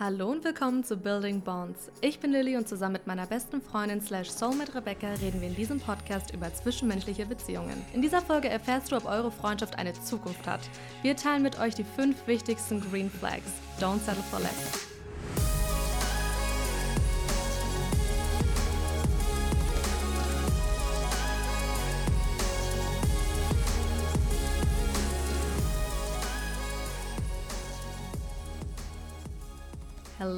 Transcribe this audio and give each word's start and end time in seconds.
Hallo 0.00 0.32
und 0.32 0.42
willkommen 0.42 0.82
zu 0.82 0.96
Building 0.96 1.40
Bonds. 1.40 1.88
Ich 2.00 2.18
bin 2.18 2.32
Lilly 2.32 2.56
und 2.56 2.66
zusammen 2.66 2.94
mit 2.94 3.06
meiner 3.06 3.28
besten 3.28 3.62
Freundin 3.62 4.00
slash 4.00 4.28
Soulmate 4.28 4.74
Rebecca 4.74 5.06
reden 5.22 5.40
wir 5.40 5.46
in 5.46 5.54
diesem 5.54 5.78
Podcast 5.78 6.34
über 6.34 6.52
zwischenmenschliche 6.52 7.26
Beziehungen. 7.26 7.80
In 7.92 8.02
dieser 8.02 8.20
Folge 8.20 8.48
erfährst 8.48 8.90
du, 8.90 8.96
ob 8.96 9.04
eure 9.04 9.30
Freundschaft 9.30 9.78
eine 9.78 9.92
Zukunft 9.92 10.48
hat. 10.48 10.62
Wir 11.02 11.14
teilen 11.14 11.44
mit 11.44 11.60
euch 11.60 11.76
die 11.76 11.84
fünf 11.84 12.26
wichtigsten 12.26 12.80
Green 12.80 13.08
Flags. 13.08 13.52
Don't 13.78 14.00
settle 14.00 14.24
for 14.24 14.40
less. 14.40 14.93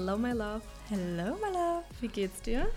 Hello, 0.06 0.16
my 0.16 0.30
love. 0.30 0.62
Hello, 0.88 1.36
my 1.42 1.52
love. 1.52 1.82
Wie 2.00 2.06
geht's 2.06 2.40
dir? 2.40 2.68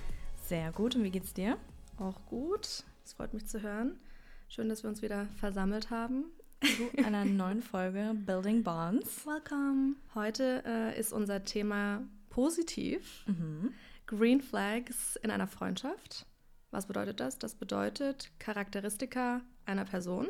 Sehr 0.47 0.71
gut. 0.71 0.95
Und 0.95 1.03
wie 1.03 1.11
geht's 1.11 1.31
dir? 1.31 1.59
Auch 1.99 2.25
gut. 2.25 2.83
Es 3.05 3.13
freut 3.13 3.35
mich 3.35 3.45
zu 3.45 3.61
hören. 3.61 3.99
Schön, 4.47 4.67
dass 4.67 4.81
wir 4.81 4.89
uns 4.89 5.03
wieder 5.03 5.27
versammelt 5.39 5.91
haben. 5.91 6.25
Zu 6.63 7.05
einer 7.05 7.25
neuen 7.25 7.61
Folge 7.61 8.15
Building 8.15 8.63
Bonds. 8.63 9.27
Welcome. 9.27 9.97
Heute 10.15 10.63
äh, 10.65 10.99
ist 10.99 11.13
unser 11.13 11.43
Thema 11.43 12.01
positiv. 12.31 13.25
Mhm. 13.27 13.75
Green 14.07 14.41
Flags 14.41 15.15
in 15.17 15.29
einer 15.29 15.47
Freundschaft. 15.47 16.25
Was 16.71 16.87
bedeutet 16.87 17.19
das? 17.19 17.37
Das 17.37 17.53
bedeutet 17.53 18.31
Charakteristika 18.39 19.41
einer 19.67 19.85
Person 19.85 20.29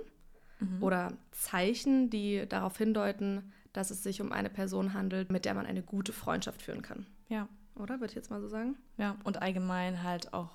mhm. 0.59 0.83
oder 0.83 1.13
Zeichen, 1.31 2.09
die 2.09 2.45
darauf 2.45 2.77
hindeuten, 2.77 3.53
dass 3.73 3.91
es 3.91 4.03
sich 4.03 4.21
um 4.21 4.31
eine 4.31 4.49
Person 4.49 4.93
handelt, 4.93 5.31
mit 5.31 5.45
der 5.45 5.53
man 5.53 5.65
eine 5.65 5.83
gute 5.83 6.13
Freundschaft 6.13 6.61
führen 6.61 6.81
kann. 6.81 7.05
Ja. 7.27 7.47
Oder? 7.75 7.99
Würde 7.99 8.11
ich 8.11 8.15
jetzt 8.15 8.29
mal 8.29 8.41
so 8.41 8.49
sagen? 8.49 8.75
Ja, 8.97 9.15
und 9.23 9.41
allgemein 9.41 10.03
halt 10.03 10.33
auch 10.33 10.49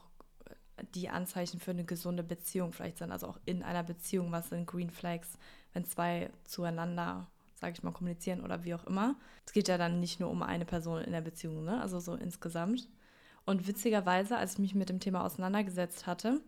die 0.95 1.09
Anzeichen 1.09 1.61
für 1.61 1.71
eine 1.71 1.85
gesunde 1.85 2.23
Beziehung 2.23 2.73
vielleicht 2.73 2.99
sind. 2.99 3.13
Also 3.13 3.29
auch 3.29 3.39
in 3.45 3.63
einer 3.63 3.83
Beziehung, 3.83 4.33
was 4.33 4.49
sind 4.49 4.67
Green 4.67 4.91
Flags, 4.91 5.39
wenn 5.73 5.85
zwei 5.85 6.31
zueinander, 6.45 7.29
sage 7.55 7.75
ich 7.75 7.83
mal, 7.83 7.93
kommunizieren 7.93 8.41
oder 8.41 8.65
wie 8.65 8.75
auch 8.75 8.85
immer. 8.85 9.17
Es 9.47 9.53
geht 9.53 9.69
ja 9.69 9.79
dann 9.79 10.01
nicht 10.01 10.21
nur 10.21 10.31
um 10.31 10.43
eine 10.43 10.65
Person 10.65 11.03
in 11.03 11.13
der 11.13 11.21
Beziehung, 11.21 11.65
ne? 11.65 11.81
also 11.81 12.01
so 12.01 12.15
insgesamt. 12.15 12.89
Und 13.47 13.67
witzigerweise, 13.67 14.37
als 14.37 14.55
ich 14.55 14.59
mich 14.59 14.75
mit 14.75 14.89
dem 14.89 15.01
Thema 15.01 15.25
auseinandergesetzt 15.25 16.07
hatte, 16.07 16.41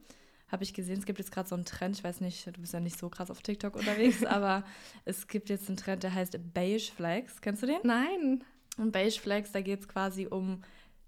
habe 0.49 0.63
ich 0.63 0.75
gesehen, 0.75 0.99
es 0.99 1.07
gibt 1.07 1.19
jetzt 1.19 1.33
gerade 1.33 1.49
so 1.49 1.55
einen 1.55 1.65
Trend, 1.65 1.97
ich 1.97 2.05
weiß 2.05 2.21
nicht, 2.21 2.47
du 2.47 2.61
bist 2.61 2.73
ja 2.73 2.81
nicht 2.81 2.99
so 2.99 3.09
krass 3.09 3.31
auf 3.31 3.43
TikTok 3.43 3.75
unterwegs, 3.75 4.25
aber 4.25 4.65
es 5.05 5.27
gibt 5.27 5.49
jetzt 5.49 5.69
einen 5.69 5.77
Trend, 5.77 6.03
der 6.03 6.15
heißt 6.15 6.39
Beige 6.55 6.91
Flags. 6.95 7.41
Kennst 7.41 7.63
du 7.63 7.67
den? 7.67 7.79
Nein. 7.83 8.45
Und 8.79 8.93
Beige 8.93 9.19
Flags, 9.21 9.53
da 9.53 9.61
geht 9.61 9.81
es 9.81 9.89
quasi 9.89 10.29
um, 10.29 10.63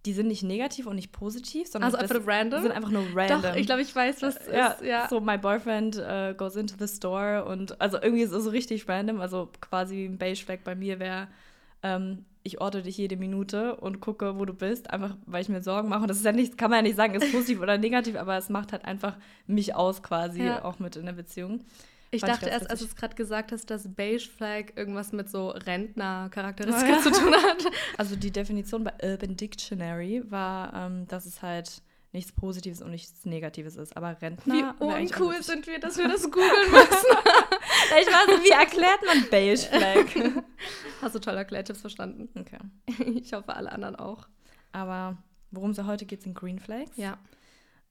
die 0.07 0.13
sind 0.13 0.27
nicht 0.27 0.43
negativ 0.43 0.87
und 0.87 0.97
nicht 0.97 1.13
positiv, 1.13 1.69
sondern 1.69 1.95
also 1.95 1.99
einfach 1.99 2.27
random? 2.27 2.63
sind 2.63 2.73
einfach 2.73 2.91
nur 2.91 3.05
random. 3.15 3.43
Doch, 3.43 3.57
ich 3.57 3.67
glaube, 3.67 3.83
ich 3.83 3.95
weiß, 3.95 4.23
was 4.23 4.39
ja, 4.53 4.69
ist. 4.69 4.83
Ja, 4.83 5.09
so 5.09 5.21
my 5.21 5.39
boyfriend 5.39 5.97
uh, 5.99 6.35
goes 6.35 6.57
into 6.57 6.75
the 6.79 6.89
store 6.89 7.45
und 7.45 7.81
also 7.81 8.01
irgendwie 8.01 8.23
ist 8.23 8.33
es 8.33 8.43
so 8.43 8.51
richtig 8.51 8.89
random, 8.89 9.21
also 9.21 9.51
quasi 9.61 10.05
ein 10.05 10.19
Beige 10.19 10.43
Flag 10.45 10.61
bei 10.65 10.75
mir 10.75 10.99
wäre, 10.99 11.29
ähm, 11.83 12.25
ich 12.49 12.61
orte 12.61 12.83
dich 12.83 12.97
jede 12.97 13.17
Minute 13.17 13.77
und 13.77 14.01
gucke, 14.01 14.39
wo 14.39 14.45
du 14.45 14.55
bist, 14.55 14.91
einfach 14.91 15.17
weil 15.27 15.43
ich 15.43 15.49
mir 15.49 15.63
Sorgen 15.63 15.89
mache. 15.89 16.03
Und 16.03 16.09
das 16.09 16.17
ist 16.17 16.25
ja 16.25 16.33
nicht, 16.33 16.59
kann 16.59 16.71
man 16.71 16.79
ja 16.79 16.83
nicht 16.83 16.97
sagen, 16.97 17.15
ist 17.15 17.31
positiv 17.31 17.61
oder 17.61 17.79
negativ, 17.79 18.17
aber 18.17 18.37
es 18.37 18.49
macht 18.49 18.73
halt 18.73 18.85
einfach 18.85 19.17
mich 19.47 19.75
aus 19.75 20.03
quasi 20.03 20.43
ja. 20.43 20.65
auch 20.65 20.79
mit 20.79 20.97
in 20.97 21.07
der 21.07 21.13
Beziehung. 21.13 21.61
Ich 22.11 22.23
Fand 22.23 22.33
dachte 22.33 22.47
ich 22.47 22.53
erst, 22.53 22.71
als 22.71 22.81
du 22.81 22.87
es 22.87 22.97
gerade 22.97 23.15
gesagt 23.15 23.53
hast, 23.53 23.71
dass 23.71 23.95
Beige 23.95 24.27
Flag 24.35 24.77
irgendwas 24.77 25.13
mit 25.13 25.29
so 25.29 25.51
Rentner-Charakteristika 25.51 26.93
ja. 26.97 27.03
zu 27.03 27.11
tun 27.11 27.35
hat. 27.35 27.65
Also 27.99 28.17
die 28.17 28.31
Definition 28.31 28.83
bei 28.83 28.95
Urban 29.03 29.37
Dictionary 29.37 30.23
war, 30.31 30.73
ähm, 30.75 31.07
dass 31.07 31.27
es 31.27 31.43
halt 31.43 31.83
nichts 32.13 32.33
Positives 32.33 32.83
und 32.83 32.91
nichts 32.91 33.25
Negatives 33.25 33.77
ist. 33.77 33.97
Aber 33.97 34.21
Rentner. 34.21 34.75
Wie 34.79 34.85
uncool 34.85 35.43
sind 35.43 35.67
wir, 35.67 35.79
dass 35.79 35.99
wir 35.99 36.09
das 36.09 36.23
googeln 36.31 36.71
müssen. 36.71 37.17
ich 38.01 38.07
war 38.07 38.37
so, 38.37 38.43
wie 38.43 38.51
erklärt 38.51 39.01
man 39.07 39.29
Beige 39.31 39.59
Flag? 39.59 40.45
Hast 41.03 41.15
du 41.15 41.19
toll 41.19 41.37
erklärt, 41.37 41.69
ich 41.69 41.71
hab's 41.71 41.81
verstanden. 41.81 42.29
Okay. 42.39 42.59
Ich 43.15 43.33
hoffe, 43.33 43.55
alle 43.55 43.71
anderen 43.71 43.97
auch. 43.97 44.27
Aber 44.73 45.19
worum 45.51 45.71
es 45.71 45.77
ja 45.77 45.87
heute 45.87 46.07
geht, 46.07 46.23
sind 46.23 46.35
Green 46.35 46.59
Flags. 46.59 46.97
Ja. 46.97 47.19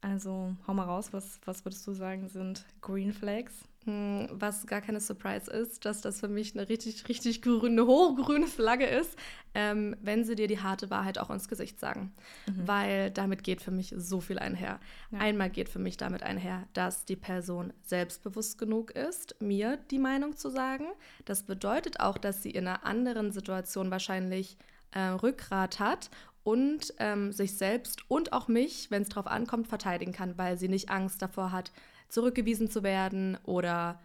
Also 0.01 0.55
hau 0.67 0.73
mal 0.73 0.83
raus, 0.83 1.09
was, 1.11 1.39
was 1.45 1.65
würdest 1.65 1.85
du 1.87 1.93
sagen, 1.93 2.27
sind 2.27 2.65
Green 2.81 3.13
Flags? 3.13 3.53
Hm, 3.87 4.27
was 4.33 4.67
gar 4.67 4.81
keine 4.81 4.99
Surprise 4.99 5.49
ist, 5.49 5.85
dass 5.85 6.01
das 6.01 6.19
für 6.19 6.27
mich 6.27 6.53
eine 6.53 6.67
richtig, 6.67 7.07
richtig 7.07 7.41
grüne, 7.41 7.85
hochgrüne 7.85 8.47
Flagge 8.47 8.85
ist, 8.85 9.15
ähm, 9.53 9.95
wenn 10.01 10.25
sie 10.25 10.35
dir 10.35 10.47
die 10.47 10.59
harte 10.59 10.89
Wahrheit 10.89 11.17
auch 11.17 11.29
ins 11.29 11.47
Gesicht 11.47 11.79
sagen. 11.79 12.11
Mhm. 12.47 12.67
Weil 12.67 13.11
damit 13.11 13.45
geht 13.45 13.61
für 13.61 13.71
mich 13.71 13.93
so 13.95 14.19
viel 14.19 14.39
einher. 14.39 14.81
Ja. 15.11 15.19
Einmal 15.19 15.49
geht 15.49 15.69
für 15.69 15.79
mich 15.79 15.95
damit 15.95 16.21
einher, 16.21 16.67
dass 16.73 17.05
die 17.05 17.15
Person 17.15 17.71
selbstbewusst 17.81 18.57
genug 18.57 18.91
ist, 18.91 19.41
mir 19.41 19.77
die 19.89 19.99
Meinung 19.99 20.35
zu 20.35 20.49
sagen. 20.49 20.87
Das 21.23 21.43
bedeutet 21.43 22.01
auch, 22.01 22.17
dass 22.17 22.43
sie 22.43 22.51
in 22.51 22.67
einer 22.67 22.85
anderen 22.85 23.31
Situation 23.31 23.89
wahrscheinlich 23.89 24.57
äh, 24.91 24.99
Rückgrat 24.99 25.79
hat 25.79 26.09
und 26.43 26.93
ähm, 26.99 27.31
sich 27.31 27.55
selbst 27.55 28.01
und 28.09 28.33
auch 28.33 28.49
mich, 28.49 28.91
wenn 28.91 29.03
es 29.03 29.09
darauf 29.09 29.27
ankommt, 29.27 29.69
verteidigen 29.69 30.11
kann, 30.11 30.37
weil 30.37 30.57
sie 30.57 30.67
nicht 30.67 30.89
Angst 30.89 31.21
davor 31.21 31.53
hat, 31.53 31.71
zurückgewiesen 32.09 32.69
zu 32.69 32.83
werden 32.83 33.37
oder 33.43 33.99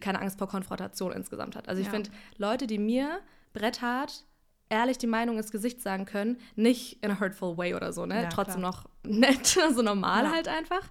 keine 0.00 0.20
Angst 0.20 0.38
vor 0.38 0.48
Konfrontation 0.48 1.12
insgesamt 1.12 1.56
hat. 1.56 1.68
Also 1.68 1.80
ich 1.80 1.86
ja. 1.86 1.92
finde, 1.92 2.10
Leute, 2.36 2.66
die 2.66 2.78
mir 2.78 3.20
bretthart 3.52 4.24
ehrlich 4.68 4.98
die 4.98 5.06
Meinung 5.06 5.38
ins 5.38 5.50
Gesicht 5.50 5.80
sagen 5.80 6.04
können, 6.04 6.38
nicht 6.56 7.02
in 7.02 7.10
a 7.10 7.20
hurtful 7.20 7.56
way 7.56 7.74
oder 7.74 7.92
so, 7.92 8.06
ne? 8.06 8.22
Ja, 8.22 8.28
Trotzdem 8.28 8.60
klar. 8.60 8.72
noch 8.72 8.88
nett, 9.10 9.58
also 9.62 9.82
normal 9.82 10.24
ja. 10.24 10.32
halt 10.32 10.48
einfach. 10.48 10.88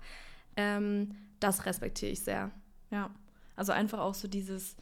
Ähm, 0.56 1.16
das 1.40 1.66
respektiere 1.66 2.12
ich 2.12 2.22
sehr. 2.22 2.52
Ja, 2.90 3.12
also 3.56 3.72
einfach 3.72 4.00
auch 4.00 4.16
so 4.16 4.28
dieses, 4.28 4.76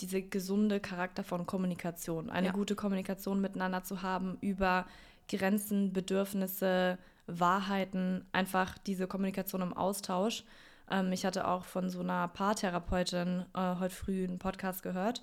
diese 0.00 0.22
gesunde 0.22 0.80
Charakter 0.80 1.22
von 1.22 1.46
Kommunikation, 1.46 2.30
eine 2.30 2.52
gute 2.52 2.74
Kommunikation 2.74 3.40
miteinander 3.40 3.84
zu 3.84 4.02
haben 4.02 4.38
über 4.40 4.86
Grenzen, 5.28 5.92
Bedürfnisse, 5.92 6.98
Wahrheiten, 7.26 8.26
einfach 8.32 8.76
diese 8.78 9.06
Kommunikation 9.06 9.62
im 9.62 9.72
Austausch. 9.72 10.44
Ähm, 10.90 11.12
ich 11.12 11.24
hatte 11.24 11.46
auch 11.46 11.64
von 11.64 11.88
so 11.90 12.00
einer 12.00 12.28
Paartherapeutin 12.28 13.46
äh, 13.54 13.76
heute 13.76 13.94
früh 13.94 14.24
einen 14.24 14.38
Podcast 14.38 14.82
gehört 14.82 15.22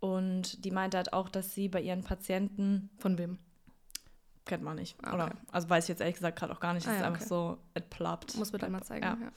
und 0.00 0.64
die 0.64 0.70
meinte 0.70 0.96
halt 0.96 1.12
auch, 1.12 1.28
dass 1.28 1.54
sie 1.54 1.68
bei 1.68 1.80
ihren 1.80 2.02
Patienten. 2.02 2.90
Von 2.98 3.18
wem? 3.18 3.38
Kennt 4.44 4.64
man 4.64 4.76
nicht. 4.76 4.96
Ah, 5.02 5.14
okay. 5.14 5.14
Oder, 5.14 5.32
also 5.52 5.70
weiß 5.70 5.84
ich 5.84 5.88
jetzt 5.88 6.00
ehrlich 6.00 6.16
gesagt 6.16 6.38
gerade 6.38 6.52
auch 6.52 6.60
gar 6.60 6.74
nicht. 6.74 6.84
Es 6.84 6.90
ah, 6.90 6.94
ja, 6.94 6.98
ist 6.98 7.06
einfach 7.06 7.20
okay. 7.20 7.28
so, 7.28 7.58
it 7.76 7.90
ploppt. 7.90 8.36
Muss 8.36 8.52
mir 8.52 8.58
dann 8.58 8.72
mal 8.72 8.82
zeigen. 8.82 9.04
Ja. 9.04 9.16
ja. 9.20 9.30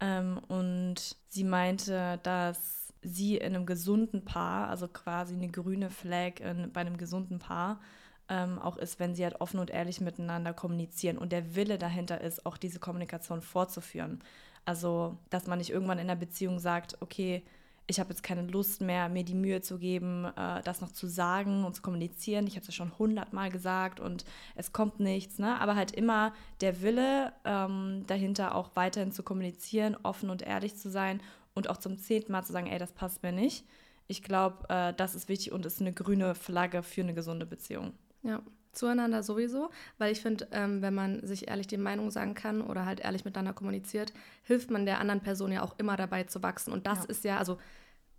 Ähm, 0.00 0.38
und 0.48 1.16
sie 1.28 1.44
meinte, 1.44 2.20
dass 2.22 2.92
sie 3.00 3.36
in 3.36 3.54
einem 3.54 3.66
gesunden 3.66 4.24
Paar, 4.24 4.68
also 4.68 4.88
quasi 4.88 5.34
eine 5.34 5.48
grüne 5.48 5.90
Flag 5.90 6.40
in, 6.40 6.72
bei 6.72 6.82
einem 6.82 6.96
gesunden 6.96 7.38
Paar, 7.38 7.80
ähm, 8.28 8.58
auch 8.58 8.76
ist, 8.76 8.98
wenn 9.00 9.14
sie 9.14 9.24
halt 9.24 9.40
offen 9.40 9.60
und 9.60 9.70
ehrlich 9.70 10.00
miteinander 10.00 10.54
kommunizieren 10.54 11.18
und 11.18 11.32
der 11.32 11.54
Wille 11.54 11.78
dahinter 11.78 12.20
ist, 12.20 12.46
auch 12.46 12.56
diese 12.56 12.78
Kommunikation 12.78 13.42
fortzuführen. 13.42 14.22
Also, 14.64 15.18
dass 15.30 15.46
man 15.46 15.58
nicht 15.58 15.70
irgendwann 15.70 15.98
in 15.98 16.08
der 16.08 16.14
Beziehung 16.14 16.58
sagt, 16.58 16.96
okay, 17.00 17.42
ich 17.86 18.00
habe 18.00 18.10
jetzt 18.10 18.22
keine 18.22 18.42
Lust 18.42 18.80
mehr, 18.80 19.08
mir 19.08 19.24
die 19.24 19.34
Mühe 19.34 19.60
zu 19.60 19.78
geben, 19.78 20.24
äh, 20.24 20.62
das 20.62 20.80
noch 20.80 20.92
zu 20.92 21.06
sagen 21.06 21.64
und 21.64 21.74
zu 21.74 21.82
kommunizieren. 21.82 22.46
Ich 22.46 22.56
habe 22.56 22.66
es 22.66 22.74
schon 22.74 22.98
hundertmal 22.98 23.50
gesagt 23.50 24.00
und 24.00 24.24
es 24.54 24.72
kommt 24.72 25.00
nichts. 25.00 25.38
Ne? 25.38 25.60
Aber 25.60 25.76
halt 25.76 25.92
immer 25.92 26.32
der 26.60 26.80
Wille 26.80 27.32
ähm, 27.44 28.04
dahinter 28.06 28.54
auch 28.54 28.70
weiterhin 28.74 29.12
zu 29.12 29.22
kommunizieren, 29.22 29.96
offen 30.02 30.30
und 30.30 30.42
ehrlich 30.42 30.76
zu 30.76 30.90
sein 30.90 31.20
und 31.54 31.68
auch 31.68 31.76
zum 31.76 31.98
zehnten 31.98 32.32
Mal 32.32 32.42
zu 32.42 32.52
sagen, 32.52 32.66
ey, 32.68 32.78
das 32.78 32.92
passt 32.92 33.22
mir 33.22 33.32
nicht. 33.32 33.66
Ich 34.06 34.22
glaube, 34.22 34.68
äh, 34.70 34.94
das 34.94 35.14
ist 35.14 35.28
wichtig 35.28 35.52
und 35.52 35.66
ist 35.66 35.80
eine 35.80 35.92
grüne 35.92 36.34
Flagge 36.34 36.82
für 36.82 37.02
eine 37.02 37.14
gesunde 37.14 37.46
Beziehung. 37.46 37.92
Ja, 38.22 38.40
zueinander 38.74 39.22
sowieso, 39.22 39.70
weil 39.98 40.12
ich 40.12 40.20
finde, 40.20 40.48
ähm, 40.52 40.82
wenn 40.82 40.94
man 40.94 41.26
sich 41.26 41.48
ehrlich 41.48 41.66
die 41.66 41.76
Meinung 41.76 42.10
sagen 42.10 42.34
kann 42.34 42.60
oder 42.60 42.86
halt 42.86 43.00
ehrlich 43.00 43.24
miteinander 43.24 43.52
kommuniziert, 43.52 44.12
hilft 44.42 44.70
man 44.70 44.86
der 44.86 45.00
anderen 45.00 45.20
Person 45.20 45.52
ja 45.52 45.62
auch 45.62 45.74
immer 45.78 45.96
dabei 45.96 46.24
zu 46.24 46.42
wachsen. 46.42 46.72
Und 46.72 46.86
das 46.86 47.00
ja. 47.00 47.04
ist 47.04 47.24
ja, 47.24 47.38
also 47.38 47.58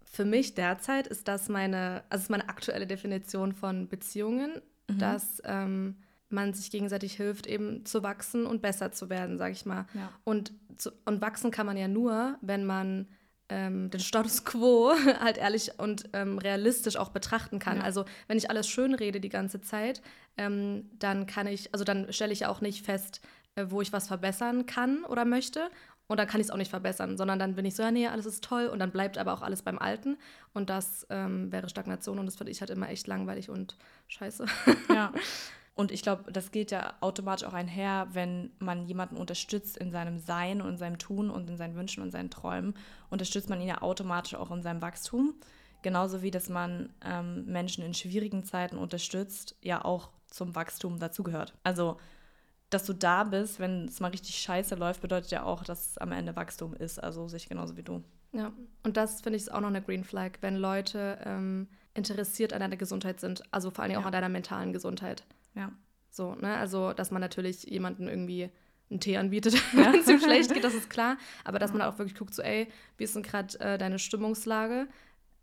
für 0.05 0.25
mich 0.25 0.55
derzeit 0.55 1.07
ist 1.07 1.27
das 1.27 1.49
meine, 1.49 2.03
also 2.09 2.23
ist 2.23 2.29
meine 2.29 2.49
aktuelle 2.49 2.87
Definition 2.87 3.51
von 3.53 3.87
Beziehungen, 3.87 4.61
mhm. 4.87 4.99
dass 4.99 5.41
ähm, 5.45 5.97
man 6.29 6.53
sich 6.53 6.71
gegenseitig 6.71 7.15
hilft, 7.15 7.47
eben 7.47 7.85
zu 7.85 8.03
wachsen 8.03 8.45
und 8.45 8.61
besser 8.61 8.91
zu 8.91 9.09
werden, 9.09 9.37
sage 9.37 9.53
ich 9.53 9.65
mal. 9.65 9.85
Ja. 9.93 10.11
Und, 10.23 10.53
zu, 10.77 10.91
und 11.05 11.21
wachsen 11.21 11.51
kann 11.51 11.65
man 11.65 11.77
ja 11.77 11.87
nur, 11.87 12.37
wenn 12.41 12.65
man 12.65 13.07
ähm, 13.49 13.89
den 13.89 13.99
Status 13.99 14.43
quo 14.45 14.91
halt 15.19 15.37
ehrlich 15.37 15.77
und 15.77 16.09
ähm, 16.13 16.37
realistisch 16.37 16.97
auch 16.97 17.09
betrachten 17.09 17.59
kann. 17.59 17.77
Ja. 17.77 17.83
Also 17.83 18.05
wenn 18.27 18.37
ich 18.37 18.49
alles 18.49 18.67
schön 18.67 18.93
rede 18.93 19.19
die 19.19 19.29
ganze 19.29 19.61
Zeit, 19.61 20.01
ähm, 20.37 20.89
dann 20.99 21.27
kann 21.27 21.47
ich, 21.47 21.73
also 21.73 21.85
dann 21.85 22.11
stelle 22.11 22.33
ich 22.33 22.41
ja 22.41 22.49
auch 22.49 22.61
nicht 22.61 22.85
fest, 22.85 23.21
äh, 23.55 23.65
wo 23.69 23.81
ich 23.81 23.93
was 23.93 24.07
verbessern 24.07 24.65
kann 24.65 25.03
oder 25.05 25.25
möchte. 25.25 25.69
Und 26.07 26.19
dann 26.19 26.27
kann 26.27 26.39
ich 26.39 26.47
es 26.47 26.51
auch 26.51 26.57
nicht 26.57 26.69
verbessern, 26.69 27.17
sondern 27.17 27.39
dann 27.39 27.55
bin 27.55 27.65
ich 27.65 27.75
so, 27.75 27.81
ja, 27.81 27.89
nee, 27.89 28.07
alles 28.07 28.27
ist 28.27 28.43
toll 28.43 28.67
und 28.67 28.77
dann 28.77 28.91
bleibt 28.91 29.17
aber 29.17 29.33
auch 29.33 29.41
alles 29.41 29.63
beim 29.63 29.79
Alten. 29.79 30.17
Und 30.53 30.69
das 30.69 31.07
ähm, 31.09 31.51
wäre 31.51 31.67
Stagnation 31.67 32.19
und 32.19 32.27
das 32.27 32.35
finde 32.35 32.51
ich 32.51 32.59
halt 32.59 32.69
immer 32.69 32.89
echt 32.89 33.07
langweilig 33.07 33.49
und 33.49 33.75
scheiße. 34.07 34.45
Ja. 34.89 35.11
Und 35.75 35.91
ich 35.91 36.01
glaube, 36.01 36.31
das 36.31 36.51
geht 36.51 36.71
ja 36.71 36.93
automatisch 37.01 37.45
auch 37.45 37.53
einher, 37.53 38.07
wenn 38.13 38.51
man 38.59 38.85
jemanden 38.85 39.17
unterstützt 39.17 39.77
in 39.77 39.91
seinem 39.91 40.19
Sein 40.19 40.61
und 40.61 40.69
in 40.69 40.77
seinem 40.77 40.97
Tun 40.97 41.29
und 41.29 41.49
in 41.49 41.57
seinen 41.57 41.75
Wünschen 41.75 42.01
und 42.01 42.11
seinen 42.11 42.29
Träumen, 42.29 42.75
unterstützt 43.09 43.49
man 43.49 43.59
ihn 43.59 43.67
ja 43.67 43.81
automatisch 43.81 44.35
auch 44.35 44.51
in 44.51 44.63
seinem 44.63 44.81
Wachstum. 44.81 45.35
Genauso 45.81 46.21
wie, 46.21 46.31
dass 46.31 46.47
man 46.47 46.93
ähm, 47.03 47.45
Menschen 47.45 47.83
in 47.83 47.93
schwierigen 47.93 48.45
Zeiten 48.45 48.77
unterstützt, 48.77 49.55
ja 49.61 49.83
auch 49.83 50.09
zum 50.27 50.55
Wachstum 50.55 50.97
dazugehört. 50.97 51.53
Also, 51.63 51.97
dass 52.69 52.85
du 52.85 52.93
da 52.93 53.25
bist, 53.25 53.59
wenn 53.59 53.85
es 53.85 53.99
mal 53.99 54.11
richtig 54.11 54.37
scheiße 54.37 54.75
läuft, 54.75 55.01
bedeutet 55.01 55.31
ja 55.31 55.43
auch, 55.43 55.63
dass 55.63 55.91
es 55.91 55.97
am 55.97 56.13
Ende 56.13 56.35
Wachstum 56.37 56.73
ist. 56.73 57.03
Also 57.03 57.27
sich 57.27 57.49
genauso 57.49 57.75
wie 57.75 57.83
du. 57.83 58.01
Ja, 58.31 58.51
und 58.83 58.97
das 58.97 59.21
finde 59.21 59.37
ich 59.37 59.51
auch 59.51 59.61
noch 59.61 59.67
eine 59.67 59.81
Green 59.81 60.03
Flag, 60.03 60.31
wenn 60.41 60.55
Leute 60.55 61.19
ähm, 61.23 61.67
interessiert 61.93 62.53
an 62.53 62.61
deiner 62.61 62.77
Gesundheit 62.77 63.19
sind, 63.19 63.43
also 63.51 63.71
vor 63.71 63.83
allem 63.83 63.93
ja. 63.93 63.99
auch 63.99 64.05
an 64.05 64.11
deiner 64.11 64.29
mentalen 64.29 64.73
Gesundheit. 64.73 65.23
Ja. 65.55 65.71
So, 66.09 66.35
ne? 66.35 66.55
Also, 66.57 66.93
dass 66.93 67.11
man 67.11 67.21
natürlich 67.21 67.63
jemanden 67.63 68.07
irgendwie 68.07 68.49
einen 68.89 68.99
Tee 68.99 69.17
anbietet, 69.17 69.53
ja. 69.73 69.91
wenn 69.91 70.01
es 70.01 70.07
ihm 70.07 70.19
schlecht 70.19 70.53
geht, 70.53 70.63
das 70.63 70.73
ist 70.73 70.89
klar. 70.89 71.17
Aber 71.43 71.59
dass 71.59 71.73
man 71.73 71.81
auch 71.81 71.97
wirklich 71.97 72.17
guckt, 72.17 72.33
so, 72.33 72.41
ey, 72.41 72.67
wie 72.97 73.03
ist 73.03 73.15
denn 73.15 73.23
gerade 73.23 73.59
äh, 73.59 73.77
deine 73.77 73.99
Stimmungslage? 73.99 74.87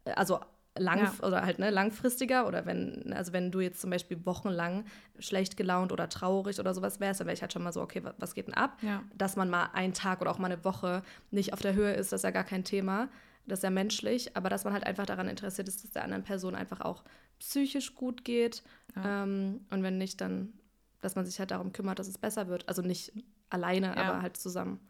Äh, 0.05 0.12
also 0.12 0.41
lang 0.79 1.00
ja. 1.00 1.26
oder 1.26 1.43
halt 1.43 1.59
ne, 1.59 1.70
langfristiger 1.70 2.47
oder 2.47 2.64
wenn, 2.64 3.12
also 3.12 3.32
wenn 3.32 3.50
du 3.50 3.61
jetzt 3.61 3.81
zum 3.81 3.91
Beispiel 3.91 4.25
wochenlang 4.25 4.85
schlecht 5.19 5.56
gelaunt 5.56 5.93
oder 5.93 6.09
traurig 6.09 6.59
oder 6.61 6.73
sowas 6.73 6.99
wärst, 6.99 7.20
dann 7.20 7.26
wäre 7.26 7.35
ich 7.35 7.43
halt 7.43 7.53
schon 7.53 7.62
mal 7.62 7.73
so, 7.73 7.82
okay, 7.82 8.03
was 8.19 8.35
geht 8.35 8.47
denn 8.47 8.55
ab? 8.55 8.79
Ja. 8.81 9.03
Dass 9.14 9.37
man 9.37 9.50
mal 9.50 9.69
einen 9.75 9.93
Tag 9.93 10.20
oder 10.20 10.31
auch 10.31 10.38
mal 10.38 10.50
eine 10.50 10.64
Woche 10.64 11.03
nicht 11.31 11.53
auf 11.53 11.61
der 11.61 11.75
Höhe 11.75 11.93
ist, 11.93 12.12
das 12.12 12.20
ist 12.20 12.25
ja 12.25 12.31
gar 12.31 12.44
kein 12.44 12.64
Thema. 12.64 13.09
Das 13.46 13.58
ist 13.58 13.64
ja 13.64 13.70
menschlich, 13.70 14.36
aber 14.36 14.48
dass 14.48 14.64
man 14.64 14.72
halt 14.72 14.84
einfach 14.84 15.06
daran 15.06 15.28
interessiert 15.28 15.68
ist, 15.68 15.82
dass 15.82 15.90
der 15.90 16.04
anderen 16.04 16.24
Person 16.24 16.54
einfach 16.54 16.80
auch 16.80 17.02
psychisch 17.38 17.94
gut 17.94 18.24
geht. 18.24 18.62
Ja. 18.94 19.24
Ähm, 19.24 19.66
und 19.70 19.82
wenn 19.82 19.98
nicht, 19.98 20.20
dann, 20.20 20.52
dass 21.00 21.16
man 21.16 21.26
sich 21.26 21.38
halt 21.38 21.50
darum 21.50 21.72
kümmert, 21.72 21.98
dass 21.98 22.08
es 22.08 22.18
besser 22.18 22.48
wird. 22.48 22.68
Also 22.68 22.82
nicht 22.82 23.12
alleine, 23.50 23.96
aber 23.96 24.22
halt 24.22 24.36
zusammen. 24.36 24.80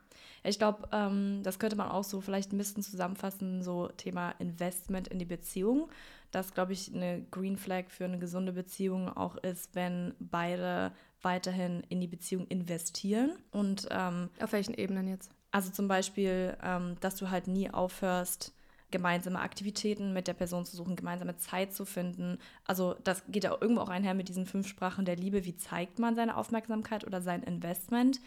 Ich 0.45 0.59
glaube, 0.59 0.89
ähm, 0.93 1.41
das 1.43 1.59
könnte 1.59 1.77
man 1.77 1.89
auch 1.89 2.05
so 2.05 2.21
vielleicht 2.21 2.53
ein 2.53 2.59
bisschen 2.59 2.83
zusammenfassen, 2.83 3.63
so 3.63 3.89
Thema 3.89 4.33
Investment 4.39 5.09
in 5.09 5.19
die 5.19 5.25
Beziehung. 5.25 5.89
Das, 6.31 6.53
glaube 6.53 6.73
ich, 6.73 6.93
eine 6.93 7.25
Green 7.31 7.57
Flag 7.57 7.85
für 7.89 8.05
eine 8.05 8.19
gesunde 8.19 8.53
Beziehung 8.53 9.09
auch 9.09 9.37
ist, 9.37 9.75
wenn 9.75 10.15
beide 10.19 10.93
weiterhin 11.21 11.85
in 11.89 12.01
die 12.01 12.07
Beziehung 12.07 12.47
investieren. 12.49 13.33
Und 13.51 13.87
ähm, 13.91 14.31
auf 14.41 14.53
welchen 14.53 14.75
Ebenen 14.75 15.09
jetzt? 15.09 15.31
Also 15.53 15.71
zum 15.71 15.87
Beispiel, 15.87 16.57
ähm, 16.63 16.97
dass 17.01 17.17
du 17.17 17.31
halt 17.31 17.47
nie 17.47 17.71
aufhörst, 17.71 18.53
gemeinsame 18.91 19.39
Aktivitäten 19.41 20.13
mit 20.13 20.27
der 20.29 20.35
Person 20.35 20.67
zu 20.67 20.77
suchen, 20.77 20.97
gemeinsame 20.97 21.37
Zeit 21.37 21.73
zu 21.73 21.85
finden. 21.85 22.39
Also 22.67 22.95
das 23.05 23.23
geht 23.29 23.45
ja 23.45 23.57
irgendwo 23.59 23.83
auch 23.83 23.89
einher 23.89 24.15
mit 24.15 24.29
diesen 24.29 24.45
fünf 24.45 24.67
Sprachen 24.67 25.05
der 25.05 25.17
Liebe. 25.17 25.45
Wie 25.45 25.57
zeigt 25.57 25.99
man 25.99 26.15
seine 26.15 26.37
Aufmerksamkeit 26.37 27.07
oder 27.07 27.23
sein 27.23 27.43
Investment? 27.43 28.21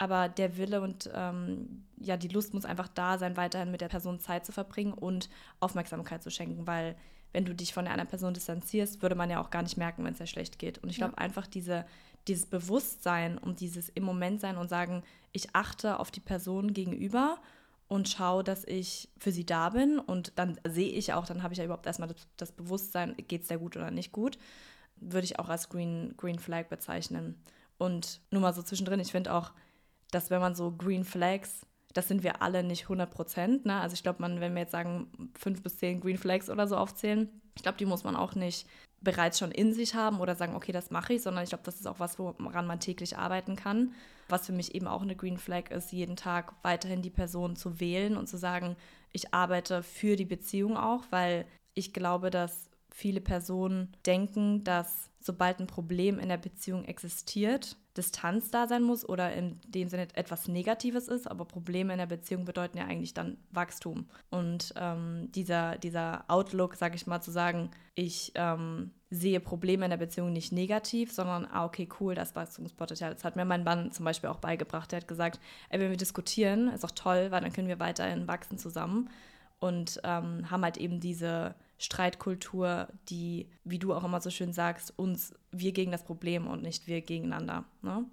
aber 0.00 0.30
der 0.30 0.56
Wille 0.56 0.80
und 0.80 1.10
ähm, 1.14 1.84
ja, 1.98 2.16
die 2.16 2.28
Lust 2.28 2.54
muss 2.54 2.64
einfach 2.64 2.88
da 2.88 3.18
sein, 3.18 3.36
weiterhin 3.36 3.70
mit 3.70 3.82
der 3.82 3.88
Person 3.88 4.18
Zeit 4.18 4.46
zu 4.46 4.50
verbringen 4.50 4.94
und 4.94 5.28
Aufmerksamkeit 5.60 6.22
zu 6.22 6.30
schenken, 6.30 6.66
weil 6.66 6.96
wenn 7.32 7.44
du 7.44 7.54
dich 7.54 7.74
von 7.74 7.84
der 7.84 7.92
anderen 7.92 8.08
Person 8.08 8.32
distanzierst, 8.32 9.02
würde 9.02 9.14
man 9.14 9.28
ja 9.28 9.42
auch 9.42 9.50
gar 9.50 9.62
nicht 9.62 9.76
merken, 9.76 10.02
wenn 10.02 10.12
es 10.12 10.18
dir 10.18 10.26
schlecht 10.26 10.58
geht. 10.58 10.78
Und 10.78 10.88
ich 10.88 10.96
glaube 10.96 11.12
ja. 11.12 11.18
einfach 11.18 11.46
diese, 11.46 11.84
dieses 12.28 12.46
Bewusstsein 12.46 13.38
und 13.38 13.60
dieses 13.60 13.88
im 13.88 14.04
Moment 14.04 14.40
sein 14.40 14.56
und 14.56 14.68
sagen, 14.68 15.02
ich 15.32 15.54
achte 15.54 15.98
auf 15.98 16.10
die 16.10 16.20
Person 16.20 16.72
gegenüber 16.72 17.38
und 17.88 18.08
schaue, 18.08 18.44
dass 18.44 18.64
ich 18.64 19.08
für 19.18 19.32
sie 19.32 19.44
da 19.44 19.70
bin 19.70 19.98
und 19.98 20.32
dann 20.36 20.60
sehe 20.66 20.92
ich 20.92 21.12
auch, 21.12 21.26
dann 21.26 21.42
habe 21.42 21.54
ich 21.54 21.58
ja 21.58 21.64
überhaupt 21.64 21.86
erstmal 21.86 22.08
das, 22.08 22.26
das 22.36 22.52
Bewusstsein, 22.52 23.16
geht 23.16 23.42
es 23.42 23.48
dir 23.48 23.58
gut 23.58 23.76
oder 23.76 23.90
nicht 23.90 24.12
gut, 24.12 24.38
würde 24.96 25.24
ich 25.24 25.38
auch 25.38 25.48
als 25.48 25.68
Green, 25.68 26.14
Green 26.16 26.38
Flag 26.38 26.68
bezeichnen. 26.68 27.42
Und 27.78 28.20
nur 28.30 28.42
mal 28.42 28.54
so 28.54 28.62
zwischendrin, 28.62 29.00
ich 29.00 29.10
finde 29.10 29.32
auch, 29.34 29.52
dass 30.10 30.30
wenn 30.30 30.40
man 30.40 30.54
so 30.54 30.70
Green 30.70 31.04
Flags, 31.04 31.66
das 31.92 32.06
sind 32.06 32.22
wir 32.22 32.42
alle 32.42 32.62
nicht 32.62 32.82
100 32.82 33.10
Prozent, 33.10 33.66
ne? 33.66 33.80
Also 33.80 33.94
ich 33.94 34.02
glaube, 34.02 34.20
man, 34.20 34.40
wenn 34.40 34.54
wir 34.54 34.62
jetzt 34.62 34.72
sagen, 34.72 35.30
fünf 35.34 35.62
bis 35.62 35.78
zehn 35.78 36.00
Green 36.00 36.18
Flags 36.18 36.50
oder 36.50 36.68
so 36.68 36.76
aufzählen, 36.76 37.28
ich 37.56 37.62
glaube, 37.62 37.78
die 37.78 37.86
muss 37.86 38.04
man 38.04 38.14
auch 38.14 38.34
nicht 38.34 38.68
bereits 39.00 39.38
schon 39.38 39.50
in 39.50 39.72
sich 39.72 39.94
haben 39.94 40.20
oder 40.20 40.34
sagen, 40.34 40.54
okay, 40.54 40.72
das 40.72 40.90
mache 40.90 41.14
ich, 41.14 41.22
sondern 41.22 41.44
ich 41.44 41.50
glaube, 41.50 41.64
das 41.64 41.76
ist 41.76 41.86
auch 41.86 41.98
was, 42.00 42.18
woran 42.18 42.66
man 42.66 42.80
täglich 42.80 43.16
arbeiten 43.16 43.56
kann. 43.56 43.94
Was 44.28 44.46
für 44.46 44.52
mich 44.52 44.74
eben 44.74 44.86
auch 44.86 45.02
eine 45.02 45.16
Green 45.16 45.38
Flag 45.38 45.70
ist, 45.70 45.92
jeden 45.92 46.16
Tag 46.16 46.52
weiterhin 46.62 47.02
die 47.02 47.10
Person 47.10 47.56
zu 47.56 47.80
wählen 47.80 48.16
und 48.16 48.28
zu 48.28 48.36
sagen, 48.36 48.76
ich 49.12 49.34
arbeite 49.34 49.82
für 49.82 50.16
die 50.16 50.24
Beziehung 50.24 50.76
auch, 50.76 51.04
weil 51.10 51.46
ich 51.74 51.92
glaube, 51.92 52.30
dass 52.30 52.68
viele 52.90 53.20
Personen 53.20 53.96
denken, 54.06 54.64
dass 54.64 55.10
sobald 55.20 55.60
ein 55.60 55.66
Problem 55.66 56.18
in 56.18 56.28
der 56.28 56.36
Beziehung 56.36 56.84
existiert, 56.84 57.76
Distanz 58.00 58.50
da 58.50 58.66
sein 58.66 58.82
muss 58.82 59.06
oder 59.06 59.34
in 59.34 59.60
dem 59.66 59.88
Sinne 59.90 60.08
etwas 60.14 60.48
Negatives 60.48 61.06
ist, 61.06 61.30
aber 61.30 61.44
Probleme 61.44 61.92
in 61.92 61.98
der 61.98 62.06
Beziehung 62.06 62.46
bedeuten 62.46 62.78
ja 62.78 62.86
eigentlich 62.86 63.12
dann 63.12 63.36
Wachstum. 63.50 64.08
Und 64.30 64.72
ähm, 64.76 65.30
dieser, 65.32 65.76
dieser 65.76 66.24
Outlook, 66.28 66.76
sage 66.76 66.96
ich 66.96 67.06
mal, 67.06 67.20
zu 67.20 67.30
sagen, 67.30 67.70
ich 67.94 68.32
ähm, 68.36 68.92
sehe 69.10 69.38
Probleme 69.38 69.84
in 69.84 69.90
der 69.90 69.98
Beziehung 69.98 70.32
nicht 70.32 70.50
negativ, 70.50 71.12
sondern, 71.12 71.44
ah, 71.44 71.66
okay, 71.66 71.86
cool, 72.00 72.14
das 72.14 72.34
Wachstumspotenzial. 72.34 73.12
Das 73.12 73.24
hat 73.24 73.36
mir 73.36 73.44
mein 73.44 73.64
Mann 73.64 73.92
zum 73.92 74.06
Beispiel 74.06 74.30
auch 74.30 74.38
beigebracht. 74.38 74.90
Der 74.92 75.00
hat 75.00 75.08
gesagt, 75.08 75.38
ey, 75.68 75.78
wenn 75.78 75.90
wir 75.90 75.98
diskutieren, 75.98 76.68
ist 76.68 76.84
auch 76.86 76.92
toll, 76.92 77.30
weil 77.30 77.42
dann 77.42 77.52
können 77.52 77.68
wir 77.68 77.80
weiterhin 77.80 78.26
wachsen 78.26 78.56
zusammen 78.56 79.10
und 79.58 80.00
ähm, 80.04 80.50
haben 80.50 80.64
halt 80.64 80.78
eben 80.78 81.00
diese 81.00 81.54
Streitkultur, 81.80 82.88
die, 83.08 83.48
wie 83.64 83.78
du 83.78 83.94
auch 83.94 84.04
immer 84.04 84.20
so 84.20 84.28
schön 84.28 84.52
sagst, 84.52 84.92
uns, 84.98 85.34
wir 85.50 85.72
gegen 85.72 85.90
das 85.90 86.04
Problem 86.04 86.46
und 86.46 86.62
nicht 86.62 86.86
wir 86.86 87.00
gegeneinander. 87.00 87.64
Ne? 87.80 88.04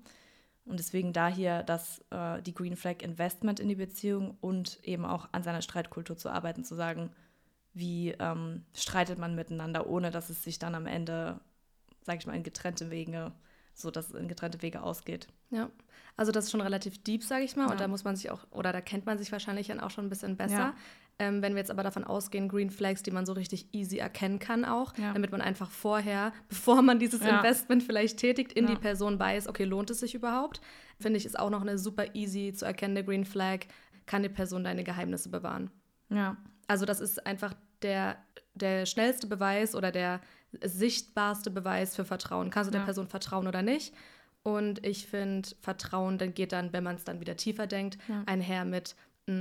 Und 0.64 0.80
deswegen 0.80 1.12
da 1.12 1.28
hier 1.28 1.64
das, 1.64 2.02
äh, 2.10 2.42
die 2.42 2.54
Green 2.54 2.78
Flag 2.78 3.02
Investment 3.02 3.60
in 3.60 3.68
die 3.68 3.76
Beziehung 3.76 4.38
und 4.40 4.80
eben 4.84 5.06
auch 5.06 5.28
an 5.34 5.44
seiner 5.44 5.62
Streitkultur 5.62 6.18
zu 6.18 6.30
arbeiten, 6.30 6.64
zu 6.64 6.76
sagen, 6.76 7.12
wie 7.74 8.12
ähm, 8.20 8.64
streitet 8.74 9.20
man 9.20 9.36
miteinander, 9.36 9.88
ohne 9.88 10.12
dass 10.12 10.30
es 10.30 10.44
sich 10.44 10.60
dann 10.60 10.74
am 10.74 10.88
Ende, 10.88 11.42
sage 12.04 12.20
ich 12.20 12.26
mal, 12.26 12.36
in 12.36 12.44
getrennte 12.44 12.90
Wege, 12.90 13.34
so 13.74 13.92
dass 13.92 14.10
es 14.10 14.16
in 14.16 14.30
getrennte 14.30 14.62
Wege 14.62 14.82
ausgeht. 14.82 15.28
Ja, 15.52 15.70
also 16.16 16.32
das 16.32 16.46
ist 16.46 16.52
schon 16.52 16.62
relativ 16.62 17.04
deep, 17.04 17.24
sage 17.24 17.44
ich 17.44 17.58
mal. 17.58 17.66
Ja. 17.66 17.72
Und 17.72 17.82
da 17.82 17.88
muss 17.90 18.06
man 18.06 18.16
sich 18.16 18.32
auch, 18.32 18.48
oder 18.52 18.72
da 18.72 18.80
kennt 18.80 19.06
man 19.06 19.18
sich 19.18 19.32
wahrscheinlich 19.34 19.68
dann 19.68 19.82
auch 19.82 19.92
schon 19.92 20.06
ein 20.06 20.10
bisschen 20.10 20.38
besser. 20.38 20.58
Ja. 20.58 20.76
Ähm, 21.20 21.42
wenn 21.42 21.54
wir 21.54 21.60
jetzt 21.60 21.72
aber 21.72 21.82
davon 21.82 22.04
ausgehen, 22.04 22.48
Green 22.48 22.70
Flags, 22.70 23.02
die 23.02 23.10
man 23.10 23.26
so 23.26 23.34
richtig 23.34 23.74
easy 23.74 23.98
erkennen 23.98 24.38
kann 24.38 24.66
auch, 24.66 24.96
ja. 24.98 25.14
damit 25.14 25.32
man 25.32 25.42
einfach 25.42 25.72
vorher, 25.72 26.32
bevor 26.50 26.82
man 26.84 27.00
dieses 27.00 27.22
ja. 27.22 27.38
Investment 27.38 27.82
vielleicht 27.84 28.18
tätigt, 28.18 28.54
in 28.54 28.66
ja. 28.66 28.76
die 28.76 28.80
Person 28.80 29.18
weiß, 29.20 29.48
okay, 29.48 29.64
lohnt 29.64 29.90
es 29.90 30.00
sich 30.00 30.14
überhaupt? 30.14 30.62
Finde 31.00 31.18
ich, 31.18 31.26
ist 31.26 31.40
auch 31.40 31.50
noch 31.50 31.62
eine 31.62 31.80
super 31.80 32.14
easy 32.14 32.54
zu 32.54 32.66
erkennende 32.66 33.04
Green 33.04 33.26
Flag, 33.26 33.62
kann 34.06 34.22
die 34.22 34.30
Person 34.30 34.64
deine 34.64 34.84
Geheimnisse 34.84 35.30
bewahren. 35.30 35.72
Ja. 36.10 36.38
Also 36.68 36.86
das 36.86 37.00
ist 37.00 37.26
einfach 37.26 37.54
der, 37.82 38.18
der 38.54 38.86
schnellste 38.86 39.26
Beweis 39.28 39.76
oder 39.76 39.92
der 39.92 40.22
sichtbarste 40.64 41.50
Beweis 41.50 41.96
für 41.96 42.06
Vertrauen. 42.06 42.52
Kannst 42.52 42.70
du 42.70 42.78
der 42.78 42.84
Person 42.84 43.08
vertrauen 43.08 43.48
oder 43.48 43.62
nicht? 43.62 43.94
Und 44.44 44.86
ich 44.86 45.08
finde, 45.08 45.50
Vertrauen 45.60 46.18
dann 46.18 46.34
geht 46.34 46.54
dann, 46.54 46.72
wenn 46.72 46.84
man 46.84 46.96
es 46.96 47.04
dann 47.04 47.20
wieder 47.20 47.36
tiefer 47.36 47.68
denkt, 47.68 47.98
einher 48.26 48.64
mit 48.64 48.96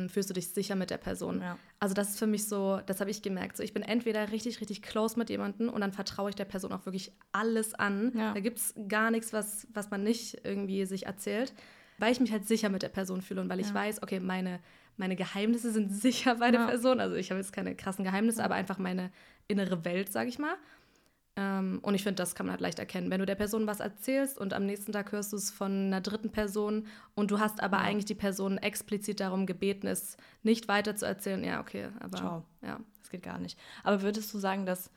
fühlst 0.09 0.29
du 0.29 0.35
dich 0.35 0.49
sicher 0.49 0.75
mit 0.75 0.91
der 0.91 0.97
Person. 0.97 1.41
Ja. 1.41 1.59
Also 1.79 1.95
das 1.95 2.11
ist 2.11 2.19
für 2.19 2.27
mich 2.27 2.49
so, 2.49 2.81
das 2.87 3.01
habe 3.01 3.11
ich 3.11 3.23
gemerkt. 3.23 3.57
So, 3.57 3.63
ich 3.63 3.73
bin 3.73 3.83
entweder 3.83 4.33
richtig, 4.33 4.61
richtig 4.61 4.83
close 4.83 5.17
mit 5.19 5.31
jemandem 5.31 5.69
und 5.69 5.81
dann 5.81 5.93
vertraue 5.93 6.31
ich 6.31 6.35
der 6.35 6.45
Person 6.45 6.73
auch 6.73 6.87
wirklich 6.87 7.13
alles 7.31 7.73
an. 7.75 8.13
Ja. 8.17 8.35
Da 8.35 8.41
gibt 8.41 8.59
es 8.59 8.75
gar 8.89 9.13
nichts, 9.13 9.33
was, 9.33 9.69
was 9.73 9.91
man 9.91 10.03
nicht 10.03 10.41
irgendwie 10.43 10.85
sich 10.87 11.07
erzählt, 11.07 11.55
weil 11.99 12.11
ich 12.11 12.21
mich 12.21 12.33
halt 12.33 12.49
sicher 12.49 12.69
mit 12.69 12.83
der 12.83 12.89
Person 12.89 13.23
fühle 13.23 13.41
und 13.41 13.49
weil 13.49 13.61
ich 13.61 13.73
weiß, 13.73 14.03
okay, 14.03 14.19
meine, 14.19 14.59
meine 14.97 15.15
Geheimnisse 15.15 15.71
sind 15.71 15.93
sicher 15.95 16.37
bei 16.37 16.51
der 16.51 16.67
Person. 16.67 16.99
Also 16.99 17.15
ich 17.15 17.31
habe 17.31 17.41
jetzt 17.41 17.53
keine 17.53 17.77
krassen 17.77 18.05
Geheimnisse, 18.05 18.43
aber 18.43 18.57
einfach 18.57 18.79
meine 18.79 19.13
innere 19.47 19.85
Welt, 19.85 20.11
sage 20.11 20.29
ich 20.29 20.39
mal. 20.41 20.57
Ähm, 21.37 21.81
und 21.83 21.95
ich 21.95 22.03
finde, 22.03 22.17
das 22.17 22.35
kann 22.35 22.47
man 22.47 22.53
halt 22.53 22.63
leicht 22.63 22.79
erkennen. 22.79 23.11
Wenn 23.11 23.21
du 23.21 23.27
der 23.27 23.35
Person 23.35 23.67
was 23.67 23.81
erzählst 23.81 24.39
und 24.39 24.55
am 24.55 24.65
nächsten 24.65 24.93
Tag 24.93 25.13
hörst 25.13 25.33
du 25.33 25.37
es 25.37 25.51
von 25.51 25.71
einer 25.71 26.01
dritten 26.01 26.31
Person 26.31 26.87
und 27.15 27.31
du 27.31 27.39
hast 27.39 27.63
aber 27.63 27.77
ja. 27.77 27.83
eigentlich 27.85 28.07
die 28.07 28.15
Person 28.15 28.57
explizit 28.57 29.21
darum 29.21 29.45
gebeten, 29.45 29.87
es 29.87 30.17
nicht 30.43 30.67
weiter 30.67 30.97
zu 30.97 31.07
erzählen, 31.07 31.45
ja, 31.45 31.61
okay, 31.61 31.89
aber 32.01 32.17
Ciao. 32.17 32.45
ja, 32.63 32.81
das 33.01 33.11
geht 33.11 33.23
gar 33.23 33.39
nicht. 33.39 33.59
Aber 33.85 34.01
würdest 34.01 34.33
du 34.33 34.39
sagen, 34.39 34.65
dass 34.65 34.91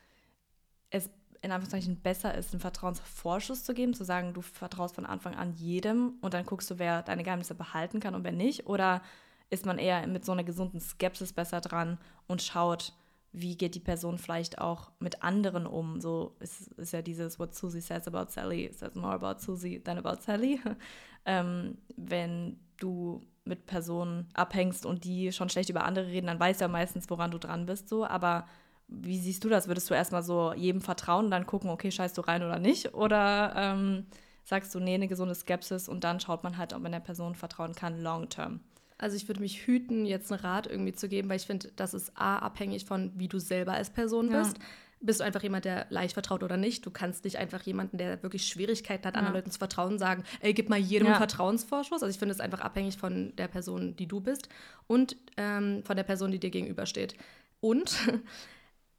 es 0.91 1.09
in 1.41 1.51
Anführungszeichen 1.51 2.01
besser 2.01 2.35
ist, 2.35 2.53
einen 2.53 2.61
Vertrauensvorschuss 2.61 3.63
zu 3.63 3.73
geben, 3.73 3.93
zu 3.93 4.03
sagen, 4.03 4.33
du 4.33 4.41
vertraust 4.41 4.95
von 4.95 5.05
Anfang 5.05 5.35
an 5.35 5.53
jedem 5.53 6.13
und 6.21 6.33
dann 6.33 6.45
guckst 6.45 6.69
du, 6.71 6.79
wer 6.79 7.01
deine 7.01 7.23
Geheimnisse 7.23 7.55
behalten 7.55 7.99
kann 7.99 8.15
und 8.15 8.23
wer 8.23 8.31
nicht? 8.31 8.67
Oder 8.67 9.01
ist 9.49 9.65
man 9.65 9.77
eher 9.77 10.05
mit 10.07 10.25
so 10.25 10.31
einer 10.31 10.43
gesunden 10.43 10.79
Skepsis 10.79 11.33
besser 11.33 11.61
dran 11.61 11.97
und 12.27 12.41
schaut, 12.41 12.93
wie 13.31 13.57
geht 13.57 13.75
die 13.75 13.79
Person 13.79 14.17
vielleicht 14.17 14.59
auch 14.59 14.91
mit 14.99 15.23
anderen 15.23 15.65
um. 15.65 16.01
So 16.01 16.35
ist, 16.39 16.67
ist 16.73 16.93
ja 16.93 17.01
dieses 17.01 17.39
What 17.39 17.53
Susie 17.55 17.81
says 17.81 18.07
about 18.07 18.31
Sally 18.31 18.71
says 18.73 18.95
more 18.95 19.13
about 19.13 19.39
Susie 19.39 19.79
than 19.79 19.97
about 19.97 20.21
Sally. 20.21 20.59
ähm, 21.25 21.77
wenn 21.95 22.59
du 22.77 23.21
mit 23.45 23.65
Personen 23.65 24.27
abhängst 24.33 24.85
und 24.85 25.03
die 25.03 25.31
schon 25.31 25.49
schlecht 25.49 25.69
über 25.69 25.83
andere 25.83 26.07
reden, 26.07 26.27
dann 26.27 26.39
weißt 26.39 26.61
du 26.61 26.65
ja 26.65 26.69
meistens, 26.69 27.09
woran 27.09 27.31
du 27.31 27.37
dran 27.37 27.65
bist, 27.65 27.89
so, 27.89 28.05
aber 28.05 28.45
wie 28.87 29.19
siehst 29.19 29.43
du 29.43 29.49
das? 29.49 29.67
Würdest 29.67 29.89
du 29.89 29.93
erstmal 29.93 30.23
so 30.23 30.53
jedem 30.53 30.81
vertrauen 30.81 31.25
und 31.25 31.31
dann 31.31 31.45
gucken, 31.45 31.69
okay, 31.69 31.91
scheißt 31.91 32.17
du 32.17 32.21
rein 32.21 32.43
oder 32.43 32.59
nicht? 32.59 32.93
Oder 32.95 33.53
ähm, 33.55 34.07
sagst 34.43 34.73
du, 34.73 34.79
nee, 34.79 34.95
eine 34.95 35.07
gesunde 35.07 35.35
Skepsis 35.35 35.87
und 35.87 36.03
dann 36.03 36.19
schaut 36.19 36.43
man 36.43 36.57
halt, 36.57 36.73
ob 36.73 36.81
man 36.81 36.91
der 36.91 36.99
Person 36.99 37.35
vertrauen 37.35 37.75
kann, 37.75 38.01
long 38.01 38.29
term? 38.29 38.61
Also 38.99 39.15
ich 39.15 39.27
würde 39.27 39.39
mich 39.39 39.65
hüten, 39.65 40.05
jetzt 40.05 40.31
einen 40.31 40.41
Rat 40.41 40.67
irgendwie 40.67 40.93
zu 40.93 41.07
geben, 41.07 41.29
weil 41.29 41.37
ich 41.37 41.45
finde, 41.45 41.71
das 41.75 41.93
ist 41.93 42.11
A, 42.15 42.37
abhängig 42.39 42.85
von, 42.85 43.11
wie 43.15 43.29
du 43.29 43.39
selber 43.39 43.73
als 43.73 43.89
Person 43.89 44.29
bist. 44.29 44.57
Ja. 44.57 44.63
Bist 45.01 45.21
du 45.21 45.23
einfach 45.23 45.41
jemand, 45.41 45.63
der 45.63 45.87
leicht 45.89 46.13
vertraut 46.13 46.43
oder 46.43 46.57
nicht? 46.57 46.85
Du 46.85 46.91
kannst 46.91 47.23
nicht 47.23 47.37
einfach 47.37 47.61
jemanden, 47.61 47.97
der 47.97 48.21
wirklich 48.21 48.45
Schwierigkeiten 48.45 49.05
hat, 49.05 49.15
ja. 49.15 49.19
anderen 49.19 49.37
Leuten 49.37 49.51
zu 49.51 49.57
vertrauen, 49.57 49.97
sagen, 49.97 50.25
ey, 50.41 50.53
gib 50.53 50.67
mal 50.67 50.77
jedem 50.77 51.07
ja. 51.07 51.13
einen 51.13 51.19
Vertrauensvorschuss. 51.19 52.03
Also 52.03 52.11
ich 52.11 52.19
finde 52.19 52.33
es 52.33 52.41
einfach 52.41 52.59
abhängig 52.59 52.97
von 52.97 53.33
der 53.37 53.47
Person, 53.47 53.95
die 53.95 54.07
du 54.07 54.19
bist 54.19 54.49
und 54.87 55.15
ähm, 55.37 55.81
von 55.85 55.95
der 55.95 56.03
Person, 56.03 56.31
die 56.31 56.39
dir 56.39 56.49
gegenübersteht. 56.49 57.15
Und 57.61 57.95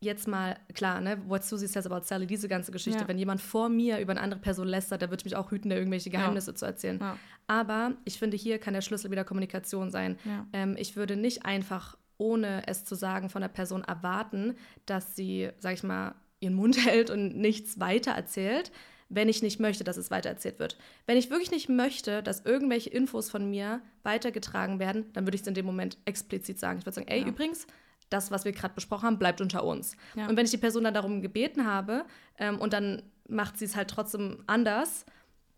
jetzt 0.01 0.27
mal, 0.27 0.57
klar, 0.75 1.01
ne, 1.01 1.19
what 1.29 1.45
Susie 1.45 1.67
says 1.67 1.87
about 1.87 2.05
Sally, 2.05 2.27
diese 2.27 2.49
ganze 2.49 2.73
Geschichte, 2.73 3.01
ja. 3.01 3.09
wenn 3.09 3.19
jemand 3.19 3.41
vor 3.41 3.69
mir 3.69 3.99
über 3.99 4.13
eine 4.13 4.21
andere 4.21 4.41
Person 4.41 4.67
lästert, 4.67 5.03
da 5.03 5.11
würde 5.11 5.21
ich 5.21 5.25
mich 5.27 5.37
auch 5.37 5.51
hüten, 5.51 5.69
da 5.69 5.77
irgendwelche 5.77 6.11
Geheimnisse 6.11 6.53
ja. 6.53 6.55
zu 6.55 6.65
erzählen. 6.65 6.99
Ja. 7.01 7.19
Aber 7.47 7.93
ich 8.05 8.19
finde, 8.19 8.37
hier 8.37 8.59
kann 8.59 8.75
der 8.75 8.81
Schlüssel 8.81 9.11
wieder 9.11 9.25
Kommunikation 9.25 9.91
sein. 9.91 10.17
Ähm, 10.53 10.75
ich 10.79 10.97
würde 10.97 11.17
nicht 11.17 11.45
einfach, 11.45 11.99
ohne 12.17 12.67
es 12.67 12.85
zu 12.85 12.95
sagen, 12.95 13.29
von 13.29 13.43
der 13.43 13.49
Person 13.49 13.85
erwarten, 13.85 14.55
dass 14.87 15.17
sie, 15.17 15.51
sag 15.59 15.75
ich 15.75 15.83
mal, 15.83 16.15
ihren 16.41 16.55
Mund 16.55 16.79
hält 16.87 17.11
und 17.11 17.37
nichts 17.37 17.79
weiter 17.79 18.13
erzählt, 18.13 18.73
wenn 19.11 19.29
ich 19.29 19.43
nicht 19.43 19.61
möchte, 19.61 19.85
dass 19.85 19.97
es 19.97 20.11
weitererzählt 20.11 20.61
wird. 20.61 20.79
Wenn 21.05 21.19
ich 21.19 21.31
wirklich 21.31 21.51
nicht 21.51 21.69
möchte, 21.69 22.23
dass 22.23 22.47
irgendwelche 22.47 22.91
Infos 22.91 23.29
von 23.29 23.51
mir 23.51 23.83
weitergetragen 24.05 24.79
werden, 24.79 25.13
dann 25.13 25.27
würde 25.27 25.35
ich 25.35 25.43
es 25.43 25.49
in 25.49 25.55
dem 25.55 25.67
Moment 25.67 25.99
explizit 26.05 26.59
sagen. 26.61 26.79
Ich 26.79 26.87
würde 26.87 26.95
sagen, 26.95 27.09
ey, 27.09 27.25
übrigens, 27.29 27.67
das, 28.11 28.31
was 28.31 28.45
wir 28.45 28.53
gerade 28.53 28.75
besprochen 28.75 29.07
haben, 29.07 29.19
bleibt 29.19 29.41
unter 29.41 29.65
uns. 29.65 29.97
Ja. 30.15 30.29
Und 30.29 30.37
wenn 30.37 30.45
ich 30.45 30.51
die 30.51 30.59
Person 30.59 30.85
dann 30.85 30.95
darum 30.95 31.23
gebeten 31.23 31.67
habe 31.67 32.05
ähm, 32.39 32.59
und 32.59 32.73
dann 32.73 33.03
macht 33.29 33.59
sie 33.59 33.65
es 33.65 33.77
halt 33.77 33.89
trotzdem 33.89 34.43
anders, 34.47 35.07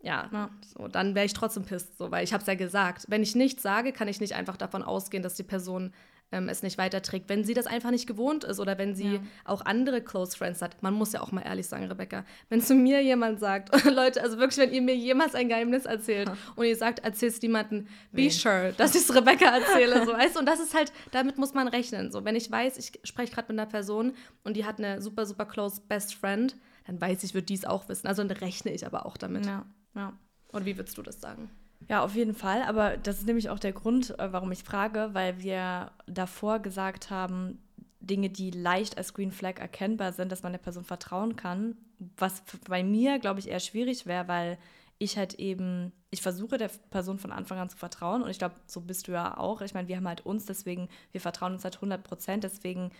ja, 0.02 0.28
ja. 0.32 0.50
So, 0.76 0.88
dann 0.88 1.14
wäre 1.14 1.26
ich 1.26 1.32
trotzdem 1.32 1.64
pisst, 1.64 1.96
so, 1.96 2.10
weil 2.10 2.24
ich 2.24 2.32
habe 2.32 2.40
es 2.40 2.46
ja 2.46 2.54
gesagt. 2.54 3.06
Wenn 3.08 3.22
ich 3.22 3.36
nichts 3.36 3.62
sage, 3.62 3.92
kann 3.92 4.08
ich 4.08 4.20
nicht 4.20 4.34
einfach 4.34 4.56
davon 4.56 4.82
ausgehen, 4.82 5.22
dass 5.22 5.34
die 5.34 5.44
Person 5.44 5.92
ähm, 6.32 6.48
es 6.48 6.62
nicht 6.62 6.78
weiterträgt. 6.78 7.28
Wenn 7.28 7.44
sie 7.44 7.54
das 7.54 7.66
einfach 7.66 7.90
nicht 7.90 8.06
gewohnt 8.06 8.44
ist 8.44 8.58
oder 8.58 8.78
wenn 8.78 8.94
sie 8.94 9.14
ja. 9.14 9.20
auch 9.44 9.64
andere 9.64 10.02
Close 10.02 10.36
Friends 10.36 10.62
hat, 10.62 10.82
man 10.82 10.94
muss 10.94 11.12
ja 11.12 11.20
auch 11.20 11.30
mal 11.30 11.42
ehrlich 11.42 11.66
sagen, 11.66 11.84
Rebecca, 11.84 12.24
wenn 12.48 12.60
zu 12.60 12.74
mir 12.74 13.02
jemand 13.02 13.38
sagt, 13.40 13.84
Leute, 13.90 14.22
also 14.22 14.38
wirklich, 14.38 14.58
wenn 14.58 14.72
ihr 14.72 14.82
mir 14.82 14.96
jemals 14.96 15.34
ein 15.34 15.48
Geheimnis 15.48 15.84
erzählt 15.84 16.28
ja. 16.28 16.36
und 16.56 16.64
ihr 16.64 16.76
sagt, 16.76 17.00
erzählst 17.00 17.42
niemanden, 17.42 17.88
be 18.10 18.22
nee. 18.22 18.28
sure, 18.30 18.72
dass 18.76 18.94
ich 18.94 19.02
es 19.02 19.14
Rebecca 19.14 19.56
erzähle, 19.56 20.04
so 20.04 20.12
weißt 20.12 20.36
Und 20.38 20.46
das 20.46 20.60
ist 20.60 20.74
halt, 20.74 20.92
damit 21.10 21.38
muss 21.38 21.54
man 21.54 21.68
rechnen. 21.68 22.10
So, 22.10 22.24
wenn 22.24 22.36
ich 22.36 22.50
weiß, 22.50 22.78
ich 22.78 23.00
spreche 23.04 23.32
gerade 23.32 23.52
mit 23.52 23.60
einer 23.60 23.70
Person 23.70 24.14
und 24.44 24.56
die 24.56 24.64
hat 24.64 24.78
eine 24.78 25.00
super, 25.00 25.26
super 25.26 25.44
close 25.44 25.80
Best 25.86 26.14
Friend, 26.14 26.56
dann 26.86 27.00
weiß 27.00 27.22
ich, 27.24 27.34
wird 27.34 27.48
dies 27.48 27.64
auch 27.64 27.88
wissen. 27.88 28.06
Also 28.06 28.24
dann 28.24 28.36
rechne 28.36 28.72
ich 28.72 28.86
aber 28.86 29.06
auch 29.06 29.16
damit. 29.16 29.46
Ja, 29.46 29.66
ja. 29.94 30.12
Und 30.48 30.66
wie 30.66 30.76
würdest 30.76 30.98
du 30.98 31.02
das 31.02 31.20
sagen? 31.20 31.50
Ja, 31.88 32.02
auf 32.04 32.14
jeden 32.14 32.34
Fall. 32.34 32.62
Aber 32.62 32.96
das 32.96 33.18
ist 33.18 33.26
nämlich 33.26 33.50
auch 33.50 33.58
der 33.58 33.72
Grund, 33.72 34.18
äh, 34.18 34.32
warum 34.32 34.52
ich 34.52 34.64
frage, 34.64 35.10
weil 35.12 35.40
wir 35.42 35.90
davor 36.06 36.58
gesagt 36.60 37.10
haben, 37.10 37.58
Dinge, 38.00 38.30
die 38.30 38.50
leicht 38.50 38.98
als 38.98 39.14
Green 39.14 39.30
Flag 39.32 39.58
erkennbar 39.60 40.12
sind, 40.12 40.32
dass 40.32 40.42
man 40.42 40.52
der 40.52 40.58
Person 40.58 40.84
vertrauen 40.84 41.36
kann. 41.36 41.76
Was 42.16 42.42
bei 42.68 42.82
mir, 42.82 43.18
glaube 43.18 43.40
ich, 43.40 43.48
eher 43.48 43.60
schwierig 43.60 44.06
wäre, 44.06 44.26
weil 44.26 44.58
ich 44.98 45.16
halt 45.16 45.34
eben, 45.34 45.92
ich 46.10 46.22
versuche 46.22 46.58
der 46.58 46.70
Person 46.90 47.18
von 47.18 47.32
Anfang 47.32 47.58
an 47.58 47.68
zu 47.68 47.76
vertrauen 47.76 48.22
und 48.22 48.30
ich 48.30 48.38
glaube, 48.38 48.54
so 48.66 48.80
bist 48.80 49.08
du 49.08 49.12
ja 49.12 49.36
auch. 49.36 49.60
Ich 49.62 49.74
meine, 49.74 49.88
wir 49.88 49.96
haben 49.96 50.08
halt 50.08 50.24
uns, 50.26 50.46
deswegen, 50.46 50.88
wir 51.12 51.20
vertrauen 51.20 51.54
uns 51.54 51.64
halt 51.64 51.76
100 51.76 52.02
Prozent, 52.02 52.44
deswegen 52.44 52.90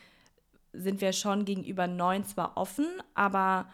sind 0.73 1.01
wir 1.01 1.13
schon 1.13 1.45
gegenüber 1.45 1.87
neun 1.87 2.25
zwar 2.25 2.57
offen, 2.57 2.87
aber 3.15 3.67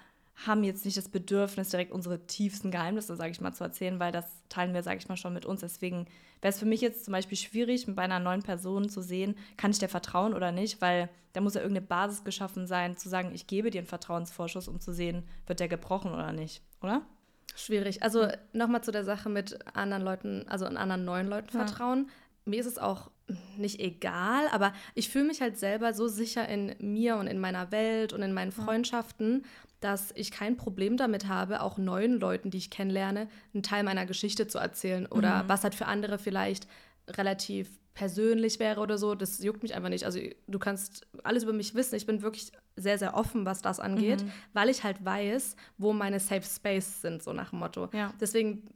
haben 0.46 0.62
jetzt 0.62 0.84
nicht 0.84 0.96
das 0.96 1.08
Bedürfnis, 1.08 1.70
direkt 1.70 1.92
unsere 1.92 2.26
tiefsten 2.26 2.70
Geheimnisse, 2.70 3.16
sage 3.16 3.30
ich 3.30 3.40
mal, 3.40 3.52
zu 3.52 3.64
erzählen, 3.64 3.98
weil 3.98 4.12
das 4.12 4.26
teilen 4.48 4.72
wir, 4.72 4.82
sage 4.82 4.98
ich 4.98 5.08
mal, 5.08 5.16
schon 5.16 5.34
mit 5.34 5.44
uns. 5.44 5.60
Deswegen 5.60 6.06
wäre 6.40 6.52
es 6.52 6.58
für 6.58 6.66
mich 6.66 6.80
jetzt 6.80 7.04
zum 7.04 7.12
Beispiel 7.12 7.36
schwierig, 7.36 7.86
bei 7.88 8.02
einer 8.02 8.20
neuen 8.20 8.42
Person 8.42 8.88
zu 8.88 9.02
sehen, 9.02 9.36
kann 9.56 9.72
ich 9.72 9.80
der 9.80 9.88
vertrauen 9.88 10.34
oder 10.34 10.52
nicht, 10.52 10.80
weil 10.80 11.08
da 11.32 11.40
muss 11.40 11.54
ja 11.54 11.60
irgendeine 11.60 11.86
Basis 11.86 12.24
geschaffen 12.24 12.66
sein, 12.66 12.96
zu 12.96 13.08
sagen, 13.08 13.32
ich 13.34 13.46
gebe 13.46 13.70
dir 13.70 13.78
einen 13.78 13.88
Vertrauensvorschuss, 13.88 14.68
um 14.68 14.80
zu 14.80 14.92
sehen, 14.92 15.24
wird 15.46 15.60
der 15.60 15.68
gebrochen 15.68 16.12
oder 16.12 16.32
nicht, 16.32 16.62
oder? 16.82 17.02
Schwierig. 17.56 18.04
Also 18.04 18.28
nochmal 18.52 18.84
zu 18.84 18.92
der 18.92 19.04
Sache 19.04 19.28
mit 19.28 19.58
anderen 19.74 20.02
Leuten, 20.02 20.46
also 20.48 20.64
an 20.64 20.76
anderen 20.76 21.04
neuen 21.04 21.26
Leuten 21.26 21.56
ja. 21.56 21.66
vertrauen. 21.66 22.08
Mir 22.48 22.60
ist 22.60 22.66
es 22.66 22.78
auch 22.78 23.10
nicht 23.56 23.80
egal, 23.80 24.48
aber 24.52 24.72
ich 24.94 25.08
fühle 25.08 25.26
mich 25.26 25.40
halt 25.40 25.58
selber 25.58 25.92
so 25.92 26.08
sicher 26.08 26.48
in 26.48 26.74
mir 26.80 27.16
und 27.16 27.26
in 27.26 27.38
meiner 27.38 27.70
Welt 27.70 28.12
und 28.12 28.22
in 28.22 28.32
meinen 28.32 28.52
Freundschaften, 28.52 29.44
dass 29.80 30.12
ich 30.14 30.30
kein 30.30 30.56
Problem 30.56 30.96
damit 30.96 31.28
habe, 31.28 31.60
auch 31.62 31.78
neuen 31.78 32.18
Leuten, 32.18 32.50
die 32.50 32.58
ich 32.58 32.70
kennenlerne, 32.70 33.28
einen 33.54 33.62
Teil 33.62 33.84
meiner 33.84 34.06
Geschichte 34.06 34.48
zu 34.48 34.58
erzählen 34.58 35.06
oder 35.06 35.44
mhm. 35.44 35.48
was 35.48 35.62
halt 35.62 35.74
für 35.74 35.86
andere 35.86 36.18
vielleicht 36.18 36.66
relativ 37.06 37.68
persönlich 37.94 38.60
wäre 38.60 38.80
oder 38.80 38.96
so. 38.96 39.14
Das 39.14 39.42
juckt 39.42 39.62
mich 39.62 39.74
einfach 39.74 39.88
nicht. 39.88 40.04
Also 40.04 40.20
du 40.46 40.58
kannst 40.58 41.06
alles 41.24 41.42
über 41.42 41.52
mich 41.52 41.74
wissen. 41.74 41.96
Ich 41.96 42.06
bin 42.06 42.22
wirklich 42.22 42.52
sehr, 42.76 42.96
sehr 42.98 43.14
offen, 43.14 43.44
was 43.44 43.60
das 43.60 43.80
angeht, 43.80 44.22
mhm. 44.22 44.32
weil 44.52 44.68
ich 44.68 44.84
halt 44.84 45.04
weiß, 45.04 45.56
wo 45.78 45.92
meine 45.92 46.20
Safe 46.20 46.44
Space 46.44 47.02
sind, 47.02 47.22
so 47.22 47.32
nach 47.32 47.50
dem 47.50 47.58
Motto. 47.58 47.88
Ja. 47.92 48.12
Deswegen 48.20 48.68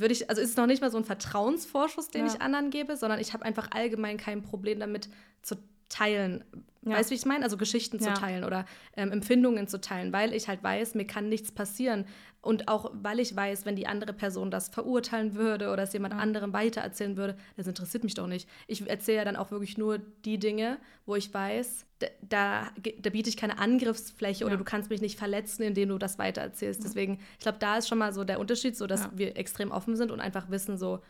würde 0.00 0.12
ich, 0.12 0.28
also 0.28 0.42
ist 0.42 0.50
es 0.50 0.56
noch 0.56 0.66
nicht 0.66 0.80
mal 0.80 0.90
so 0.90 0.98
ein 0.98 1.04
Vertrauensvorschuss, 1.04 2.08
den 2.08 2.26
ja. 2.26 2.32
ich 2.32 2.40
anderen 2.40 2.70
gebe, 2.70 2.96
sondern 2.96 3.20
ich 3.20 3.32
habe 3.32 3.44
einfach 3.44 3.70
allgemein 3.72 4.16
kein 4.16 4.42
Problem 4.42 4.80
damit 4.80 5.08
zu 5.42 5.56
teilen. 5.88 6.44
Ja. 6.82 6.92
Weißt 6.92 7.10
du, 7.10 7.14
wie 7.14 7.18
ich 7.18 7.26
meine? 7.26 7.44
Also 7.44 7.56
Geschichten 7.56 7.98
ja. 7.98 8.14
zu 8.14 8.20
teilen 8.20 8.44
oder 8.44 8.64
ähm, 8.96 9.10
Empfindungen 9.10 9.66
zu 9.66 9.80
teilen, 9.80 10.12
weil 10.12 10.32
ich 10.32 10.46
halt 10.46 10.62
weiß, 10.62 10.94
mir 10.94 11.06
kann 11.06 11.28
nichts 11.28 11.50
passieren. 11.50 12.06
Und 12.46 12.68
auch 12.68 12.92
weil 12.94 13.18
ich 13.18 13.34
weiß, 13.34 13.66
wenn 13.66 13.74
die 13.74 13.88
andere 13.88 14.12
Person 14.12 14.52
das 14.52 14.68
verurteilen 14.68 15.34
würde 15.34 15.72
oder 15.72 15.82
es 15.82 15.92
jemand 15.92 16.14
ja. 16.14 16.20
anderem 16.20 16.52
weitererzählen 16.52 17.16
würde, 17.16 17.36
das 17.56 17.66
interessiert 17.66 18.04
mich 18.04 18.14
doch 18.14 18.28
nicht. 18.28 18.48
Ich 18.68 18.88
erzähle 18.88 19.18
ja 19.18 19.24
dann 19.24 19.34
auch 19.34 19.50
wirklich 19.50 19.76
nur 19.78 19.98
die 19.98 20.38
Dinge, 20.38 20.78
wo 21.06 21.16
ich 21.16 21.34
weiß, 21.34 21.86
da, 21.98 22.06
da, 22.22 23.10
biete 23.10 23.28
ich 23.28 23.36
keine 23.36 23.58
Angriffsfläche 23.58 24.42
ja. 24.42 24.46
oder 24.46 24.56
du 24.56 24.62
kannst 24.62 24.90
mich 24.90 25.00
nicht 25.00 25.18
verletzen, 25.18 25.62
indem 25.64 25.88
du 25.88 25.98
das 25.98 26.20
weitererzählst. 26.20 26.84
Deswegen, 26.84 27.18
ich 27.32 27.40
glaube, 27.40 27.58
da 27.58 27.78
ist 27.78 27.88
schon 27.88 27.98
mal 27.98 28.12
so 28.12 28.22
der 28.22 28.38
Unterschied, 28.38 28.76
so 28.76 28.86
dass 28.86 29.08
wir 29.12 29.36
extrem 29.36 29.72
offen 29.72 29.96
sind 29.96 30.12
und 30.12 30.20
einfach 30.20 30.48
wissen, 30.50 30.78
so, 30.78 31.00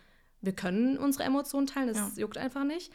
wir 0.40 0.54
können 0.54 0.97
unsere 0.97 1.25
Emotionen 1.25 1.66
teilen, 1.66 1.88
das 1.88 2.16
juckt 2.16 2.38
einfach 2.38 2.64
nicht. 2.64 2.92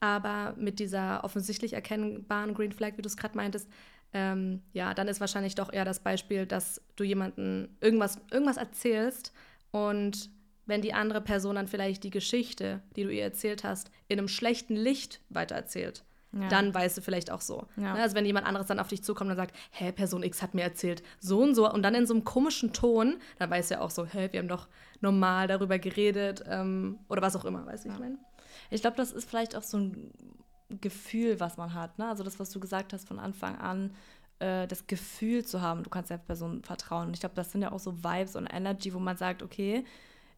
Aber 0.00 0.54
mit 0.58 0.78
dieser 0.78 1.24
offensichtlich 1.24 1.72
erkennbaren 1.72 2.54
Green 2.54 2.72
Flag, 2.72 2.92
wie 2.96 3.02
du 3.02 3.08
es 3.08 3.16
gerade 3.16 3.36
meintest, 3.36 3.68
ähm, 4.12 4.62
ja, 4.72 4.94
dann 4.94 5.08
ist 5.08 5.20
wahrscheinlich 5.20 5.54
doch 5.54 5.72
eher 5.72 5.84
das 5.84 6.00
Beispiel, 6.00 6.46
dass 6.46 6.80
du 6.96 7.04
jemanden 7.04 7.76
irgendwas, 7.80 8.18
irgendwas 8.30 8.56
erzählst 8.56 9.32
und 9.72 10.30
wenn 10.66 10.80
die 10.80 10.94
andere 10.94 11.20
Person 11.20 11.56
dann 11.56 11.68
vielleicht 11.68 12.04
die 12.04 12.10
Geschichte, 12.10 12.80
die 12.96 13.02
du 13.02 13.10
ihr 13.10 13.24
erzählt 13.24 13.64
hast, 13.64 13.90
in 14.08 14.18
einem 14.18 14.28
schlechten 14.28 14.76
Licht 14.76 15.20
weitererzählt, 15.28 16.04
ja. 16.32 16.48
dann 16.48 16.72
weißt 16.72 16.96
du 16.96 17.02
vielleicht 17.02 17.30
auch 17.30 17.40
so. 17.40 17.66
Ja. 17.76 17.94
Ne, 17.94 18.02
also 18.02 18.16
wenn 18.16 18.24
jemand 18.24 18.46
anderes 18.46 18.66
dann 18.66 18.78
auf 18.78 18.88
dich 18.88 19.02
zukommt 19.02 19.30
und 19.30 19.36
sagt, 19.36 19.54
hä, 19.72 19.92
Person 19.92 20.22
X 20.22 20.42
hat 20.42 20.54
mir 20.54 20.62
erzählt, 20.62 21.02
so 21.18 21.42
und 21.42 21.54
so, 21.54 21.70
und 21.70 21.82
dann 21.82 21.94
in 21.94 22.06
so 22.06 22.14
einem 22.14 22.24
komischen 22.24 22.72
Ton, 22.72 23.16
dann 23.38 23.50
weißt 23.50 23.70
du 23.70 23.74
ja 23.74 23.80
auch 23.80 23.90
so, 23.90 24.06
hä, 24.06 24.28
wir 24.30 24.40
haben 24.40 24.48
doch 24.48 24.68
normal 25.00 25.48
darüber 25.48 25.78
geredet 25.78 26.42
ähm, 26.48 26.98
oder 27.08 27.20
was 27.20 27.36
auch 27.36 27.44
immer, 27.44 27.66
weißt 27.66 27.84
du, 27.84 27.88
ja. 27.88 27.94
ich 27.94 28.00
meine? 28.00 28.18
Ich 28.70 28.80
glaube, 28.80 28.96
das 28.96 29.12
ist 29.12 29.28
vielleicht 29.28 29.56
auch 29.56 29.62
so 29.62 29.78
ein 29.78 30.12
Gefühl, 30.80 31.40
was 31.40 31.56
man 31.56 31.74
hat. 31.74 31.98
Ne? 31.98 32.08
Also 32.08 32.24
das, 32.24 32.38
was 32.38 32.50
du 32.50 32.60
gesagt 32.60 32.92
hast 32.92 33.06
von 33.06 33.18
Anfang 33.18 33.56
an, 33.56 33.94
äh, 34.38 34.66
das 34.66 34.86
Gefühl 34.86 35.44
zu 35.44 35.60
haben, 35.60 35.82
du 35.82 35.90
kannst 35.90 36.10
der 36.10 36.18
Person 36.18 36.62
vertrauen. 36.62 37.08
Und 37.08 37.14
ich 37.14 37.20
glaube, 37.20 37.34
das 37.34 37.52
sind 37.52 37.62
ja 37.62 37.72
auch 37.72 37.78
so 37.78 38.02
Vibes 38.02 38.36
und 38.36 38.46
Energy, 38.46 38.92
wo 38.94 38.98
man 38.98 39.16
sagt, 39.16 39.42
okay, 39.42 39.84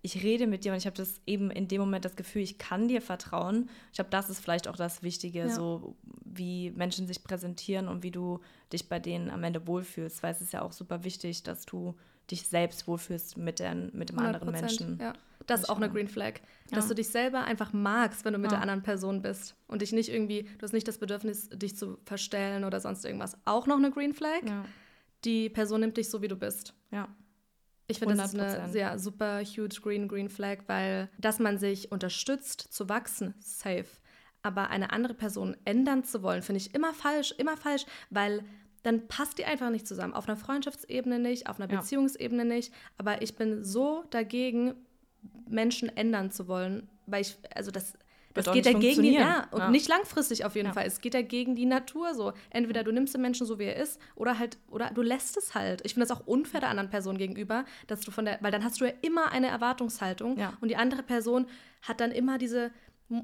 ich 0.02 0.22
rede 0.22 0.46
mit 0.46 0.64
dir 0.64 0.72
und 0.72 0.78
ich 0.78 0.86
habe 0.86 0.96
das 0.96 1.20
eben 1.26 1.50
in 1.50 1.66
dem 1.66 1.80
Moment 1.80 2.04
das 2.04 2.14
Gefühl, 2.14 2.42
ich 2.42 2.58
kann 2.58 2.86
dir 2.86 3.02
vertrauen. 3.02 3.68
Ich 3.88 3.96
glaube, 3.96 4.10
das 4.10 4.30
ist 4.30 4.38
vielleicht 4.38 4.68
auch 4.68 4.76
das 4.76 5.02
Wichtige, 5.02 5.40
ja. 5.40 5.48
so 5.48 5.96
wie 6.24 6.70
Menschen 6.70 7.06
sich 7.06 7.24
präsentieren 7.24 7.88
und 7.88 8.02
wie 8.04 8.12
du 8.12 8.40
dich 8.72 8.88
bei 8.88 9.00
denen 9.00 9.30
am 9.30 9.42
Ende 9.42 9.66
wohlfühlst. 9.66 10.22
Weil 10.22 10.32
es 10.32 10.40
ist 10.40 10.52
ja 10.52 10.62
auch 10.62 10.72
super 10.72 11.02
wichtig, 11.02 11.42
dass 11.42 11.66
du 11.66 11.96
dich 12.30 12.46
selbst 12.48 12.86
wohlfühlst 12.86 13.36
mit, 13.36 13.58
den, 13.58 13.90
mit 13.94 14.10
dem 14.10 14.18
anderen 14.18 14.50
Menschen. 14.50 14.98
Ja. 15.00 15.12
Das 15.46 15.60
ist 15.60 15.68
auch 15.68 15.76
eine 15.76 15.90
Green 15.90 16.08
Flag. 16.08 16.40
Dass 16.70 16.84
ja. 16.84 16.88
du 16.88 16.94
dich 16.96 17.08
selber 17.08 17.44
einfach 17.44 17.72
magst, 17.72 18.24
wenn 18.24 18.32
du 18.32 18.38
mit 18.38 18.50
ja. 18.50 18.56
der 18.56 18.62
anderen 18.62 18.82
Person 18.82 19.22
bist. 19.22 19.54
Und 19.68 19.82
dich 19.82 19.92
nicht 19.92 20.08
irgendwie, 20.08 20.42
du 20.42 20.62
hast 20.62 20.72
nicht 20.72 20.88
das 20.88 20.98
Bedürfnis, 20.98 21.48
dich 21.50 21.76
zu 21.76 21.98
verstellen 22.04 22.64
oder 22.64 22.80
sonst 22.80 23.04
irgendwas. 23.04 23.36
Auch 23.44 23.66
noch 23.66 23.76
eine 23.76 23.90
Green 23.90 24.12
Flag. 24.12 24.42
Ja. 24.44 24.64
Die 25.24 25.48
Person 25.48 25.80
nimmt 25.80 25.96
dich 25.96 26.10
so, 26.10 26.20
wie 26.20 26.28
du 26.28 26.36
bist. 26.36 26.74
Ja. 26.90 27.08
Ich 27.88 28.00
finde, 28.00 28.16
das 28.16 28.34
ist 28.34 28.40
eine 28.40 28.68
sehr 28.68 28.98
super 28.98 29.42
huge 29.44 29.80
Green 29.80 30.08
Green 30.08 30.28
Flag, 30.28 30.58
weil 30.66 31.08
dass 31.18 31.38
man 31.38 31.58
sich 31.58 31.92
unterstützt 31.92 32.60
zu 32.72 32.88
wachsen, 32.88 33.34
safe. 33.38 33.86
Aber 34.42 34.70
eine 34.70 34.92
andere 34.92 35.14
Person 35.14 35.56
ändern 35.64 36.04
zu 36.04 36.22
wollen, 36.22 36.42
finde 36.42 36.58
ich 36.58 36.74
immer 36.74 36.92
falsch, 36.92 37.32
immer 37.38 37.56
falsch, 37.56 37.86
weil 38.10 38.44
dann 38.86 39.08
passt 39.08 39.38
die 39.38 39.44
einfach 39.44 39.70
nicht 39.70 39.86
zusammen. 39.86 40.14
Auf 40.14 40.28
einer 40.28 40.36
Freundschaftsebene 40.36 41.18
nicht, 41.18 41.48
auf 41.48 41.58
einer 41.58 41.68
ja. 41.70 41.80
Beziehungsebene 41.80 42.44
nicht. 42.44 42.72
Aber 42.98 43.20
ich 43.20 43.34
bin 43.34 43.64
so 43.64 44.04
dagegen, 44.10 44.74
Menschen 45.48 45.94
ändern 45.96 46.30
zu 46.30 46.46
wollen, 46.46 46.88
weil 47.06 47.22
ich, 47.22 47.36
also 47.52 47.72
das, 47.72 47.94
das 48.32 48.52
geht 48.52 48.64
ja 48.64 48.78
gegen 48.78 49.02
die, 49.02 49.14
ja, 49.14 49.48
und 49.50 49.58
ja. 49.58 49.70
nicht 49.70 49.88
langfristig 49.88 50.44
auf 50.44 50.54
jeden 50.54 50.68
ja. 50.68 50.72
Fall. 50.72 50.86
Es 50.86 51.00
geht 51.00 51.14
ja 51.14 51.22
gegen 51.22 51.56
die 51.56 51.66
Natur 51.66 52.14
so. 52.14 52.32
Entweder 52.50 52.84
du 52.84 52.92
nimmst 52.92 53.12
den 53.12 53.22
Menschen 53.22 53.44
so, 53.44 53.58
wie 53.58 53.64
er 53.64 53.74
ist, 53.74 54.00
oder 54.14 54.38
halt, 54.38 54.56
oder 54.70 54.92
du 54.94 55.02
lässt 55.02 55.36
es 55.36 55.56
halt. 55.56 55.82
Ich 55.84 55.94
finde 55.94 56.06
das 56.06 56.16
auch 56.16 56.24
unfair 56.24 56.60
der 56.60 56.68
anderen 56.70 56.90
Person 56.90 57.18
gegenüber, 57.18 57.64
dass 57.88 58.02
du 58.02 58.12
von 58.12 58.24
der, 58.24 58.38
weil 58.40 58.52
dann 58.52 58.62
hast 58.62 58.80
du 58.80 58.84
ja 58.84 58.92
immer 59.02 59.32
eine 59.32 59.48
Erwartungshaltung 59.48 60.38
ja. 60.38 60.52
und 60.60 60.68
die 60.68 60.76
andere 60.76 61.02
Person 61.02 61.46
hat 61.82 62.00
dann 62.00 62.12
immer 62.12 62.38
diese, 62.38 62.70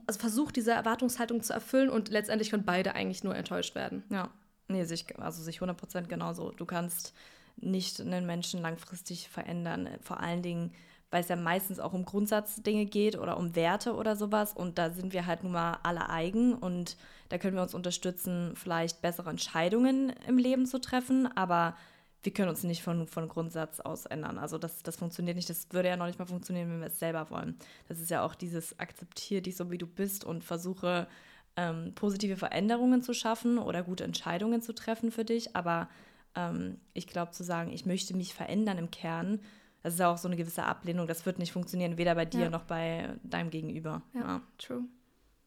also 0.07 0.19
versucht 0.19 0.57
diese 0.57 0.73
Erwartungshaltung 0.73 1.41
zu 1.41 1.53
erfüllen 1.53 1.89
und 1.89 2.09
letztendlich 2.09 2.51
können 2.51 2.65
beide 2.65 2.97
eigentlich 2.97 3.23
nur 3.23 3.37
enttäuscht 3.37 3.77
werden. 3.77 4.03
Ja, 4.11 4.31
nee, 4.73 4.85
sich, 4.85 5.19
also 5.19 5.43
sich 5.43 5.61
100% 5.61 6.09
genauso. 6.09 6.51
Du 6.51 6.67
kannst 6.67 7.15
nicht 7.57 8.01
einen 8.01 8.27
Menschen 8.27 8.61
langfristig 8.61 9.29
verändern. 9.29 9.89
Vor 10.03 10.21
allen 10.21 10.43
Dingen 10.43 10.73
weil 11.13 11.21
es 11.21 11.29
ja 11.29 11.37
meistens 11.37 11.79
auch 11.79 11.93
um 11.93 12.07
Grundsatzdinge 12.07 12.87
geht 12.87 13.19
oder 13.19 13.37
um 13.37 13.55
Werte 13.55 13.95
oder 13.95 14.17
sowas. 14.17 14.55
Und 14.55 14.79
da 14.79 14.91
sind 14.91 15.13
wir 15.13 15.27
halt 15.27 15.45
nun 15.45 15.53
mal 15.53 15.79
alle 15.83 16.09
eigen 16.09 16.55
und 16.55 16.97
da 17.29 17.37
können 17.37 17.55
wir 17.55 17.63
uns 17.63 17.75
unterstützen, 17.75 18.55
vielleicht 18.57 19.03
bessere 19.03 19.29
Entscheidungen 19.29 20.15
im 20.27 20.39
Leben 20.39 20.65
zu 20.65 20.81
treffen, 20.81 21.29
aber 21.37 21.77
wir 22.23 22.33
können 22.33 22.49
uns 22.49 22.63
nicht 22.63 22.83
von, 22.83 23.07
von 23.09 23.29
Grundsatz 23.29 23.81
aus 23.81 24.07
ändern. 24.07 24.39
Also 24.39 24.57
das, 24.57 24.83
das 24.83 24.97
funktioniert 24.97 25.37
nicht. 25.37 25.51
Das 25.51 25.67
würde 25.71 25.89
ja 25.89 25.97
noch 25.97 26.07
nicht 26.07 26.19
mal 26.19 26.25
funktionieren, 26.25 26.71
wenn 26.71 26.81
wir 26.81 26.87
es 26.87 26.99
selber 26.99 27.29
wollen. 27.31 27.59
Das 27.89 28.01
ist 28.01 28.11
ja 28.11 28.25
auch 28.25 28.35
dieses 28.35 28.79
akzeptiere 28.79 29.43
dich 29.43 29.57
so, 29.57 29.71
wie 29.71 29.79
du 29.79 29.87
bist 29.87 30.25
und 30.25 30.45
versuche 30.45 31.09
ähm, 31.57 31.93
positive 31.95 32.37
Veränderungen 32.37 33.03
zu 33.03 33.15
schaffen 33.15 33.59
oder 33.59 33.83
gute 33.83 34.05
Entscheidungen 34.05 34.63
zu 34.63 34.75
treffen 34.75 35.11
für 35.11 35.25
dich. 35.25 35.55
Aber 35.57 35.89
ähm, 36.35 36.79
ich 36.95 37.07
glaube 37.07 37.33
zu 37.33 37.45
sagen, 37.45 37.73
ich 37.73 37.87
möchte 37.87 38.17
mich 38.17 38.35
verändern 38.35 38.79
im 38.79 38.91
Kern, 38.91 39.41
das 39.83 39.95
ist 39.95 40.01
ja 40.01 40.13
auch 40.13 40.19
so 40.19 40.29
eine 40.29 40.37
gewisse 40.37 40.65
Ablehnung. 40.65 41.07
Das 41.07 41.27
wird 41.27 41.39
nicht 41.39 41.53
funktionieren, 41.53 41.99
weder 41.99 42.15
bei 42.15 42.25
dir 42.25 42.43
ja. 42.43 42.51
noch 42.51 42.65
bei 42.65 43.11
deinem 43.25 43.51
Gegenüber. 43.51 44.03
Ja, 44.15 44.21
ja. 44.21 44.43
true. 44.59 44.85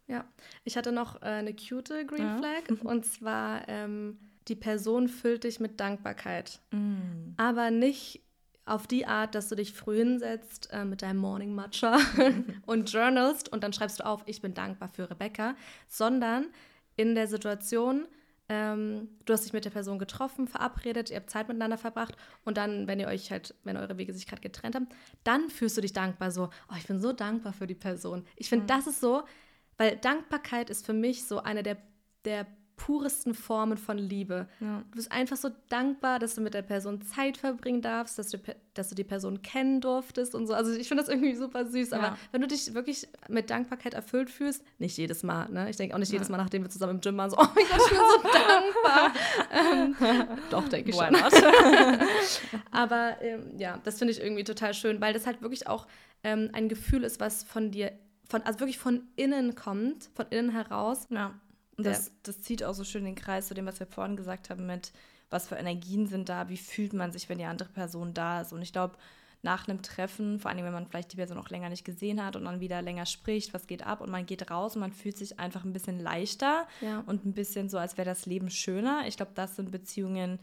Ja, 0.08 0.26
ich 0.64 0.78
hatte 0.78 0.92
noch 0.92 1.22
äh, 1.22 1.26
eine 1.26 1.56
cute 1.56 2.06
Green 2.06 2.28
ja. 2.28 2.38
Flag 2.38 2.70
und 2.84 3.06
zwar 3.06 3.68
ähm, 3.68 4.20
die 4.48 4.56
Person 4.56 5.08
füllt 5.08 5.44
dich 5.44 5.60
mit 5.60 5.80
Dankbarkeit, 5.80 6.60
mm. 6.72 7.34
aber 7.38 7.72
nicht 7.72 8.22
auf 8.66 8.88
die 8.88 9.06
Art, 9.06 9.36
dass 9.36 9.50
du 9.50 9.56
dich 9.56 9.74
früh 9.74 9.98
hinsetzt 9.98 10.70
äh, 10.72 10.86
mit 10.86 11.02
deinem 11.02 11.18
Morning 11.18 11.54
Matcha 11.54 12.00
und 12.66 12.92
journalst 12.92 13.52
und 13.52 13.64
dann 13.64 13.74
schreibst 13.74 14.00
du 14.00 14.06
auf, 14.06 14.24
ich 14.26 14.42
bin 14.42 14.54
dankbar 14.54 14.90
für 14.90 15.10
Rebecca, 15.10 15.56
sondern 15.88 16.48
in 16.96 17.14
der 17.14 17.28
Situation, 17.28 18.08
ähm, 18.50 19.10
du 19.26 19.34
hast 19.34 19.46
dich 19.46 19.54
mit 19.54 19.66
der 19.66 19.70
Person 19.70 20.00
getroffen, 20.00 20.48
verabredet, 20.48 21.12
ihr 21.12 21.18
habt 21.18 21.30
Zeit 21.30 21.48
miteinander 21.48 21.78
verbracht 21.78 22.16
und 22.44 22.58
dann, 22.58 22.88
wenn 22.88 23.00
ihr 23.00 23.08
euch 23.08 23.32
halt, 23.32 23.54
wenn 23.64 23.78
eure 23.78 23.98
Wege 23.98 24.14
sich 24.14 24.26
gerade 24.26 24.42
getrennt 24.42 24.76
haben, 24.76 24.90
dann 25.24 25.50
fühlst 25.50 25.78
du 25.78 25.82
dich 25.82 25.94
dankbar 25.94 26.32
so, 26.32 26.50
oh, 26.70 26.76
ich 26.78 26.88
bin 26.88 27.00
so 27.00 27.14
dankbar 27.14 27.54
für 27.54 27.68
die 27.68 27.76
Person. 27.76 28.26
Ich 28.36 28.50
finde, 28.50 28.64
mhm. 28.64 28.68
das 28.68 28.88
ist 28.88 29.00
so, 29.00 29.24
weil 29.78 29.98
Dankbarkeit 29.98 30.70
ist 30.70 30.86
für 30.86 30.94
mich 30.94 31.26
so 31.26 31.40
eine 31.40 31.62
der, 31.62 31.78
der 32.24 32.48
puresten 32.76 33.34
Formen 33.34 33.78
von 33.78 33.98
Liebe. 33.98 34.48
Ja. 34.60 34.84
Du 34.92 34.96
bist 34.96 35.12
einfach 35.12 35.38
so 35.38 35.50
dankbar, 35.70 36.20
dass 36.20 36.36
du 36.36 36.42
mit 36.42 36.54
der 36.54 36.62
Person 36.62 37.02
Zeit 37.02 37.38
verbringen 37.38 37.82
darfst, 37.82 38.20
dass 38.20 38.30
du, 38.30 38.38
dass 38.74 38.90
du 38.90 38.96
die 38.96 39.04
Person 39.04 39.42
kennen 39.42 39.82
durftest 39.82 40.36
und 40.36 40.48
so. 40.48 40.54
Also 40.54 40.74
ich 40.74 40.88
finde 40.88 41.04
das 41.04 41.10
irgendwie 41.10 41.36
super 41.36 41.66
süß. 41.66 41.92
Ja. 41.92 41.98
Aber 41.98 42.18
wenn 42.32 42.42
du 42.42 42.48
dich 42.48 42.74
wirklich 42.74 43.08
mit 43.30 43.50
Dankbarkeit 43.50 43.94
erfüllt 43.94 44.30
fühlst, 44.30 44.64
nicht 44.78 44.98
jedes 44.98 45.24
Mal, 45.24 45.50
ne? 45.50 45.70
Ich 45.70 45.78
denke 45.78 45.96
auch 45.96 46.00
nicht 46.00 46.12
jedes 46.12 46.30
Mal, 46.30 46.38
nachdem 46.38 46.64
wir 46.64 46.70
zusammen 46.70 46.96
im 46.96 47.02
Gym 47.02 47.18
waren, 47.18 47.30
so, 47.30 47.38
oh 47.38 47.46
mein 47.56 47.66
Gott, 47.66 47.82
ich 47.84 47.90
bin 47.90 48.00
so 48.00 48.30
dankbar. 48.84 49.14
ähm, 49.52 50.38
doch, 50.50 50.68
denke 50.68 50.90
ich 50.90 50.98
Why 50.98 51.16
schon. 51.16 52.60
Aber 52.72 53.18
ähm, 53.22 53.58
ja, 53.58 53.80
das 53.84 54.00
finde 54.00 54.12
ich 54.14 54.22
irgendwie 54.22 54.44
total 54.44 54.74
schön, 54.74 55.00
weil 55.00 55.14
das 55.14 55.26
halt 55.26 55.42
wirklich 55.42 55.68
auch 55.68 55.88
ähm, 56.24 56.50
ein 56.54 56.68
Gefühl 56.68 57.04
ist, 57.04 57.20
was 57.20 57.44
von 57.44 57.72
dir, 57.72 57.94
von, 58.28 58.42
also 58.42 58.60
wirklich 58.60 58.80
von 58.80 59.08
innen 59.16 59.56
kommt, 59.56 60.10
von 60.14 60.26
innen 60.30 60.50
heraus. 60.50 61.08
Ja 61.10 61.36
und 61.78 61.86
das, 61.86 62.12
das 62.24 62.42
zieht 62.42 62.64
auch 62.64 62.74
so 62.74 62.84
schön 62.84 63.04
den 63.04 63.16
Kreis 63.16 63.48
zu 63.48 63.54
dem, 63.54 63.66
was 63.66 63.80
wir 63.80 63.88
vorhin 63.88 64.16
gesagt 64.16 64.50
haben, 64.50 64.66
mit 64.66 64.92
was 65.30 65.48
für 65.48 65.56
Energien 65.56 66.08
sind 66.08 66.30
da, 66.30 66.50
wie 66.50 66.58
fühlt 66.58 66.94
man 66.94 67.12
sich, 67.12 67.28
wenn 67.28 67.40
die 67.40 67.46
andere 67.46 67.70
Person 67.70 68.14
da 68.14 68.42
ist. 68.42 68.54
Und 68.54 68.62
ich 68.62 68.72
glaube, 68.72 68.96
nach 69.42 69.68
einem 69.68 69.82
Treffen, 69.82 70.40
vor 70.40 70.50
allem 70.50 70.66
wenn 70.66 70.74
man 70.74 70.88
vielleicht 70.88 71.12
die 71.12 71.18
Person 71.18 71.38
auch 71.38 71.50
länger 71.50 71.70
nicht 71.70 71.86
gesehen 71.86 72.24
hat 72.24 72.36
und 72.36 72.46
dann 72.46 72.60
wieder 72.60 72.82
länger 72.82 73.06
spricht, 73.06 73.54
was 73.54 73.68
geht 73.68 73.86
ab 73.86 74.02
und 74.02 74.10
man 74.10 74.26
geht 74.26 74.50
raus 74.50 74.76
und 74.76 74.82
man 74.82 74.92
fühlt 74.92 75.18
sich 75.18 75.40
einfach 75.40 75.64
ein 75.64 75.74
bisschen 75.74 76.00
leichter 76.00 76.68
ja. 76.82 77.04
und 77.06 77.26
ein 77.26 77.34
bisschen 77.34 77.70
so, 77.70 77.78
als 77.78 77.98
wäre 77.98 78.10
das 78.10 78.26
Leben 78.26 78.50
schöner. 78.50 79.04
Ich 79.08 79.18
glaube, 79.18 79.34
das 79.36 79.56
sind 79.56 79.72
Beziehungen, 79.72 80.40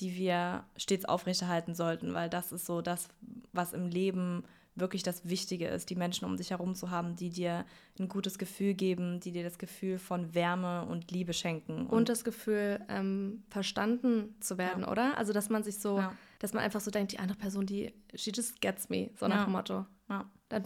die 0.00 0.14
wir 0.16 0.64
stets 0.76 1.04
aufrechterhalten 1.04 1.74
sollten, 1.74 2.14
weil 2.14 2.30
das 2.30 2.52
ist 2.52 2.66
so 2.66 2.82
das, 2.82 3.08
was 3.52 3.72
im 3.72 3.88
Leben 3.88 4.44
wirklich 4.76 5.02
das 5.02 5.28
Wichtige 5.28 5.66
ist, 5.68 5.90
die 5.90 5.96
Menschen 5.96 6.24
um 6.26 6.36
dich 6.36 6.50
herum 6.50 6.74
zu 6.74 6.90
haben, 6.90 7.16
die 7.16 7.30
dir 7.30 7.64
ein 7.98 8.08
gutes 8.08 8.38
Gefühl 8.38 8.74
geben, 8.74 9.20
die 9.20 9.32
dir 9.32 9.42
das 9.42 9.58
Gefühl 9.58 9.98
von 9.98 10.34
Wärme 10.34 10.86
und 10.86 11.10
Liebe 11.10 11.32
schenken. 11.32 11.86
Und, 11.86 11.92
und 11.92 12.08
das 12.08 12.24
Gefühl, 12.24 12.80
ähm, 12.88 13.42
verstanden 13.48 14.34
zu 14.40 14.58
werden, 14.58 14.82
ja. 14.82 14.90
oder? 14.90 15.16
Also, 15.18 15.32
dass 15.32 15.48
man 15.48 15.62
sich 15.62 15.78
so, 15.78 15.98
ja. 15.98 16.12
dass 16.38 16.52
man 16.52 16.62
einfach 16.62 16.80
so 16.80 16.90
denkt, 16.90 17.12
die 17.12 17.18
andere 17.18 17.38
Person, 17.38 17.66
die, 17.66 17.92
she 18.14 18.30
just 18.30 18.60
gets 18.60 18.88
me, 18.88 19.10
so 19.18 19.26
nach 19.26 19.36
ja. 19.36 19.44
dem 19.44 19.52
Motto. 19.52 19.86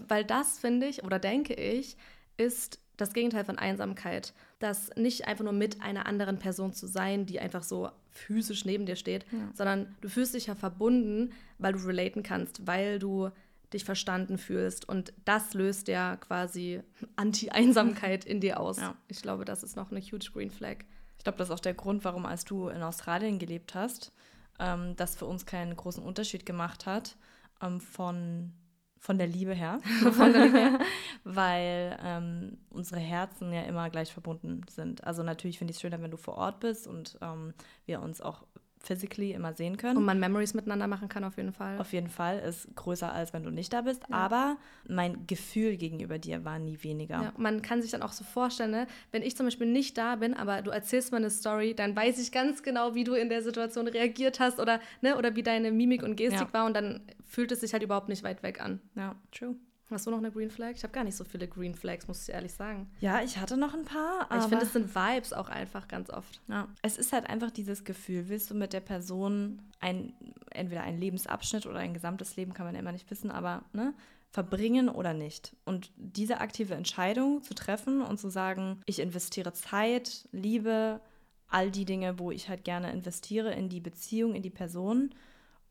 Weil 0.08 0.24
das, 0.24 0.58
finde 0.58 0.86
ich, 0.86 1.04
oder 1.04 1.18
denke 1.18 1.54
ich, 1.54 1.96
ist 2.36 2.80
das 2.96 3.14
Gegenteil 3.14 3.44
von 3.44 3.58
Einsamkeit. 3.58 4.34
Das 4.58 4.90
nicht 4.96 5.26
einfach 5.26 5.44
nur 5.44 5.54
mit 5.54 5.80
einer 5.80 6.06
anderen 6.06 6.38
Person 6.38 6.72
zu 6.74 6.86
sein, 6.86 7.24
die 7.24 7.40
einfach 7.40 7.62
so 7.62 7.90
physisch 8.10 8.64
neben 8.64 8.84
dir 8.84 8.96
steht, 8.96 9.24
sondern 9.54 9.94
du 10.00 10.08
fühlst 10.08 10.34
dich 10.34 10.46
ja 10.46 10.54
verbunden, 10.54 11.32
weil 11.58 11.72
du 11.72 11.78
relaten 11.78 12.22
kannst, 12.22 12.66
weil 12.66 12.98
du 12.98 13.30
dich 13.72 13.84
verstanden 13.84 14.38
fühlst. 14.38 14.88
Und 14.88 15.12
das 15.24 15.54
löst 15.54 15.88
ja 15.88 16.16
quasi 16.16 16.82
Anti-Einsamkeit 17.16 18.24
in 18.24 18.40
dir 18.40 18.60
aus. 18.60 18.78
Ja. 18.78 18.94
Ich 19.08 19.22
glaube, 19.22 19.44
das 19.44 19.62
ist 19.62 19.76
noch 19.76 19.90
eine 19.90 20.00
huge 20.00 20.30
Green 20.32 20.50
Flag. 20.50 20.78
Ich 21.18 21.24
glaube, 21.24 21.38
das 21.38 21.48
ist 21.48 21.54
auch 21.54 21.60
der 21.60 21.74
Grund, 21.74 22.04
warum, 22.04 22.26
als 22.26 22.44
du 22.44 22.68
in 22.68 22.82
Australien 22.82 23.38
gelebt 23.38 23.74
hast, 23.74 24.12
ähm, 24.58 24.96
das 24.96 25.16
für 25.16 25.26
uns 25.26 25.46
keinen 25.46 25.76
großen 25.76 26.02
Unterschied 26.02 26.46
gemacht 26.46 26.86
hat 26.86 27.16
ähm, 27.60 27.80
von, 27.80 28.52
von 28.98 29.18
der 29.18 29.26
Liebe 29.26 29.54
her. 29.54 29.80
der 30.18 30.28
Liebe 30.28 30.58
her. 30.58 30.78
Weil 31.24 31.98
ähm, 32.02 32.58
unsere 32.70 33.00
Herzen 33.00 33.52
ja 33.52 33.62
immer 33.62 33.90
gleich 33.90 34.12
verbunden 34.12 34.62
sind. 34.70 35.04
Also 35.04 35.22
natürlich 35.22 35.58
finde 35.58 35.72
ich 35.72 35.76
es 35.76 35.82
schöner, 35.82 36.00
wenn 36.00 36.10
du 36.10 36.16
vor 36.16 36.36
Ort 36.36 36.60
bist 36.60 36.86
und 36.86 37.18
ähm, 37.20 37.52
wir 37.84 38.00
uns 38.00 38.20
auch 38.20 38.44
physically 38.82 39.32
immer 39.32 39.52
sehen 39.52 39.76
können. 39.76 39.98
Und 39.98 40.04
man 40.04 40.18
Memories 40.18 40.54
miteinander 40.54 40.86
machen 40.86 41.08
kann 41.08 41.22
auf 41.24 41.36
jeden 41.36 41.52
Fall. 41.52 41.78
Auf 41.78 41.92
jeden 41.92 42.08
Fall 42.08 42.38
ist 42.38 42.74
größer 42.76 43.12
als 43.12 43.32
wenn 43.32 43.42
du 43.42 43.50
nicht 43.50 43.72
da 43.72 43.82
bist. 43.82 44.02
Ja. 44.08 44.16
Aber 44.16 44.56
mein 44.88 45.26
Gefühl 45.26 45.76
gegenüber 45.76 46.18
dir 46.18 46.44
war 46.44 46.58
nie 46.58 46.82
weniger. 46.82 47.22
Ja, 47.22 47.32
man 47.36 47.62
kann 47.62 47.82
sich 47.82 47.90
dann 47.90 48.02
auch 48.02 48.12
so 48.12 48.24
vorstellen, 48.24 48.70
ne? 48.70 48.86
wenn 49.12 49.22
ich 49.22 49.36
zum 49.36 49.46
Beispiel 49.46 49.66
nicht 49.66 49.98
da 49.98 50.16
bin, 50.16 50.34
aber 50.34 50.62
du 50.62 50.70
erzählst 50.70 51.12
mir 51.12 51.18
eine 51.18 51.30
Story, 51.30 51.74
dann 51.74 51.94
weiß 51.94 52.18
ich 52.18 52.32
ganz 52.32 52.62
genau, 52.62 52.94
wie 52.94 53.04
du 53.04 53.14
in 53.14 53.28
der 53.28 53.42
Situation 53.42 53.86
reagiert 53.86 54.40
hast 54.40 54.58
oder, 54.58 54.80
ne, 55.02 55.16
oder 55.16 55.36
wie 55.36 55.42
deine 55.42 55.70
Mimik 55.70 56.02
und 56.02 56.16
Gestik 56.16 56.48
ja. 56.48 56.52
war 56.52 56.66
und 56.66 56.74
dann 56.74 57.02
fühlt 57.26 57.52
es 57.52 57.60
sich 57.60 57.72
halt 57.72 57.82
überhaupt 57.82 58.08
nicht 58.08 58.22
weit 58.22 58.42
weg 58.42 58.60
an. 58.60 58.80
Ja, 58.94 59.14
true. 59.30 59.56
Hast 59.90 60.06
du 60.06 60.10
noch 60.10 60.18
eine 60.18 60.30
Green 60.30 60.50
Flag? 60.50 60.72
Ich 60.76 60.84
habe 60.84 60.92
gar 60.92 61.02
nicht 61.02 61.16
so 61.16 61.24
viele 61.24 61.48
Green 61.48 61.74
Flags, 61.74 62.06
muss 62.06 62.22
ich 62.28 62.32
ehrlich 62.32 62.52
sagen. 62.52 62.88
Ja, 63.00 63.22
ich 63.22 63.38
hatte 63.38 63.56
noch 63.56 63.74
ein 63.74 63.84
paar. 63.84 64.30
Aber 64.30 64.40
ich 64.40 64.48
finde, 64.48 64.64
es 64.64 64.72
sind 64.72 64.94
Vibes 64.94 65.32
auch 65.32 65.48
einfach 65.48 65.88
ganz 65.88 66.10
oft. 66.10 66.40
Ja. 66.46 66.68
Es 66.82 66.96
ist 66.96 67.12
halt 67.12 67.28
einfach 67.28 67.50
dieses 67.50 67.84
Gefühl, 67.84 68.28
willst 68.28 68.50
du 68.50 68.54
mit 68.54 68.72
der 68.72 68.80
Person 68.80 69.62
ein, 69.80 70.14
entweder 70.50 70.82
einen 70.82 71.00
Lebensabschnitt 71.00 71.66
oder 71.66 71.80
ein 71.80 71.92
gesamtes 71.92 72.36
Leben, 72.36 72.54
kann 72.54 72.66
man 72.66 72.74
ja 72.74 72.80
immer 72.80 72.92
nicht 72.92 73.10
wissen, 73.10 73.32
aber 73.32 73.64
ne, 73.72 73.92
verbringen 74.30 74.88
oder 74.88 75.12
nicht. 75.12 75.56
Und 75.64 75.90
diese 75.96 76.40
aktive 76.40 76.74
Entscheidung 76.74 77.42
zu 77.42 77.54
treffen 77.54 78.00
und 78.00 78.18
zu 78.18 78.28
sagen, 78.28 78.80
ich 78.86 79.00
investiere 79.00 79.52
Zeit, 79.52 80.28
Liebe, 80.30 81.00
all 81.48 81.70
die 81.72 81.84
Dinge, 81.84 82.18
wo 82.20 82.30
ich 82.30 82.48
halt 82.48 82.64
gerne 82.64 82.92
investiere 82.92 83.52
in 83.52 83.68
die 83.68 83.80
Beziehung, 83.80 84.34
in 84.34 84.42
die 84.42 84.50
Person 84.50 85.10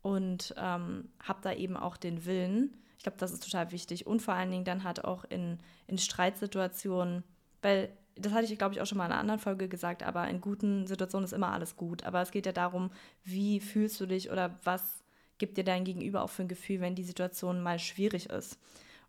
und 0.02 0.54
ähm, 0.58 1.08
habe 1.22 1.40
da 1.42 1.54
eben 1.54 1.76
auch 1.76 1.96
den 1.96 2.26
Willen, 2.26 2.74
ich 3.00 3.04
glaube, 3.04 3.16
das 3.16 3.32
ist 3.32 3.42
total 3.42 3.72
wichtig. 3.72 4.06
Und 4.06 4.20
vor 4.20 4.34
allen 4.34 4.50
Dingen 4.50 4.66
dann 4.66 4.84
halt 4.84 5.06
auch 5.06 5.24
in, 5.24 5.56
in 5.86 5.96
Streitsituationen, 5.96 7.24
weil 7.62 7.88
das 8.14 8.34
hatte 8.34 8.44
ich, 8.44 8.58
glaube 8.58 8.74
ich, 8.74 8.82
auch 8.82 8.86
schon 8.86 8.98
mal 8.98 9.06
in 9.06 9.12
einer 9.12 9.20
anderen 9.22 9.40
Folge 9.40 9.70
gesagt, 9.70 10.02
aber 10.02 10.28
in 10.28 10.42
guten 10.42 10.86
Situationen 10.86 11.24
ist 11.24 11.32
immer 11.32 11.50
alles 11.50 11.76
gut. 11.76 12.04
Aber 12.04 12.20
es 12.20 12.30
geht 12.30 12.44
ja 12.44 12.52
darum, 12.52 12.90
wie 13.24 13.58
fühlst 13.58 13.98
du 14.02 14.06
dich 14.06 14.30
oder 14.30 14.60
was 14.64 15.02
gibt 15.38 15.56
dir 15.56 15.64
dein 15.64 15.84
Gegenüber 15.84 16.20
auch 16.20 16.28
für 16.28 16.42
ein 16.42 16.48
Gefühl, 16.48 16.82
wenn 16.82 16.94
die 16.94 17.02
Situation 17.02 17.62
mal 17.62 17.78
schwierig 17.78 18.28
ist. 18.28 18.58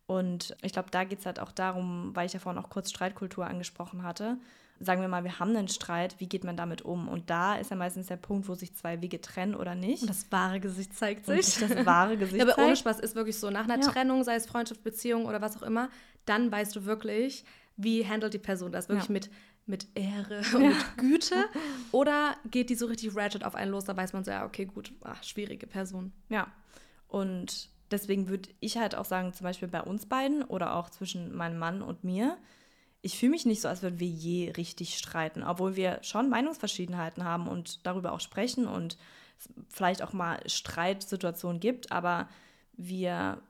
Und 0.08 0.56
ich 0.62 0.72
glaube, 0.72 0.90
da 0.90 1.04
geht 1.04 1.20
es 1.20 1.26
halt 1.26 1.42
auch 1.42 1.52
darum, 1.52 2.16
weil 2.16 2.28
ich 2.28 2.34
ja 2.34 2.40
vorhin 2.40 2.64
auch 2.64 2.70
kurz 2.70 2.92
Streitkultur 2.92 3.46
angesprochen 3.46 4.04
hatte, 4.04 4.38
sagen 4.84 5.02
wir 5.02 5.08
mal, 5.08 5.24
wir 5.24 5.40
haben 5.40 5.56
einen 5.56 5.68
Streit, 5.68 6.16
wie 6.20 6.28
geht 6.28 6.44
man 6.44 6.58
damit 6.58 6.82
um? 6.82 7.08
Und 7.08 7.30
da 7.30 7.56
ist 7.56 7.72
ja 7.72 7.78
meistens 7.78 8.08
der 8.08 8.18
Punkt, 8.18 8.48
wo 8.48 8.56
sich 8.56 8.74
zwei 8.76 9.02
Wege 9.02 9.22
trennen 9.22 9.56
oder 9.56 9.76
nicht. 9.76 10.02
Und 10.02 10.10
das 10.10 10.32
wahre 10.32 10.60
Gesicht 10.60 10.96
zeigt 10.96 11.26
sich. 11.26 11.56
Das 11.60 11.86
wahre 11.86 12.18
Gesicht 12.18 12.38
ja, 12.38 12.44
aber 12.44 12.56
zeigt. 12.56 12.68
ohne 12.68 12.76
Spaß 12.76 13.00
ist 13.00 13.16
wirklich 13.16 13.40
so, 13.40 13.50
nach 13.50 13.66
einer 13.66 13.80
ja. 13.80 13.88
Trennung, 13.88 14.24
sei 14.24 14.36
es 14.36 14.46
Freundschaft, 14.46 14.84
Beziehung 14.84 15.26
oder 15.26 15.42
was 15.42 15.58
auch 15.58 15.64
immer, 15.64 15.90
dann 16.26 16.52
weißt 16.52 16.76
du 16.76 16.86
wirklich, 16.86 17.46
wie 17.78 18.08
handelt 18.08 18.34
die 18.34 18.40
Person 18.40 18.72
das 18.72 18.90
wirklich 18.90 19.08
ja. 19.08 19.14
mit, 19.14 19.30
mit 19.66 19.88
Ehre 19.96 20.42
und 20.56 20.68
mit 20.68 20.98
Güte 20.98 21.46
oder 21.92 22.36
geht 22.50 22.70
die 22.70 22.76
so 22.76 22.88
richtig 22.88 23.16
ratchet 23.16 23.44
auf 23.44 23.56
einen 23.56 23.72
los, 23.72 23.86
da 23.86 23.96
weiß 23.96 24.14
man 24.14 24.24
so, 24.24 24.32
ja, 24.32 24.46
okay, 24.46 24.66
gut, 24.66 24.94
ach, 25.04 25.24
schwierige 25.24 25.68
Person. 25.68 26.12
Ja, 26.30 26.48
und 27.08 27.70
deswegen 27.92 28.30
würde 28.30 28.50
ich 28.60 28.78
halt 28.78 28.96
auch 28.96 29.06
sagen, 29.06 29.34
zum 29.34 29.44
Beispiel 29.44 29.68
bei 29.68 29.82
uns 29.82 30.06
beiden 30.06 30.44
oder 30.44 30.76
auch 30.76 30.90
zwischen 30.90 31.36
meinem 31.36 31.60
Mann 31.60 31.82
und 31.82 32.04
mir, 32.04 32.38
ich 33.02 33.18
fühle 33.18 33.32
mich 33.32 33.46
nicht 33.46 33.62
so, 33.62 33.68
als 33.68 33.82
würden 33.82 34.00
wir 34.00 34.08
je 34.08 34.52
richtig 34.52 34.98
streiten, 34.98 35.44
obwohl 35.44 35.76
wir 35.76 36.00
schon 36.04 36.30
Meinungsverschiedenheiten 36.30 37.24
haben 37.24 37.48
und 37.48 37.86
darüber 37.86 38.12
auch 38.14 38.20
sprechen 38.20 38.68
und 38.68 38.98
vielleicht 39.70 40.04
auch 40.04 40.14
mal 40.14 40.40
Streitsituationen 40.48 41.60
gibt, 41.60 41.92
aber 41.92 42.30
wir 42.74 43.42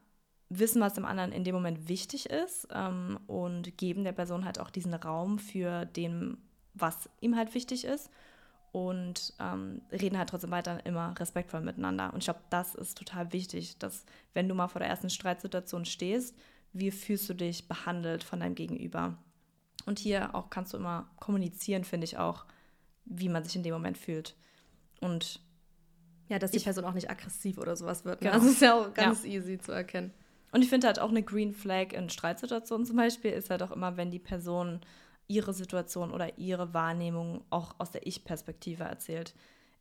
wissen, 0.49 0.81
was 0.81 0.93
dem 0.93 1.05
anderen 1.05 1.31
in 1.31 1.43
dem 1.43 1.55
Moment 1.55 1.87
wichtig 1.87 2.29
ist 2.29 2.67
ähm, 2.73 3.19
und 3.27 3.77
geben 3.77 4.03
der 4.03 4.11
Person 4.13 4.45
halt 4.45 4.59
auch 4.59 4.69
diesen 4.69 4.93
Raum 4.93 5.39
für 5.39 5.85
den, 5.85 6.37
was 6.73 7.09
ihm 7.19 7.35
halt 7.35 7.53
wichtig 7.53 7.85
ist 7.85 8.09
und 8.71 9.33
ähm, 9.39 9.81
reden 9.91 10.17
halt 10.17 10.29
trotzdem 10.29 10.51
weiter 10.51 10.85
immer 10.85 11.13
respektvoll 11.19 11.61
miteinander. 11.61 12.13
Und 12.13 12.19
ich 12.19 12.25
glaube, 12.25 12.41
das 12.49 12.75
ist 12.75 12.97
total 12.97 13.33
wichtig, 13.33 13.77
dass 13.79 14.05
wenn 14.33 14.47
du 14.47 14.55
mal 14.55 14.69
vor 14.69 14.79
der 14.79 14.89
ersten 14.89 15.09
Streitsituation 15.09 15.85
stehst, 15.85 16.35
wie 16.73 16.91
fühlst 16.91 17.29
du 17.29 17.33
dich 17.33 17.67
behandelt 17.67 18.23
von 18.23 18.39
deinem 18.39 18.55
Gegenüber? 18.55 19.17
Und 19.85 19.99
hier 19.99 20.35
auch 20.35 20.49
kannst 20.49 20.73
du 20.73 20.77
immer 20.77 21.09
kommunizieren, 21.19 21.83
finde 21.83 22.05
ich 22.05 22.17
auch, 22.17 22.45
wie 23.05 23.29
man 23.29 23.43
sich 23.43 23.55
in 23.55 23.63
dem 23.63 23.73
Moment 23.73 23.97
fühlt. 23.97 24.35
Und 24.99 25.41
ja, 26.29 26.39
dass 26.39 26.51
die 26.51 26.57
ich, 26.57 26.63
Person 26.63 26.85
auch 26.85 26.93
nicht 26.93 27.09
aggressiv 27.09 27.57
oder 27.57 27.75
sowas 27.75 28.05
wird. 28.05 28.21
Ne? 28.21 28.29
Genau. 28.29 28.39
Also 28.39 28.51
ist 28.51 28.61
ja 28.61 28.73
auch 28.79 28.93
ganz 28.93 29.23
ja. 29.23 29.31
easy 29.31 29.57
zu 29.57 29.71
erkennen. 29.71 30.13
Und 30.51 30.61
ich 30.61 30.69
finde 30.69 30.87
halt 30.87 30.99
auch 30.99 31.09
eine 31.09 31.23
Green 31.23 31.53
Flag 31.53 31.93
in 31.93 32.09
Streitsituationen 32.09 32.85
zum 32.85 32.97
Beispiel 32.97 33.31
ist 33.31 33.49
halt 33.49 33.63
auch 33.63 33.71
immer, 33.71 33.97
wenn 33.97 34.11
die 34.11 34.19
Person 34.19 34.81
ihre 35.27 35.53
Situation 35.53 36.11
oder 36.11 36.37
ihre 36.37 36.73
Wahrnehmung 36.73 37.43
auch 37.49 37.75
aus 37.79 37.91
der 37.91 38.05
Ich-Perspektive 38.05 38.83
erzählt. 38.83 39.33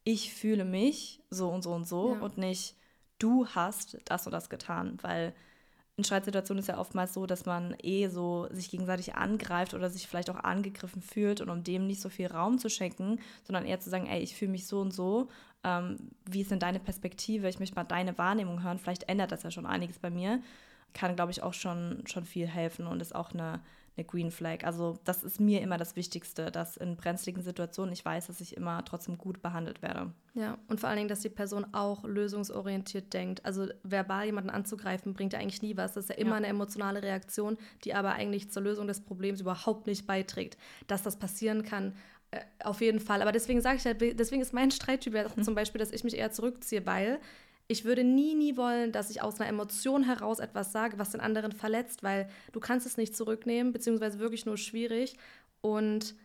Ich 0.05 0.33
fühle 0.33 0.65
mich 0.65 1.23
so 1.29 1.51
und 1.51 1.63
so 1.63 1.73
und 1.73 1.87
so 1.87 2.15
ja. 2.15 2.21
und 2.21 2.39
nicht 2.39 2.77
du 3.19 3.47
hast 3.49 3.99
das 4.05 4.27
und 4.27 4.33
das 4.33 4.49
getan, 4.49 4.99
weil 5.03 5.35
in 6.01 6.05
Streitsituationen 6.05 6.61
ist 6.61 6.69
ja 6.69 6.79
oftmals 6.79 7.13
so, 7.13 7.27
dass 7.27 7.45
man 7.45 7.77
eh 7.83 8.09
so 8.09 8.49
sich 8.51 8.71
gegenseitig 8.71 9.17
angreift 9.17 9.75
oder 9.75 9.91
sich 9.91 10.09
vielleicht 10.09 10.31
auch 10.31 10.43
angegriffen 10.43 11.03
fühlt 11.03 11.43
und 11.43 11.51
um 11.51 11.63
dem 11.63 11.87
nicht 11.87 12.01
so 12.01 12.09
viel 12.09 12.27
Raum 12.27 12.59
zu 12.59 12.71
schenken, 12.71 13.21
sondern 13.45 13.67
eher 13.67 13.81
zu 13.81 13.91
sagen, 13.91 14.07
ey, 14.07 14.21
ich 14.21 14.35
fühle 14.35 14.51
mich 14.51 14.67
so 14.67 14.81
und 14.81 14.93
so, 14.93 15.29
ähm, 15.63 15.97
wie 16.25 16.41
ist 16.41 16.51
denn 16.51 16.59
deine 16.59 16.81
Perspektive, 16.81 17.49
ich 17.49 17.59
möchte 17.59 17.77
mal 17.77 17.85
deine 17.85 18.17
Wahrnehmung 18.17 18.63
hören, 18.63 18.79
vielleicht 18.79 19.11
ändert 19.11 19.31
das 19.31 19.43
ja 19.43 19.51
schon 19.51 19.67
einiges 19.67 19.99
bei 19.99 20.09
mir, 20.09 20.41
kann, 20.95 21.17
glaube 21.17 21.33
ich, 21.33 21.43
auch 21.43 21.55
schon, 21.55 22.03
schon 22.07 22.25
viel 22.25 22.47
helfen 22.47 22.87
und 22.87 23.01
ist 23.01 23.15
auch 23.15 23.33
eine, 23.33 23.61
eine 23.97 24.05
Green 24.05 24.31
Flag. 24.31 24.65
Also 24.65 24.99
das 25.05 25.23
ist 25.25 25.41
mir 25.41 25.61
immer 25.61 25.77
das 25.77 25.97
Wichtigste, 25.97 26.51
dass 26.51 26.77
in 26.77 26.97
brenzligen 26.97 27.43
Situationen 27.43 27.93
ich 27.93 28.05
weiß, 28.05 28.29
dass 28.29 28.41
ich 28.41 28.57
immer 28.57 28.85
trotzdem 28.85 29.19
gut 29.19 29.43
behandelt 29.43 29.83
werde. 29.83 30.13
Ja, 30.35 30.59
und 30.69 30.81
vor 30.81 30.89
allen 30.89 30.99
Dingen, 30.99 31.09
dass 31.09 31.21
die 31.21 31.29
Person 31.29 31.67
auch 31.73 32.05
lösungsorientiert 32.05 33.13
denkt. 33.13 33.45
Also 33.45 33.69
verbal 33.83 34.27
jemanden 34.27 34.51
anzugreifen, 34.51 35.15
bringt 35.15 35.33
ja 35.33 35.39
eigentlich 35.39 35.63
nie 35.63 35.77
was. 35.77 35.95
Das 35.95 36.05
ist 36.05 36.11
ja 36.11 36.17
immer 36.17 36.33
ja. 36.33 36.37
eine 36.37 36.47
emotionale 36.47 37.03
Reaktion, 37.03 37.59
die 37.85 37.95
aber 37.95 38.13
eigentlich 38.13 38.51
zur 38.51 38.63
Lösung 38.63 38.87
des 38.87 39.01
Problems 39.01 39.41
überhaupt 39.41 39.87
nicht 39.87 40.07
beiträgt. 40.07 40.57
Dass 40.87 41.03
das 41.03 41.19
passieren 41.19 41.63
kann, 41.63 41.95
äh, 42.31 42.41
auf 42.63 42.81
jeden 42.81 43.01
Fall. 43.01 43.23
Aber 43.23 43.33
deswegen 43.33 43.61
sage 43.61 43.77
ich 43.77 43.85
halt, 43.85 44.01
deswegen 44.01 44.41
ist 44.41 44.53
mein 44.53 44.71
Streittyp 44.71 45.15
ja 45.15 45.29
mhm. 45.29 45.43
zum 45.43 45.55
Beispiel, 45.55 45.79
dass 45.79 45.91
ich 45.91 46.05
mich 46.05 46.17
eher 46.17 46.31
zurückziehe, 46.31 46.87
weil 46.87 47.21
ich 47.71 47.85
würde 47.85 48.03
nie, 48.03 48.35
nie 48.35 48.57
wollen, 48.57 48.91
dass 48.91 49.11
ich 49.11 49.23
aus 49.23 49.39
einer 49.39 49.49
Emotion 49.49 50.03
heraus 50.03 50.41
etwas 50.41 50.73
sage, 50.73 50.99
was 50.99 51.11
den 51.11 51.21
anderen 51.21 51.53
verletzt, 51.53 52.03
weil 52.03 52.29
du 52.51 52.59
kannst 52.59 52.85
es 52.85 52.97
nicht 52.97 53.17
zurücknehmen, 53.17 53.73
beziehungsweise 53.73 54.19
wirklich 54.19 54.45
nur 54.45 54.57
schwierig. 54.57 55.17
Und 55.61 56.17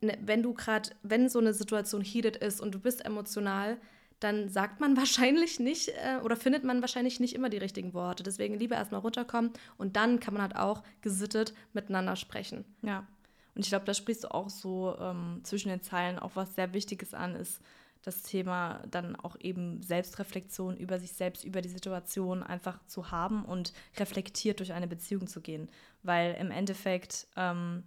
ne, 0.00 0.18
wenn 0.20 0.42
du 0.42 0.52
gerade, 0.52 0.90
wenn 1.04 1.28
so 1.28 1.38
eine 1.38 1.54
Situation 1.54 2.02
heated 2.02 2.36
ist 2.38 2.60
und 2.60 2.74
du 2.74 2.80
bist 2.80 3.06
emotional, 3.06 3.78
dann 4.18 4.48
sagt 4.48 4.80
man 4.80 4.96
wahrscheinlich 4.96 5.60
nicht 5.60 5.90
äh, 5.90 6.18
oder 6.24 6.34
findet 6.34 6.64
man 6.64 6.80
wahrscheinlich 6.80 7.20
nicht 7.20 7.36
immer 7.36 7.50
die 7.50 7.58
richtigen 7.58 7.94
Worte. 7.94 8.24
Deswegen 8.24 8.58
lieber 8.58 8.74
erstmal 8.74 9.00
runterkommen 9.00 9.52
und 9.78 9.94
dann 9.94 10.18
kann 10.18 10.34
man 10.34 10.42
halt 10.42 10.56
auch 10.56 10.82
gesittet 11.02 11.54
miteinander 11.72 12.16
sprechen. 12.16 12.64
Ja. 12.82 13.06
Und 13.54 13.62
ich 13.62 13.68
glaube, 13.68 13.84
da 13.84 13.94
sprichst 13.94 14.24
du 14.24 14.34
auch 14.34 14.50
so 14.50 14.96
ähm, 14.98 15.38
zwischen 15.44 15.68
den 15.68 15.82
Zeilen 15.82 16.18
auch 16.18 16.32
was 16.34 16.56
sehr 16.56 16.74
Wichtiges 16.74 17.14
an, 17.14 17.36
ist, 17.36 17.60
das 18.04 18.22
Thema 18.22 18.82
dann 18.90 19.16
auch 19.16 19.36
eben 19.40 19.82
Selbstreflexion 19.82 20.76
über 20.76 20.98
sich 20.98 21.12
selbst, 21.12 21.42
über 21.44 21.62
die 21.62 21.70
Situation 21.70 22.42
einfach 22.42 22.78
zu 22.86 23.10
haben 23.10 23.44
und 23.44 23.72
reflektiert 23.96 24.60
durch 24.60 24.72
eine 24.72 24.86
Beziehung 24.86 25.26
zu 25.26 25.40
gehen. 25.40 25.70
Weil 26.02 26.34
im 26.34 26.50
Endeffekt 26.50 27.26
ähm, 27.36 27.82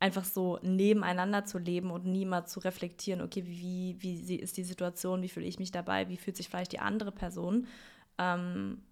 einfach 0.00 0.24
so 0.24 0.58
nebeneinander 0.62 1.46
zu 1.46 1.58
leben 1.58 1.90
und 1.90 2.04
niemals 2.04 2.52
zu 2.52 2.60
reflektieren, 2.60 3.22
okay, 3.22 3.44
wie, 3.46 3.96
wie 4.00 4.36
ist 4.36 4.56
die 4.58 4.64
Situation, 4.64 5.22
wie 5.22 5.28
fühle 5.28 5.46
ich 5.46 5.58
mich 5.58 5.70
dabei, 5.70 6.08
wie 6.08 6.18
fühlt 6.18 6.36
sich 6.36 6.48
vielleicht 6.48 6.72
die 6.72 6.80
andere 6.80 7.10
Person, 7.10 7.66
ähm, 8.18 8.82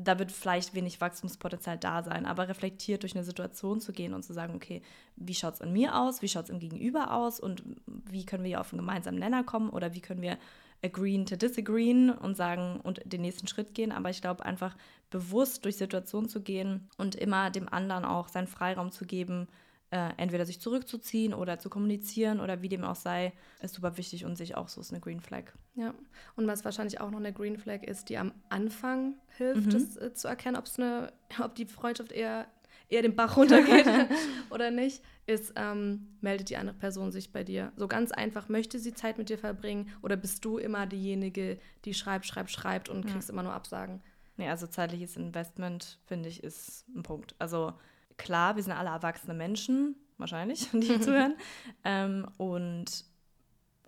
da 0.00 0.18
wird 0.18 0.30
vielleicht 0.30 0.74
wenig 0.74 1.00
Wachstumspotenzial 1.00 1.76
da 1.76 2.04
sein, 2.04 2.24
aber 2.24 2.48
reflektiert 2.48 3.02
durch 3.02 3.16
eine 3.16 3.24
Situation 3.24 3.80
zu 3.80 3.92
gehen 3.92 4.14
und 4.14 4.22
zu 4.22 4.32
sagen, 4.32 4.54
okay, 4.54 4.80
wie 5.16 5.34
schaut 5.34 5.54
es 5.54 5.60
in 5.60 5.72
mir 5.72 5.98
aus, 5.98 6.22
wie 6.22 6.28
schaut 6.28 6.44
es 6.44 6.50
im 6.50 6.60
Gegenüber 6.60 7.12
aus 7.12 7.40
und 7.40 7.64
wie 7.86 8.24
können 8.24 8.44
wir 8.44 8.60
auf 8.60 8.72
einen 8.72 8.78
gemeinsamen 8.78 9.18
Nenner 9.18 9.42
kommen 9.42 9.70
oder 9.70 9.94
wie 9.94 10.00
können 10.00 10.22
wir 10.22 10.38
agreeen 10.84 11.26
to 11.26 11.34
disagreeen 11.34 12.10
und 12.10 12.36
sagen 12.36 12.78
und 12.80 13.00
den 13.04 13.22
nächsten 13.22 13.48
Schritt 13.48 13.74
gehen. 13.74 13.90
Aber 13.90 14.10
ich 14.10 14.20
glaube, 14.20 14.46
einfach 14.46 14.76
bewusst 15.10 15.64
durch 15.64 15.76
Situationen 15.76 16.28
zu 16.28 16.42
gehen 16.42 16.88
und 16.96 17.16
immer 17.16 17.50
dem 17.50 17.68
anderen 17.68 18.04
auch 18.04 18.28
seinen 18.28 18.46
Freiraum 18.46 18.92
zu 18.92 19.04
geben, 19.04 19.48
äh, 19.90 20.10
entweder 20.18 20.44
sich 20.44 20.60
zurückzuziehen 20.60 21.32
oder 21.32 21.58
zu 21.58 21.70
kommunizieren 21.70 22.40
oder 22.40 22.60
wie 22.60 22.68
dem 22.68 22.84
auch 22.84 22.94
sei, 22.94 23.32
ist 23.62 23.74
super 23.74 23.96
wichtig 23.96 24.24
und 24.24 24.36
sich 24.36 24.54
auch 24.54 24.68
so 24.68 24.80
ist 24.80 24.92
eine 24.92 25.00
Green 25.00 25.20
Flag. 25.20 25.52
Ja, 25.76 25.94
und 26.36 26.46
was 26.46 26.64
wahrscheinlich 26.64 27.00
auch 27.00 27.10
noch 27.10 27.18
eine 27.18 27.32
Green 27.32 27.56
Flag 27.56 27.82
ist, 27.84 28.10
die 28.10 28.18
am 28.18 28.32
Anfang 28.50 29.14
hilft, 29.36 29.66
mhm. 29.66 29.70
das 29.70 29.96
äh, 29.96 30.12
zu 30.12 30.28
erkennen, 30.28 30.56
ob's 30.56 30.78
eine, 30.78 31.12
ob 31.42 31.54
die 31.54 31.64
Freundschaft 31.64 32.12
eher, 32.12 32.48
eher 32.90 33.02
den 33.02 33.16
Bach 33.16 33.36
runtergeht 33.38 33.86
oder 34.50 34.70
nicht, 34.70 35.02
ist, 35.26 35.54
ähm, 35.56 36.08
meldet 36.20 36.50
die 36.50 36.58
andere 36.58 36.76
Person 36.76 37.10
sich 37.10 37.32
bei 37.32 37.42
dir. 37.42 37.72
So 37.76 37.88
ganz 37.88 38.12
einfach, 38.12 38.50
möchte 38.50 38.78
sie 38.78 38.92
Zeit 38.92 39.16
mit 39.16 39.30
dir 39.30 39.38
verbringen 39.38 39.90
oder 40.02 40.16
bist 40.16 40.44
du 40.44 40.58
immer 40.58 40.86
diejenige, 40.86 41.58
die 41.86 41.94
schreibt, 41.94 42.26
schreibt, 42.26 42.50
schreibt 42.50 42.88
und 42.90 43.06
ja. 43.06 43.12
kriegst 43.12 43.30
immer 43.30 43.42
nur 43.42 43.54
Absagen? 43.54 44.02
Nee, 44.36 44.50
also 44.50 44.66
zeitliches 44.66 45.16
Investment, 45.16 45.98
finde 46.06 46.28
ich, 46.28 46.44
ist 46.44 46.86
ein 46.94 47.02
Punkt. 47.02 47.34
Also 47.38 47.72
klar, 48.18 48.56
wir 48.56 48.62
sind 48.62 48.72
alle 48.72 48.90
erwachsene 48.90 49.34
Menschen, 49.34 49.96
wahrscheinlich, 50.18 50.68
die 50.72 50.82
hier 50.82 51.00
zuhören, 51.00 51.36
ähm, 51.84 52.26
und 52.36 53.04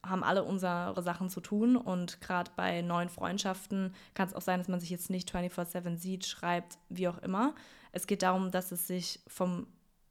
haben 0.02 0.24
alle 0.24 0.44
unsere 0.44 1.02
Sachen 1.02 1.28
zu 1.28 1.40
tun. 1.40 1.76
Und 1.76 2.20
gerade 2.22 2.50
bei 2.56 2.80
neuen 2.80 3.10
Freundschaften 3.10 3.94
kann 4.14 4.28
es 4.28 4.34
auch 4.34 4.40
sein, 4.40 4.58
dass 4.58 4.68
man 4.68 4.80
sich 4.80 4.88
jetzt 4.88 5.10
nicht 5.10 5.34
24-7 5.34 5.98
sieht, 5.98 6.24
schreibt, 6.24 6.78
wie 6.88 7.08
auch 7.08 7.18
immer. 7.18 7.54
Es 7.92 8.06
geht 8.06 8.22
darum, 8.22 8.50
dass 8.50 8.72
es 8.72 8.86
sich 8.86 9.20
vom 9.26 9.66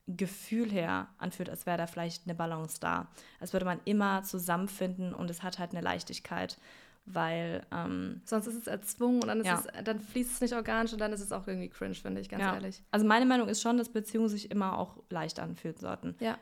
Gefühl 0.06 0.72
her 0.72 1.08
anfühlt, 1.18 1.50
als 1.50 1.66
wäre 1.66 1.78
da 1.78 1.88
vielleicht 1.88 2.26
eine 2.26 2.36
Balance 2.36 2.80
da. 2.80 3.08
Als 3.40 3.54
würde 3.54 3.66
man 3.66 3.80
immer 3.86 4.24
zusammenfinden 4.24 5.14
und 5.14 5.30
es 5.30 5.44
hat 5.44 5.60
halt 5.60 5.72
eine 5.72 5.82
Leichtigkeit 5.82 6.58
weil 7.06 7.66
ähm, 7.72 8.22
sonst 8.26 8.48
ist 8.48 8.56
es 8.56 8.68
erzwungen 8.68 9.22
und 9.22 9.28
dann, 9.28 9.44
ja. 9.44 9.60
es, 9.60 9.84
dann 9.84 10.00
fließt 10.00 10.34
es 10.34 10.42
nicht 10.42 10.54
organisch 10.54 10.94
und 10.94 11.00
dann 11.00 11.12
ist 11.12 11.22
es 11.22 11.32
auch 11.32 11.48
irgendwie 11.48 11.70
cringe, 11.70 11.96
finde 11.96 12.22
ich, 12.22 12.30
ganz 12.30 12.44
ja. 12.44 12.54
ehrlich. 12.54 12.84
Also 12.92 13.06
meine 13.06 13.26
Meinung 13.26 13.48
ist 13.48 13.62
schon, 13.62 13.78
dass 13.78 13.90
Beziehungen 13.90 14.30
sich 14.30 14.52
immer 14.52 14.78
auch 14.78 14.98
leicht 15.10 15.40
anfühlen 15.40 15.78
sollten. 15.78 16.16
Ja. 16.20 16.38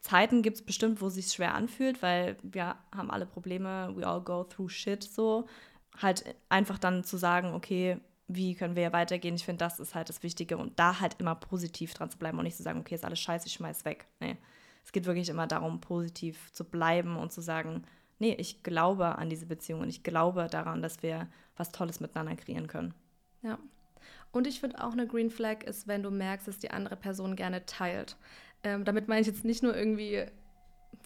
Zeiten 0.00 0.42
gibt 0.42 0.56
es 0.56 0.62
bestimmt, 0.62 1.00
wo 1.00 1.08
es 1.08 1.14
sich 1.14 1.26
schwer 1.26 1.54
anfühlt, 1.54 2.02
weil 2.02 2.36
wir 2.42 2.76
haben 2.94 3.10
alle 3.10 3.26
Probleme, 3.26 3.92
we 3.94 4.06
all 4.06 4.20
go 4.20 4.44
through 4.44 4.70
shit 4.70 5.02
so. 5.02 5.46
Halt 6.00 6.24
einfach 6.48 6.78
dann 6.78 7.04
zu 7.04 7.16
sagen, 7.16 7.52
okay, 7.52 7.98
wie 8.28 8.54
können 8.54 8.76
wir 8.76 8.92
weitergehen? 8.92 9.34
Ich 9.34 9.44
finde, 9.44 9.64
das 9.64 9.78
ist 9.78 9.94
halt 9.94 10.08
das 10.08 10.22
Wichtige 10.22 10.56
und 10.56 10.78
da 10.78 11.00
halt 11.00 11.16
immer 11.18 11.34
positiv 11.34 11.94
dran 11.94 12.10
zu 12.10 12.18
bleiben 12.18 12.38
und 12.38 12.44
nicht 12.44 12.56
zu 12.56 12.62
sagen, 12.62 12.80
okay, 12.80 12.94
ist 12.94 13.04
alles 13.04 13.20
scheiße, 13.20 13.46
ich 13.46 13.52
schmeiß 13.54 13.84
weg. 13.84 14.06
Nee. 14.20 14.36
Es 14.84 14.92
geht 14.92 15.06
wirklich 15.06 15.28
immer 15.28 15.46
darum, 15.46 15.80
positiv 15.80 16.50
zu 16.52 16.64
bleiben 16.64 17.16
und 17.16 17.32
zu 17.32 17.40
sagen, 17.40 17.84
nee, 18.22 18.36
ich 18.38 18.62
glaube 18.62 19.18
an 19.18 19.28
diese 19.28 19.46
Beziehung 19.46 19.80
und 19.80 19.88
ich 19.88 20.04
glaube 20.04 20.46
daran, 20.48 20.80
dass 20.80 21.02
wir 21.02 21.26
was 21.56 21.72
Tolles 21.72 21.98
miteinander 21.98 22.36
kreieren 22.36 22.68
können. 22.68 22.94
Ja. 23.42 23.58
Und 24.30 24.46
ich 24.46 24.60
finde 24.60 24.82
auch 24.82 24.92
eine 24.92 25.08
Green 25.08 25.28
Flag 25.28 25.64
ist, 25.64 25.88
wenn 25.88 26.04
du 26.04 26.10
merkst, 26.12 26.46
dass 26.46 26.60
die 26.60 26.70
andere 26.70 26.94
Person 26.94 27.34
gerne 27.34 27.66
teilt. 27.66 28.16
Ähm, 28.62 28.84
damit 28.84 29.08
meine 29.08 29.22
ich 29.22 29.26
jetzt 29.26 29.44
nicht 29.44 29.64
nur 29.64 29.76
irgendwie 29.76 30.24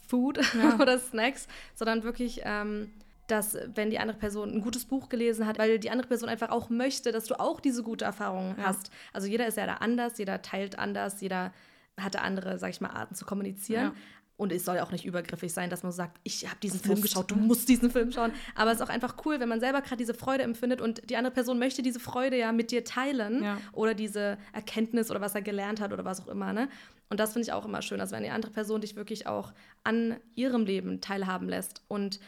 Food 0.06 0.38
ja. 0.54 0.78
oder 0.78 0.98
Snacks, 0.98 1.48
sondern 1.74 2.02
wirklich, 2.02 2.42
ähm, 2.44 2.92
dass 3.28 3.56
wenn 3.74 3.88
die 3.88 3.98
andere 3.98 4.18
Person 4.18 4.52
ein 4.52 4.60
gutes 4.60 4.84
Buch 4.84 5.08
gelesen 5.08 5.46
hat, 5.46 5.58
weil 5.58 5.78
die 5.78 5.90
andere 5.90 6.08
Person 6.08 6.28
einfach 6.28 6.50
auch 6.50 6.68
möchte, 6.68 7.12
dass 7.12 7.24
du 7.24 7.40
auch 7.40 7.60
diese 7.60 7.82
gute 7.82 8.04
Erfahrung 8.04 8.56
ja. 8.58 8.64
hast. 8.64 8.90
Also 9.14 9.26
jeder 9.26 9.46
ist 9.46 9.56
ja 9.56 9.64
da 9.64 9.76
anders, 9.76 10.18
jeder 10.18 10.42
teilt 10.42 10.78
anders, 10.78 11.22
jeder 11.22 11.50
hatte 11.98 12.20
andere, 12.20 12.58
sag 12.58 12.68
ich 12.68 12.82
mal, 12.82 12.90
Arten 12.90 13.14
zu 13.14 13.24
kommunizieren. 13.24 13.84
Ja. 13.84 13.94
Und 14.36 14.52
es 14.52 14.66
soll 14.66 14.78
auch 14.80 14.92
nicht 14.92 15.06
übergriffig 15.06 15.52
sein, 15.52 15.70
dass 15.70 15.82
man 15.82 15.92
sagt, 15.92 16.20
ich 16.22 16.46
habe 16.46 16.58
diesen 16.62 16.78
Film 16.78 17.00
geschaut, 17.00 17.30
du 17.30 17.36
musst 17.36 17.68
diesen 17.70 17.90
Film 17.90 18.12
schauen. 18.12 18.32
Aber 18.54 18.70
es 18.70 18.80
ist 18.80 18.82
auch 18.82 18.90
einfach 18.90 19.16
cool, 19.24 19.40
wenn 19.40 19.48
man 19.48 19.60
selber 19.60 19.80
gerade 19.80 19.96
diese 19.96 20.12
Freude 20.12 20.42
empfindet 20.42 20.82
und 20.82 21.08
die 21.08 21.16
andere 21.16 21.32
Person 21.32 21.58
möchte 21.58 21.82
diese 21.82 22.00
Freude 22.00 22.36
ja 22.36 22.52
mit 22.52 22.70
dir 22.70 22.84
teilen 22.84 23.42
ja. 23.42 23.58
oder 23.72 23.94
diese 23.94 24.36
Erkenntnis 24.52 25.10
oder 25.10 25.22
was 25.22 25.34
er 25.34 25.40
gelernt 25.40 25.80
hat 25.80 25.92
oder 25.92 26.04
was 26.04 26.20
auch 26.20 26.28
immer. 26.28 26.52
Ne? 26.52 26.68
Und 27.08 27.18
das 27.18 27.32
finde 27.32 27.44
ich 27.44 27.52
auch 27.52 27.64
immer 27.64 27.80
schön, 27.80 28.00
also 28.00 28.14
wenn 28.14 28.24
die 28.24 28.30
andere 28.30 28.52
Person 28.52 28.82
dich 28.82 28.94
wirklich 28.94 29.26
auch 29.26 29.54
an 29.84 30.16
ihrem 30.34 30.66
Leben 30.66 31.00
teilhaben 31.00 31.48
lässt 31.48 31.82
und 31.88 32.20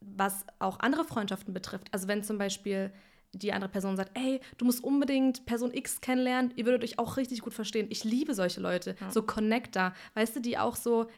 was 0.00 0.44
auch 0.58 0.80
andere 0.80 1.04
Freundschaften 1.04 1.54
betrifft. 1.54 1.88
Also 1.92 2.08
wenn 2.08 2.22
zum 2.22 2.36
Beispiel 2.36 2.92
die 3.32 3.52
andere 3.52 3.70
Person 3.70 3.96
sagt, 3.96 4.16
ey, 4.16 4.40
du 4.58 4.64
musst 4.64 4.82
unbedingt 4.82 5.44
Person 5.46 5.72
X 5.72 6.00
kennenlernen, 6.00 6.52
ihr 6.56 6.66
würdet 6.66 6.84
euch 6.84 6.98
auch 6.98 7.16
richtig 7.16 7.40
gut 7.40 7.54
verstehen. 7.54 7.86
Ich 7.90 8.04
liebe 8.04 8.34
solche 8.34 8.60
Leute, 8.60 8.96
ja. 9.00 9.10
so 9.10 9.22
Connector, 9.22 9.92
weißt 10.14 10.36
du, 10.36 10.40
die 10.40 10.58
auch 10.58 10.76
so 10.76 11.08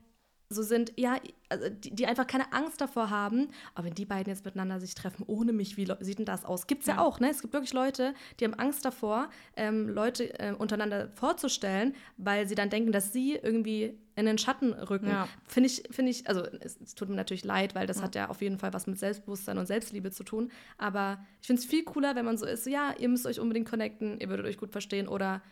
so 0.49 0.63
sind, 0.63 0.93
ja, 0.97 1.19
also 1.49 1.69
die, 1.69 1.95
die, 1.95 2.07
einfach 2.07 2.27
keine 2.27 2.53
Angst 2.53 2.81
davor 2.81 3.11
haben, 3.11 3.49
aber 3.75 3.87
wenn 3.87 3.95
die 3.95 4.05
beiden 4.05 4.33
jetzt 4.33 4.45
miteinander 4.45 4.81
sich 4.81 4.95
treffen, 4.95 5.25
ohne 5.27 5.53
mich, 5.53 5.77
wie 5.77 5.93
sieht 6.01 6.19
denn 6.19 6.25
das 6.25 6.45
aus? 6.45 6.67
Gibt 6.67 6.83
es 6.83 6.89
ja. 6.89 6.95
ja. 6.97 7.01
auch, 7.03 7.21
ne? 7.21 7.31
Es 7.31 7.43
gibt 7.43 7.53
wirklich 7.53 7.73
Leute, 7.73 8.15
die 8.39 8.45
haben 8.45 8.55
Angst 8.55 8.85
davor, 8.85 9.29
ähm, 9.57 9.89
Leute 9.89 10.39
äh, 10.39 10.53
untereinander 10.53 11.09
vorzustellen, 11.15 11.95
weil 12.17 12.47
sie 12.47 12.55
dann 12.55 12.71
denken, 12.71 12.93
dass 12.93 13.13
sie 13.13 13.35
irgendwie 13.35 13.99
in 14.15 14.27
den 14.27 14.39
Schatten 14.39 14.73
rücken. 14.73 15.09
Ja. 15.09 15.29
Finde 15.47 15.69
ich, 15.69 15.83
finde 15.91 16.11
ich, 16.11 16.27
also 16.29 16.43
es, 16.61 16.81
es, 16.81 16.95
tut 16.95 17.09
mir 17.09 17.17
natürlich 17.17 17.45
leid, 17.45 17.75
weil 17.75 17.87
das 17.87 17.99
ja. 17.99 18.03
hat 18.05 18.15
ja 18.15 18.31
auf 18.31 18.41
jeden 18.41 18.59
Fall 18.59 18.73
was 18.73 18.87
mit 18.87 18.99
Selbstbewusstsein 18.99 19.59
und 19.59 19.67
Selbstliebe 19.67 20.11
zu 20.11 20.25
tun. 20.25 20.51
Aber 20.79 21.19
ich 21.41 21.47
finde 21.47 21.61
es 21.61 21.67
viel 21.67 21.85
cooler, 21.85 22.15
wenn 22.17 22.25
man 22.25 22.39
so 22.39 22.47
ist, 22.47 22.67
ja, 22.67 22.95
ihr 22.99 23.09
müsst 23.09 23.27
euch 23.27 23.41
unbedingt 23.41 23.69
connecten, 23.69 24.19
ihr 24.19 24.29
würdet 24.29 24.47
euch 24.47 24.57
gut 24.57 24.73
verstehen 24.73 25.07
oder 25.07 25.43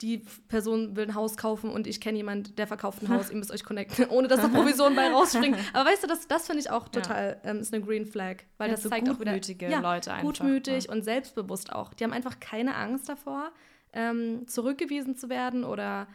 die 0.00 0.18
Person 0.48 0.96
will 0.96 1.04
ein 1.04 1.14
Haus 1.14 1.36
kaufen 1.36 1.70
und 1.70 1.86
ich 1.86 2.00
kenne 2.00 2.18
jemanden, 2.18 2.54
der 2.56 2.66
verkauft 2.66 3.02
ein 3.02 3.08
Haus, 3.08 3.30
ihr 3.30 3.36
müsst 3.36 3.52
euch 3.52 3.64
connecten, 3.64 4.06
ohne 4.10 4.28
dass 4.28 4.40
da 4.40 4.48
Provision 4.48 4.96
bei 4.96 5.08
rausspringt. 5.08 5.56
Aber 5.72 5.88
weißt 5.88 6.02
du, 6.02 6.06
das, 6.08 6.26
das 6.26 6.46
finde 6.46 6.60
ich 6.60 6.70
auch 6.70 6.88
total, 6.88 7.40
ja. 7.44 7.50
ähm, 7.50 7.60
ist 7.60 7.72
eine 7.72 7.84
Green 7.84 8.06
Flag, 8.06 8.38
weil 8.58 8.68
ja, 8.68 8.74
das 8.74 8.82
so 8.82 8.88
zeigt 8.88 9.08
auch 9.08 9.20
wieder 9.20 9.36
ja, 9.36 9.80
Leute 9.80 10.12
einfach. 10.12 10.26
Gutmütig 10.26 10.88
und 10.88 11.04
selbstbewusst 11.04 11.72
auch. 11.72 11.94
Die 11.94 12.04
haben 12.04 12.12
einfach 12.12 12.40
keine 12.40 12.74
Angst 12.74 13.08
davor, 13.08 13.52
ähm, 13.92 14.46
zurückgewiesen 14.48 15.16
zu 15.16 15.28
werden 15.28 15.64
oder 15.64 16.08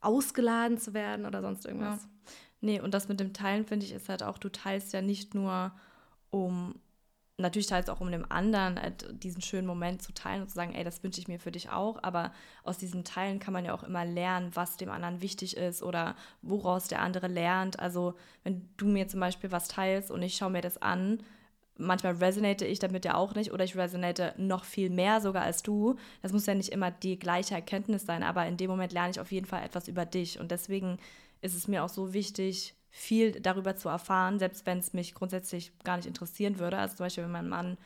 ausgeladen 0.00 0.78
zu 0.78 0.94
werden 0.94 1.26
oder 1.26 1.42
sonst 1.42 1.66
irgendwas. 1.66 2.02
Ja. 2.02 2.08
Nee, 2.60 2.80
und 2.80 2.94
das 2.94 3.08
mit 3.08 3.20
dem 3.20 3.32
Teilen 3.32 3.66
finde 3.66 3.84
ich 3.84 3.92
ist 3.92 4.08
halt 4.08 4.22
auch, 4.22 4.38
du 4.38 4.48
teilst 4.48 4.92
ja 4.92 5.02
nicht 5.02 5.34
nur 5.34 5.72
um 6.30 6.76
natürlich 7.38 7.66
teilst 7.66 7.90
auch 7.90 8.00
um 8.00 8.10
dem 8.10 8.30
anderen 8.30 8.76
äh, 8.76 8.92
diesen 9.12 9.42
schönen 9.42 9.66
Moment 9.66 10.02
zu 10.02 10.12
teilen 10.12 10.42
und 10.42 10.48
zu 10.48 10.54
sagen, 10.54 10.74
ey, 10.74 10.84
das 10.84 11.02
wünsche 11.02 11.20
ich 11.20 11.28
mir 11.28 11.40
für 11.40 11.50
dich 11.50 11.70
auch, 11.70 12.02
aber 12.02 12.32
aus 12.62 12.78
diesen 12.78 13.04
Teilen 13.04 13.40
kann 13.40 13.52
man 13.52 13.64
ja 13.64 13.74
auch 13.74 13.82
immer 13.82 14.04
lernen, 14.04 14.50
was 14.54 14.76
dem 14.76 14.90
anderen 14.90 15.20
wichtig 15.20 15.56
ist 15.56 15.82
oder 15.82 16.14
woraus 16.42 16.86
der 16.88 17.00
andere 17.00 17.26
lernt. 17.26 17.80
Also 17.80 18.14
wenn 18.44 18.68
du 18.76 18.86
mir 18.86 19.08
zum 19.08 19.20
Beispiel 19.20 19.50
was 19.50 19.68
teilst 19.68 20.10
und 20.10 20.22
ich 20.22 20.36
schaue 20.36 20.50
mir 20.50 20.60
das 20.60 20.80
an, 20.80 21.22
manchmal 21.76 22.14
resonate 22.14 22.66
ich 22.66 22.78
damit 22.78 23.04
ja 23.04 23.14
auch 23.16 23.34
nicht 23.34 23.52
oder 23.52 23.64
ich 23.64 23.76
resonate 23.76 24.32
noch 24.36 24.64
viel 24.64 24.90
mehr 24.90 25.20
sogar 25.20 25.42
als 25.42 25.64
du. 25.64 25.96
Das 26.22 26.32
muss 26.32 26.46
ja 26.46 26.54
nicht 26.54 26.70
immer 26.70 26.92
die 26.92 27.18
gleiche 27.18 27.54
Erkenntnis 27.54 28.06
sein, 28.06 28.22
aber 28.22 28.46
in 28.46 28.56
dem 28.56 28.70
Moment 28.70 28.92
lerne 28.92 29.10
ich 29.10 29.20
auf 29.20 29.32
jeden 29.32 29.46
Fall 29.46 29.64
etwas 29.64 29.88
über 29.88 30.06
dich 30.06 30.38
und 30.38 30.52
deswegen 30.52 30.98
ist 31.40 31.54
es 31.56 31.66
mir 31.66 31.82
auch 31.82 31.88
so 31.88 32.14
wichtig, 32.14 32.74
viel 32.96 33.32
darüber 33.32 33.74
zu 33.74 33.88
erfahren, 33.88 34.38
selbst 34.38 34.66
wenn 34.66 34.78
es 34.78 34.92
mich 34.92 35.14
grundsätzlich 35.14 35.72
gar 35.82 35.96
nicht 35.96 36.06
interessieren 36.06 36.60
würde. 36.60 36.78
Also 36.78 36.94
zum 36.94 37.06
Beispiel, 37.06 37.24
wenn 37.24 37.32
mein 37.32 37.48
Mann 37.48 37.76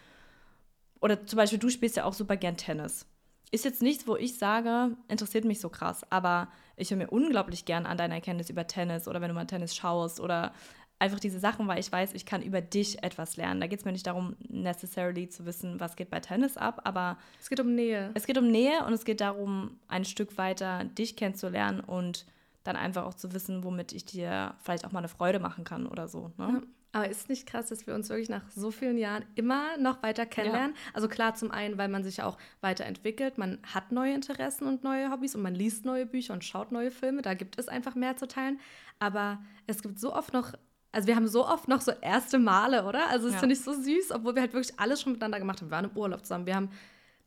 oder 1.00 1.26
zum 1.26 1.38
Beispiel 1.38 1.58
du 1.58 1.70
spielst 1.70 1.96
ja 1.96 2.04
auch 2.04 2.12
super 2.12 2.36
gern 2.36 2.58
Tennis. 2.58 3.06
Ist 3.50 3.64
jetzt 3.64 3.80
nichts, 3.80 4.06
wo 4.06 4.16
ich 4.16 4.36
sage, 4.36 4.98
interessiert 5.08 5.46
mich 5.46 5.60
so 5.60 5.70
krass, 5.70 6.02
aber 6.10 6.48
ich 6.76 6.90
höre 6.90 6.98
mir 6.98 7.08
unglaublich 7.08 7.64
gern 7.64 7.86
an 7.86 7.96
deiner 7.96 8.16
Erkenntnis 8.16 8.50
über 8.50 8.66
Tennis 8.66 9.08
oder 9.08 9.22
wenn 9.22 9.28
du 9.28 9.34
mal 9.34 9.46
Tennis 9.46 9.74
schaust 9.74 10.20
oder 10.20 10.52
einfach 10.98 11.20
diese 11.20 11.38
Sachen, 11.38 11.66
weil 11.68 11.80
ich 11.80 11.90
weiß, 11.90 12.12
ich 12.12 12.26
kann 12.26 12.42
über 12.42 12.60
dich 12.60 13.02
etwas 13.02 13.38
lernen. 13.38 13.62
Da 13.62 13.66
geht 13.66 13.78
es 13.78 13.84
mir 13.86 13.92
nicht 13.92 14.06
darum, 14.06 14.36
necessarily 14.46 15.30
zu 15.30 15.46
wissen, 15.46 15.80
was 15.80 15.96
geht 15.96 16.10
bei 16.10 16.20
Tennis 16.20 16.58
ab, 16.58 16.82
aber 16.84 17.16
es 17.40 17.48
geht 17.48 17.60
um 17.60 17.74
Nähe. 17.74 18.10
Es 18.12 18.26
geht 18.26 18.36
um 18.36 18.50
Nähe 18.50 18.84
und 18.84 18.92
es 18.92 19.06
geht 19.06 19.22
darum, 19.22 19.78
ein 19.88 20.04
Stück 20.04 20.36
weiter 20.36 20.84
dich 20.84 21.16
kennenzulernen 21.16 21.80
und 21.80 22.26
dann 22.64 22.76
einfach 22.76 23.04
auch 23.04 23.14
zu 23.14 23.32
wissen, 23.32 23.64
womit 23.64 23.92
ich 23.92 24.04
dir 24.04 24.54
vielleicht 24.62 24.84
auch 24.84 24.92
mal 24.92 25.00
eine 25.00 25.08
Freude 25.08 25.38
machen 25.38 25.64
kann 25.64 25.86
oder 25.86 26.08
so. 26.08 26.32
Ne? 26.36 26.60
Ja. 26.60 26.62
Aber 26.92 27.08
ist 27.08 27.28
nicht 27.28 27.46
krass, 27.46 27.66
dass 27.66 27.86
wir 27.86 27.94
uns 27.94 28.08
wirklich 28.08 28.30
nach 28.30 28.48
so 28.50 28.70
vielen 28.70 28.96
Jahren 28.96 29.24
immer 29.34 29.76
noch 29.76 30.02
weiter 30.02 30.24
kennenlernen? 30.24 30.72
Ja. 30.74 30.90
Also 30.94 31.08
klar, 31.08 31.34
zum 31.34 31.50
einen, 31.50 31.76
weil 31.76 31.88
man 31.88 32.02
sich 32.02 32.22
auch 32.22 32.38
weiterentwickelt, 32.60 33.36
man 33.36 33.58
hat 33.62 33.92
neue 33.92 34.14
Interessen 34.14 34.66
und 34.66 34.84
neue 34.84 35.10
Hobbys 35.10 35.34
und 35.34 35.42
man 35.42 35.54
liest 35.54 35.84
neue 35.84 36.06
Bücher 36.06 36.32
und 36.32 36.44
schaut 36.44 36.72
neue 36.72 36.90
Filme, 36.90 37.20
da 37.20 37.34
gibt 37.34 37.58
es 37.58 37.68
einfach 37.68 37.94
mehr 37.94 38.16
zu 38.16 38.26
teilen. 38.26 38.58
Aber 38.98 39.38
es 39.66 39.82
gibt 39.82 39.98
so 39.98 40.14
oft 40.14 40.32
noch, 40.32 40.54
also 40.90 41.06
wir 41.06 41.14
haben 41.14 41.28
so 41.28 41.46
oft 41.46 41.68
noch 41.68 41.82
so 41.82 41.92
erste 42.00 42.38
Male, 42.38 42.84
oder? 42.84 43.08
Also 43.10 43.26
das 43.26 43.34
ja. 43.34 43.40
finde 43.40 43.54
ich 43.54 43.60
so 43.60 43.74
süß, 43.74 44.10
obwohl 44.12 44.34
wir 44.34 44.42
halt 44.42 44.54
wirklich 44.54 44.80
alles 44.80 45.02
schon 45.02 45.12
miteinander 45.12 45.38
gemacht 45.40 45.60
haben. 45.60 45.68
Wir 45.68 45.76
waren 45.76 45.90
im 45.90 45.96
Urlaub 45.96 46.22
zusammen, 46.24 46.46
wir 46.46 46.56
haben, 46.56 46.70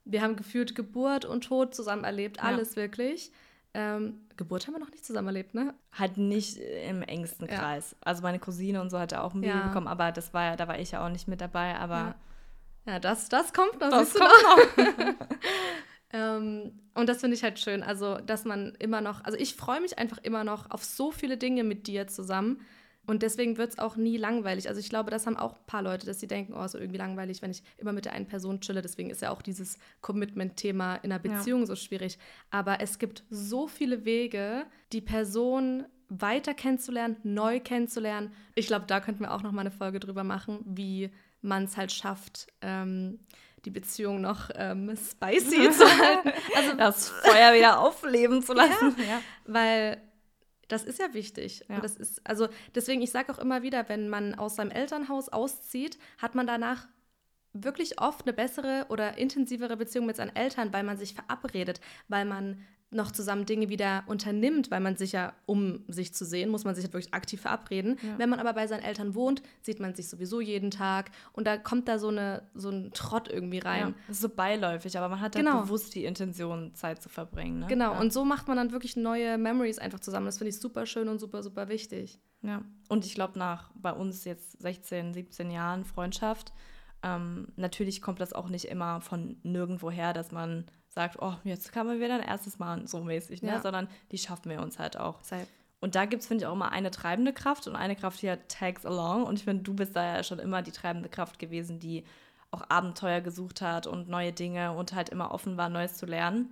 wir 0.06 0.24
haben 0.24 0.36
gefühlt 0.36 0.74
Geburt 0.74 1.24
und 1.24 1.44
Tod 1.44 1.76
zusammen 1.76 2.04
erlebt, 2.04 2.44
alles 2.44 2.72
ja. 2.72 2.82
wirklich. 2.82 3.32
Ähm, 3.73 4.21
Geburt 4.36 4.67
haben 4.67 4.73
wir 4.73 4.79
noch 4.79 4.91
nicht 4.91 5.05
zusammen 5.05 5.27
erlebt, 5.27 5.53
ne? 5.53 5.73
Halt 5.93 6.17
nicht 6.17 6.57
im 6.57 7.03
engsten 7.03 7.47
ja. 7.47 7.57
Kreis. 7.57 7.95
Also 8.01 8.21
meine 8.21 8.39
Cousine 8.39 8.81
und 8.81 8.89
so 8.89 8.99
hat 8.99 9.12
ja 9.13 9.21
auch 9.21 9.34
ein 9.34 9.41
Baby 9.41 9.53
ja. 9.53 9.67
bekommen, 9.67 9.88
aber 9.88 10.12
das 10.12 10.34
war 10.34 10.43
ja, 10.43 10.55
da 10.55 10.67
war 10.67 10.79
ich 10.79 10.91
ja 10.91 11.05
auch 11.05 11.10
nicht 11.10 11.27
mit 11.27 11.39
dabei, 11.39 11.75
aber. 11.75 12.15
Ja, 12.86 12.93
ja 12.93 12.99
das, 12.99 13.29
das 13.29 13.53
kommt 13.53 13.79
noch, 13.79 13.89
das 13.89 14.13
kommt 14.13 14.29
noch. 14.77 15.05
noch. 15.05 15.27
ähm, 16.13 16.71
und 16.93 17.07
das 17.07 17.21
finde 17.21 17.36
ich 17.36 17.43
halt 17.43 17.60
schön. 17.60 17.84
Also, 17.84 18.17
dass 18.17 18.43
man 18.43 18.75
immer 18.79 18.99
noch, 18.99 19.23
also 19.23 19.38
ich 19.38 19.55
freue 19.55 19.79
mich 19.79 19.97
einfach 19.97 20.17
immer 20.17 20.43
noch 20.43 20.69
auf 20.69 20.84
so 20.84 21.12
viele 21.12 21.38
Dinge 21.38 21.63
mit 21.63 21.88
dir 21.88 22.07
zusammen. 22.07 22.62
Und 23.12 23.24
deswegen 23.24 23.58
wird 23.58 23.71
es 23.71 23.78
auch 23.78 23.97
nie 23.97 24.15
langweilig. 24.15 24.69
Also 24.69 24.80
ich 24.80 24.89
glaube, 24.89 25.12
das 25.12 25.28
haben 25.28 25.36
auch 25.36 25.56
ein 25.58 25.65
paar 25.67 25.82
Leute, 25.82 26.06
dass 26.06 26.21
sie 26.21 26.30
denken, 26.30 26.54
oh, 26.54 26.65
so 26.65 26.78
irgendwie 26.78 26.97
langweilig, 26.97 27.41
wenn 27.41 27.52
ich 27.52 27.62
immer 27.78 27.91
mit 27.91 28.06
der 28.06 28.13
einen 28.13 28.26
Person 28.26 28.62
chille. 28.62 28.82
Deswegen 28.82 29.10
ist 29.10 29.21
ja 29.21 29.32
auch 29.32 29.41
dieses 29.41 29.78
Commitment-Thema 30.00 30.95
in 30.95 31.12
einer 31.12 31.19
Beziehung 31.19 31.60
ja. 31.60 31.65
so 31.65 31.76
schwierig. 31.76 32.17
Aber 32.52 32.80
es 32.80 33.00
gibt 33.00 33.26
so 33.30 33.67
viele 33.67 34.06
Wege, 34.06 34.65
die 34.93 35.02
Person 35.02 35.84
weiter 36.08 36.54
kennenzulernen, 36.54 37.17
neu 37.24 37.60
kennenzulernen. 37.60 38.32
Ich 38.56 38.67
glaube, 38.67 38.86
da 38.88 39.02
könnten 39.02 39.24
wir 39.24 39.34
auch 39.34 39.43
noch 39.43 39.52
mal 39.52 39.60
eine 39.62 39.71
Folge 39.71 40.00
drüber 40.00 40.24
machen, 40.24 40.60
wie 40.63 41.12
man 41.41 41.65
es 41.65 41.76
halt 41.76 41.91
schafft, 41.91 42.47
ähm, 42.62 43.19
die 43.65 43.71
Beziehung 43.71 44.21
noch 44.21 44.50
ähm, 44.56 44.95
spicy 44.95 45.69
zu 45.71 45.84
halten. 45.84 46.32
Also 46.56 46.78
das 46.78 47.10
Feuer 47.10 47.54
wieder 47.54 47.82
aufleben 47.82 48.41
zu 48.41 48.54
lassen. 48.54 48.95
Ja, 49.00 49.04
ja. 49.04 49.21
Weil 49.47 50.02
das 50.71 50.84
ist 50.84 50.99
ja 50.99 51.13
wichtig. 51.13 51.65
Ja. 51.67 51.75
Und 51.75 51.84
das 51.84 51.97
ist, 51.97 52.21
also 52.25 52.47
deswegen, 52.75 53.01
ich 53.01 53.12
sage 53.12 53.31
auch 53.31 53.39
immer 53.39 53.62
wieder, 53.63 53.89
wenn 53.89 54.10
man 54.10 54.36
aus 54.36 54.55
seinem 54.55 54.71
Elternhaus 54.71 55.29
auszieht, 55.29 55.97
hat 56.17 56.36
man 56.36 56.47
danach 56.47 56.88
wirklich 57.53 57.99
oft 57.99 58.25
eine 58.25 58.34
bessere 58.34 58.86
oder 58.89 59.17
intensivere 59.17 59.75
Beziehung 59.75 60.05
mit 60.05 60.15
seinen 60.15 60.36
Eltern, 60.36 60.71
weil 60.71 60.84
man 60.84 60.97
sich 60.97 61.13
verabredet, 61.13 61.81
weil 62.07 62.25
man 62.25 62.65
noch 62.91 63.12
zusammen 63.12 63.45
Dinge 63.45 63.69
wieder 63.69 64.04
unternimmt, 64.08 64.69
weil 64.69 64.82
man 64.82 64.97
sich 64.97 65.13
ja, 65.13 65.34
um 65.45 65.84
sich 65.88 66.13
zu 66.13 66.25
sehen, 66.25 66.49
muss 66.49 66.65
man 66.65 66.75
sich 66.75 66.84
halt 66.84 66.93
wirklich 66.93 67.13
aktiv 67.13 67.41
verabreden. 67.41 67.97
Ja. 68.01 68.19
Wenn 68.19 68.30
man 68.30 68.39
aber 68.39 68.54
bei 68.54 68.67
seinen 68.67 68.84
Eltern 68.84 69.15
wohnt, 69.15 69.41
sieht 69.62 69.80
man 69.80 69.95
sich 69.95 70.10
sowieso 70.10 70.41
jeden 70.41 70.71
Tag 70.71 71.12
und 71.32 71.47
da 71.47 71.58
kommt 71.58 71.88
da 71.88 71.99
so, 71.99 72.10
eine, 72.10 72.43
so 72.54 72.69
ein 72.69 72.91
Trott 72.93 73.30
irgendwie 73.30 73.60
rein. 73.60 73.89
Ja, 73.89 73.93
das 74.08 74.17
ist 74.17 74.21
so 74.21 74.30
beiläufig, 74.30 74.97
aber 74.97 75.08
man 75.08 75.21
hat 75.21 75.36
genau. 75.36 75.51
dann 75.51 75.63
bewusst 75.63 75.95
die 75.95 76.04
Intention, 76.04 76.75
Zeit 76.75 77.01
zu 77.01 77.08
verbringen. 77.08 77.60
Ne? 77.60 77.67
Genau, 77.67 77.93
ja. 77.93 77.99
und 77.99 78.12
so 78.12 78.25
macht 78.25 78.47
man 78.49 78.58
dann 78.58 78.71
wirklich 78.71 78.97
neue 78.97 79.38
Memories 79.38 79.80
einfach 79.80 80.01
zusammen. 80.01 80.25
Das 80.25 80.38
finde 80.38 80.49
ich 80.49 80.60
super 80.60 80.86
schön 80.86 81.08
und 81.08 81.19
super, 81.19 81.43
super 81.43 81.69
wichtig. 81.69 82.19
Ja, 82.41 82.63
und 82.89 83.06
ich 83.06 83.15
glaube, 83.15 83.39
nach 83.39 83.71
bei 83.75 83.93
uns 83.93 84.25
jetzt 84.25 84.62
16, 84.62 85.13
17 85.13 85.51
Jahren 85.51 85.86
Freundschaft, 85.86 86.51
ähm, 87.04 87.47
natürlich 87.56 88.01
kommt 88.01 88.19
das 88.19 88.34
auch 88.34 88.49
nicht 88.49 88.65
immer 88.65 89.01
von 89.01 89.38
nirgendwoher, 89.43 90.13
dass 90.13 90.32
man 90.32 90.65
sagt, 90.93 91.17
oh, 91.21 91.34
jetzt 91.43 91.71
kann 91.71 91.88
man 91.88 91.99
wieder 91.99 92.15
ein 92.15 92.23
erstes 92.23 92.60
Mal 92.60 92.86
so 92.88 93.01
mäßig, 93.01 93.41
ne? 93.41 93.51
Ja. 93.51 93.62
sondern 93.62 93.88
die 94.12 94.17
schaffen 94.17 94.49
wir 94.51 94.62
uns 94.62 94.77
halt 94.77 94.97
auch. 94.97 95.21
Sei. 95.23 95.47
Und 95.80 95.95
da 95.95 96.06
gibt 96.06 96.21
es, 96.21 96.27
finde 96.27 96.43
ich, 96.43 96.47
auch 96.47 96.54
immer 96.54 96.71
eine 96.71 96.91
treibende 96.91 97.34
Kraft 97.34 97.67
und 97.67 97.75
eine 97.75 97.95
Kraft, 97.95 98.21
die 98.21 98.30
halt 98.30 98.47
tags 98.49 98.86
along. 98.86 99.23
Und 99.23 99.39
ich 99.39 99.45
finde, 99.45 99.63
du 99.63 99.73
bist 99.73 99.95
da 99.95 100.17
ja 100.17 100.23
schon 100.23 100.39
immer 100.39 100.62
die 100.62 100.71
treibende 100.71 101.10
Kraft 101.10 101.39
gewesen, 101.39 101.80
die 101.80 102.04
auch 102.51 102.63
Abenteuer 102.69 103.21
gesucht 103.21 103.62
hat 103.62 103.88
und 103.88 104.10
neue 104.10 104.34
Dinge 104.34 104.73
und 104.73 104.93
halt 104.93 105.10
immer 105.10 105.32
offen 105.32 105.58
war, 105.58 105.69
Neues 105.69 105.95
zu 105.95 106.06
lernen. 106.06 106.49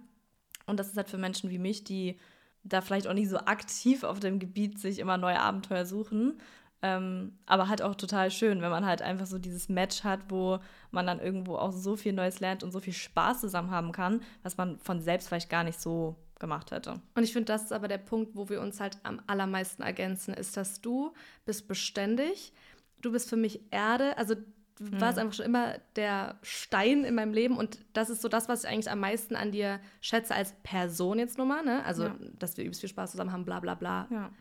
Und 0.65 0.79
das 0.79 0.87
ist 0.87 0.97
halt 0.97 1.09
für 1.09 1.17
Menschen 1.17 1.49
wie 1.49 1.59
mich, 1.59 1.83
die 1.83 2.17
da 2.63 2.81
vielleicht 2.81 3.07
auch 3.07 3.13
nicht 3.13 3.29
so 3.29 3.37
aktiv 3.37 4.03
auf 4.03 4.19
dem 4.19 4.39
Gebiet 4.39 4.79
sich 4.79 4.99
immer 4.99 5.17
neue 5.17 5.39
Abenteuer 5.39 5.85
suchen, 5.85 6.39
ähm, 6.81 7.33
aber 7.45 7.67
halt 7.67 7.81
auch 7.81 7.95
total 7.95 8.31
schön, 8.31 8.61
wenn 8.61 8.69
man 8.69 8.85
halt 8.85 9.01
einfach 9.01 9.25
so 9.25 9.37
dieses 9.37 9.67
Match 9.67 10.03
hat, 10.03 10.19
wo 10.29 10.59
man 10.91 11.05
dann 11.05 11.19
irgendwo 11.19 11.55
auch 11.55 11.73
so 11.73 11.97
viel 11.97 12.13
Neues 12.13 12.39
lernt 12.39 12.63
und 12.63 12.71
so 12.71 12.79
viel 12.79 12.93
Spaß 12.93 13.41
zusammen 13.41 13.71
haben 13.71 13.91
kann, 13.91 14.21
was 14.43 14.57
man 14.57 14.79
von 14.79 15.01
selbst 15.01 15.27
vielleicht 15.27 15.49
gar 15.49 15.63
nicht 15.63 15.79
so 15.79 16.15
gemacht 16.39 16.71
hätte. 16.71 17.01
Und 17.15 17.23
ich 17.23 17.33
finde, 17.33 17.45
das 17.45 17.63
ist 17.63 17.73
aber 17.73 17.89
der 17.89 17.97
Punkt, 17.97 18.35
wo 18.35 18.47
wir 18.47 18.61
uns 18.61 18.79
halt 18.79 18.97
am 19.03 19.21
allermeisten 19.27 19.83
ergänzen, 19.83 20.33
ist, 20.33 20.55
dass 20.55 20.79
du 20.79 21.13
bist 21.45 21.67
beständig, 21.67 22.53
du 23.01 23.11
bist 23.11 23.29
für 23.29 23.35
mich 23.35 23.59
Erde, 23.71 24.17
also 24.17 24.35
du 24.35 24.85
mhm. 24.85 25.01
warst 25.01 25.19
einfach 25.19 25.33
schon 25.33 25.45
immer 25.45 25.73
der 25.97 26.39
Stein 26.43 27.03
in 27.03 27.15
meinem 27.15 27.33
Leben 27.33 27.57
und 27.57 27.79
das 27.91 28.09
ist 28.09 28.21
so 28.21 28.29
das, 28.29 28.47
was 28.47 28.63
ich 28.63 28.69
eigentlich 28.69 28.89
am 28.89 29.01
meisten 29.01 29.35
an 29.35 29.51
dir 29.51 29.81
schätze 29.99 30.33
als 30.33 30.53
Person 30.63 31.19
jetzt 31.19 31.37
nochmal, 31.37 31.65
ne? 31.65 31.83
Also, 31.83 32.05
ja. 32.05 32.15
dass 32.37 32.55
wir 32.55 32.63
übelst 32.63 32.79
viel 32.79 32.89
Spaß 32.89 33.11
zusammen 33.11 33.33
haben, 33.33 33.43
bla 33.43 33.59
bla 33.59 33.75
bla. 33.75 34.07
Ja 34.09 34.31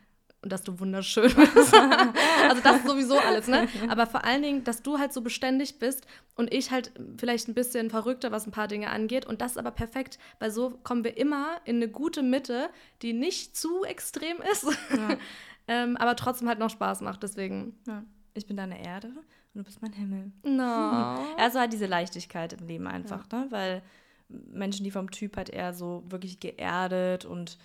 und 0.41 0.51
dass 0.51 0.63
du 0.63 0.79
wunderschön 0.79 1.33
bist. 1.35 1.73
also 2.49 2.61
das 2.63 2.77
ist 2.77 2.87
sowieso 2.87 3.17
alles, 3.17 3.47
ne? 3.47 3.67
Aber 3.89 4.07
vor 4.07 4.23
allen 4.23 4.41
Dingen, 4.41 4.63
dass 4.63 4.81
du 4.81 4.97
halt 4.97 5.11
so 5.11 5.21
beständig 5.21 5.79
bist 5.79 6.07
und 6.35 6.53
ich 6.53 6.71
halt 6.71 6.91
vielleicht 7.17 7.47
ein 7.49 7.53
bisschen 7.53 7.89
verrückter, 7.89 8.31
was 8.31 8.47
ein 8.47 8.51
paar 8.51 8.67
Dinge 8.67 8.89
angeht. 8.89 9.25
Und 9.25 9.41
das 9.41 9.51
ist 9.51 9.57
aber 9.57 9.71
perfekt, 9.71 10.17
weil 10.39 10.51
so 10.51 10.79
kommen 10.83 11.03
wir 11.03 11.17
immer 11.17 11.57
in 11.65 11.77
eine 11.77 11.89
gute 11.89 12.23
Mitte, 12.23 12.69
die 13.01 13.13
nicht 13.13 13.57
zu 13.57 13.83
extrem 13.83 14.37
ist, 14.51 14.65
ja. 14.95 15.17
ähm, 15.67 15.97
aber 15.97 16.15
trotzdem 16.15 16.47
halt 16.47 16.59
noch 16.59 16.69
Spaß 16.69 17.01
macht. 17.01 17.23
Deswegen. 17.23 17.77
Ja. 17.87 18.03
Ich 18.35 18.45
bin 18.45 18.55
deine 18.55 18.85
Erde 18.85 19.07
und 19.07 19.55
du 19.55 19.63
bist 19.63 19.81
mein 19.81 19.91
Himmel. 19.91 20.31
No. 20.43 21.25
Also 21.37 21.59
halt 21.59 21.73
diese 21.73 21.87
Leichtigkeit 21.87 22.53
im 22.53 22.67
Leben 22.67 22.87
einfach, 22.87 23.25
ja. 23.31 23.39
ne? 23.39 23.47
Weil 23.49 23.81
Menschen, 24.29 24.83
die 24.83 24.91
vom 24.91 25.11
Typ 25.11 25.35
halt 25.35 25.49
eher 25.49 25.73
so 25.73 26.03
wirklich 26.07 26.39
geerdet 26.39 27.25
und 27.25 27.57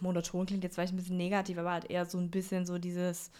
monoton 0.00 0.46
klingt 0.46 0.64
jetzt 0.64 0.74
vielleicht 0.74 0.92
ein 0.92 0.96
bisschen 0.96 1.16
negativ, 1.16 1.58
aber 1.58 1.72
halt 1.72 1.90
eher 1.90 2.06
so 2.06 2.18
ein 2.18 2.30
bisschen 2.30 2.66
so 2.66 2.78
dieses 2.78 3.30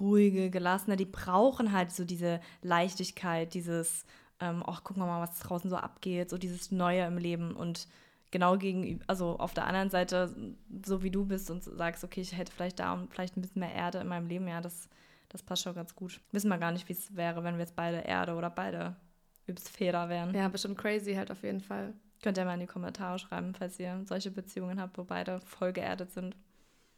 ruhige, 0.00 0.50
gelassene, 0.50 0.96
die 0.96 1.04
brauchen 1.04 1.72
halt 1.72 1.92
so 1.92 2.04
diese 2.04 2.40
Leichtigkeit, 2.62 3.54
dieses, 3.54 4.04
ähm, 4.40 4.62
ach, 4.66 4.84
gucken 4.84 5.02
wir 5.02 5.06
mal, 5.06 5.22
was 5.22 5.38
draußen 5.40 5.70
so 5.70 5.76
abgeht, 5.76 6.30
so 6.30 6.38
dieses 6.38 6.70
Neue 6.70 7.04
im 7.04 7.18
Leben 7.18 7.54
und 7.54 7.86
genau 8.30 8.56
gegenüber, 8.56 9.04
also 9.06 9.38
auf 9.38 9.54
der 9.54 9.66
anderen 9.66 9.90
Seite, 9.90 10.34
so 10.84 11.02
wie 11.02 11.10
du 11.10 11.26
bist 11.26 11.50
und 11.50 11.62
sagst, 11.62 12.02
okay, 12.02 12.22
ich 12.22 12.36
hätte 12.36 12.52
vielleicht 12.52 12.80
da 12.80 12.94
und 12.94 13.12
vielleicht 13.12 13.36
ein 13.36 13.42
bisschen 13.42 13.60
mehr 13.60 13.74
Erde 13.74 13.98
in 13.98 14.08
meinem 14.08 14.26
Leben, 14.26 14.48
ja, 14.48 14.60
das, 14.60 14.88
das 15.28 15.42
passt 15.42 15.62
schon 15.62 15.74
ganz 15.74 15.94
gut. 15.94 16.20
Wissen 16.32 16.48
wir 16.48 16.58
gar 16.58 16.72
nicht, 16.72 16.88
wie 16.88 16.94
es 16.94 17.14
wäre, 17.14 17.44
wenn 17.44 17.54
wir 17.54 17.60
jetzt 17.60 17.76
beide 17.76 17.98
Erde 17.98 18.34
oder 18.34 18.50
beide 18.50 18.96
übelst 19.46 19.68
Feder 19.68 20.08
wären. 20.08 20.34
Ja, 20.34 20.48
bestimmt 20.48 20.78
crazy 20.78 21.14
halt 21.14 21.30
auf 21.30 21.42
jeden 21.42 21.60
Fall. 21.60 21.92
Könnt 22.22 22.38
ihr 22.38 22.44
mal 22.44 22.54
in 22.54 22.60
die 22.60 22.66
Kommentare 22.66 23.18
schreiben, 23.18 23.54
falls 23.58 23.78
ihr 23.78 24.00
solche 24.06 24.30
Beziehungen 24.30 24.80
habt, 24.80 24.96
wo 24.96 25.04
beide 25.04 25.40
voll 25.40 25.72
geerdet 25.72 26.12
sind. 26.12 26.36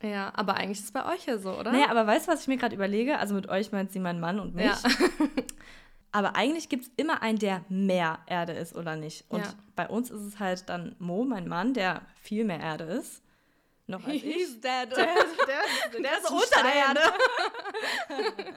Ja, 0.02 0.32
aber 0.34 0.56
eigentlich 0.56 0.78
ist 0.78 0.84
es 0.84 0.92
bei 0.92 1.06
euch 1.12 1.24
ja 1.24 1.38
so, 1.38 1.58
oder? 1.58 1.72
Naja, 1.72 1.88
aber 1.90 2.06
weißt 2.06 2.28
du, 2.28 2.32
was 2.32 2.42
ich 2.42 2.48
mir 2.48 2.58
gerade 2.58 2.74
überlege? 2.74 3.18
Also 3.18 3.34
mit 3.34 3.48
euch 3.48 3.72
meint 3.72 3.90
sie 3.90 4.00
mein 4.00 4.20
Mann 4.20 4.38
und 4.38 4.54
mich. 4.54 4.66
Ja. 4.66 4.76
aber 6.12 6.36
eigentlich 6.36 6.68
gibt 6.68 6.84
es 6.84 6.90
immer 6.96 7.22
einen, 7.22 7.38
der 7.38 7.64
mehr 7.70 8.18
Erde 8.26 8.52
ist 8.52 8.76
oder 8.76 8.96
nicht. 8.96 9.24
Und 9.30 9.46
ja. 9.46 9.54
bei 9.76 9.88
uns 9.88 10.10
ist 10.10 10.20
es 10.20 10.38
halt 10.38 10.68
dann 10.68 10.94
Mo, 10.98 11.24
mein 11.24 11.48
Mann, 11.48 11.72
der 11.72 12.02
viel 12.20 12.44
mehr 12.44 12.60
Erde 12.60 12.84
ist. 12.84 13.22
Noch 13.86 14.04
als 14.04 14.14
He's 14.22 14.56
ich. 14.56 14.60
dead. 14.60 14.62
Der, 14.96 15.06
der, 15.06 15.14
der, 15.92 16.00
der 16.00 16.18
ist 16.18 16.30
unter 16.30 16.62
der 16.62 16.74
Erde. 16.74 17.00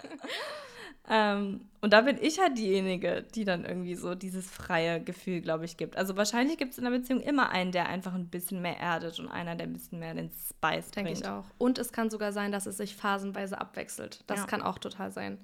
Ähm, 1.10 1.62
und 1.80 1.94
da 1.94 2.02
bin 2.02 2.18
ich 2.22 2.40
halt 2.40 2.58
diejenige, 2.58 3.24
die 3.36 3.46
dann 3.46 3.64
irgendwie 3.64 3.96
so 3.96 4.16
dieses 4.16 4.50
freie 4.50 5.02
Gefühl, 5.02 5.42
glaube 5.42 5.66
ich, 5.66 5.78
gibt. 5.78 5.96
Also 5.96 6.18
wahrscheinlich 6.18 6.58
gibt 6.58 6.74
es 6.74 6.78
in 6.78 6.86
einer 6.86 6.98
Beziehung 6.98 7.22
immer 7.22 7.50
einen, 7.50 7.72
der 7.72 7.88
einfach 7.88 8.14
ein 8.14 8.28
bisschen 8.28 8.62
mehr 8.62 8.78
erdet 8.80 9.20
und 9.20 9.30
einer, 9.30 9.56
der 9.56 9.68
ein 9.68 9.74
bisschen 9.74 10.00
mehr 10.00 10.14
den 10.14 10.30
Spice 10.30 10.92
Denke 10.92 11.12
ich 11.12 11.26
auch. 11.28 11.46
Und 11.58 11.78
es 11.78 11.92
kann 11.92 12.10
sogar 12.10 12.34
sein, 12.34 12.52
dass 12.52 12.66
es 12.66 12.78
sich 12.78 12.96
phasenweise 12.96 13.62
abwechselt. 13.62 14.24
Das 14.28 14.40
ja. 14.40 14.46
kann 14.48 14.62
auch 14.62 14.80
total 14.80 15.12
sein. 15.12 15.38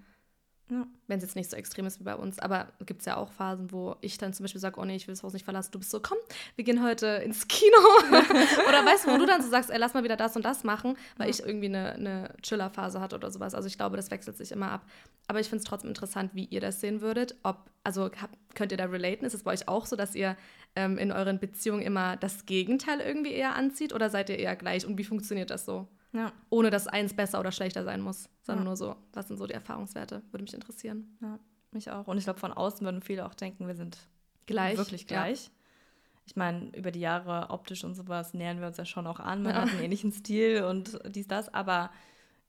Ja. 0.69 0.88
Wenn 1.08 1.17
es 1.17 1.23
jetzt 1.23 1.36
nicht 1.36 1.49
so 1.49 1.58
extrem 1.58 1.86
ist 1.86 1.99
wie 1.99 2.06
bei 2.06 2.15
uns. 2.15 2.39
Aber 2.39 2.69
gibt 2.86 3.02
es 3.02 3.06
ja 3.06 3.17
auch 3.17 3.32
Phasen, 3.32 3.71
wo 3.71 3.97
ich 3.99 4.17
dann 4.17 4.34
zum 4.34 4.45
Beispiel 4.45 4.62
sage, 4.62 4.80
oh 4.80 4.86
nee, 4.86 4.95
ich 4.95 5.08
will 5.08 5.13
das 5.13 5.21
Haus 5.21 5.34
nicht 5.34 5.43
verlassen. 5.43 5.71
Du 5.71 5.80
bist 5.80 5.91
so, 5.91 5.99
komm, 5.99 6.17
wir 6.56 6.63
gehen 6.63 6.82
heute 6.82 7.08
ins 7.26 7.47
Kino. 7.47 7.78
oder 8.67 8.86
weißt 8.86 9.06
du, 9.06 9.12
wo 9.12 9.17
du 9.17 9.26
dann 9.26 9.41
so 9.41 9.49
sagst, 9.49 9.69
ey, 9.69 9.78
lass 9.78 9.93
mal 9.93 10.04
wieder 10.04 10.15
das 10.15 10.36
und 10.36 10.45
das 10.45 10.63
machen, 10.63 10.95
weil 11.17 11.28
ja. 11.28 11.32
ich 11.32 11.41
irgendwie 11.41 11.67
eine, 11.67 11.93
eine 11.93 12.36
Chiller-Phase 12.41 13.02
hatte 13.02 13.15
oder 13.15 13.30
sowas. 13.30 13.54
Also 13.54 13.67
ich 13.67 13.78
glaube, 13.78 13.97
das 13.97 14.10
wechselt 14.10 14.38
sich 14.38 14.52
immer 14.52 14.71
ab. 14.71 14.86
Aber 15.28 15.39
ich 15.41 15.49
finde 15.49 15.63
es 15.63 15.65
trotzdem 15.65 15.89
interessant, 15.89 16.32
wie 16.34 16.45
ihr 16.45 16.62
das 16.62 16.80
sehen 16.80 17.02
würdet. 17.02 17.36
Ob, 17.43 17.69
also 17.84 18.06
hab, 18.06 18.30
könnt 18.56 18.71
ihr 18.71 18.78
da 18.78 18.86
relaten? 18.86 19.26
Ist 19.26 19.34
es 19.34 19.43
bei 19.43 19.52
euch 19.52 19.67
auch 19.67 19.86
so, 19.86 19.97
dass 19.97 20.15
ihr 20.15 20.38
ähm, 20.76 20.97
in 20.97 21.12
euren 21.12 21.39
Beziehungen 21.39 21.82
immer 21.82 22.15
das 22.15 22.45
Gegenteil 22.45 23.02
irgendwie 23.02 23.34
eher 23.34 23.56
anzieht 23.56 23.93
oder 23.93 24.10
seid 24.10 24.30
ihr 24.30 24.39
eher 24.39 24.56
gleich? 24.56 24.86
Und 24.86 24.97
wie 24.97 25.04
funktioniert 25.04 25.49
das 25.49 25.65
so? 25.65 25.88
Ja. 26.13 26.32
Ohne 26.49 26.69
dass 26.69 26.88
eins 26.88 27.13
besser 27.13 27.39
oder 27.39 27.52
schlechter 27.52 27.84
sein 27.84 28.02
muss, 28.02 28.30
sondern 28.43 28.65
ja. 28.65 28.69
nur 28.69 28.78
so, 28.78 28.95
was 29.13 29.28
sind 29.28 29.38
so 29.38 29.47
die 29.47 29.54
Erfahrungswerte? 29.54 30.21
Würde 30.32 30.43
mich 30.43 30.54
interessieren. 30.54 31.17
Ja, 31.21 31.39
mich 31.71 31.89
auch. 31.89 32.08
Und 32.08 32.17
ich 32.17 32.23
glaube, 32.23 32.39
von 32.39 32.54
außen 32.54 32.86
würden 32.86 33.02
viele 33.02 33.26
auch 33.26 33.34
denken, 33.34 33.67
wir 33.67 33.76
sind 33.76 33.97
gleich. 34.45 34.78
wirklich 34.78 35.08
gleich. 35.08 35.45
Ja. 35.45 35.52
Ich 36.26 36.36
meine, 36.36 36.69
über 36.78 36.91
die 36.91 37.02
Jahre 37.02 37.49
optisch 37.49 37.84
und 37.84 37.95
sowas 37.95 38.34
nähern 38.34 38.62
wir 38.62 38.67
uns 38.67 38.78
ja 38.78 38.86
schon 38.86 39.08
auch 39.08 39.19
an. 39.19 39.43
Man 39.43 39.56
hat 39.56 39.69
einen 39.69 39.84
ähnlichen 39.84 40.13
Stil 40.13 40.63
und 40.63 40.99
dies, 41.13 41.28
das, 41.28 41.54
aber 41.54 41.91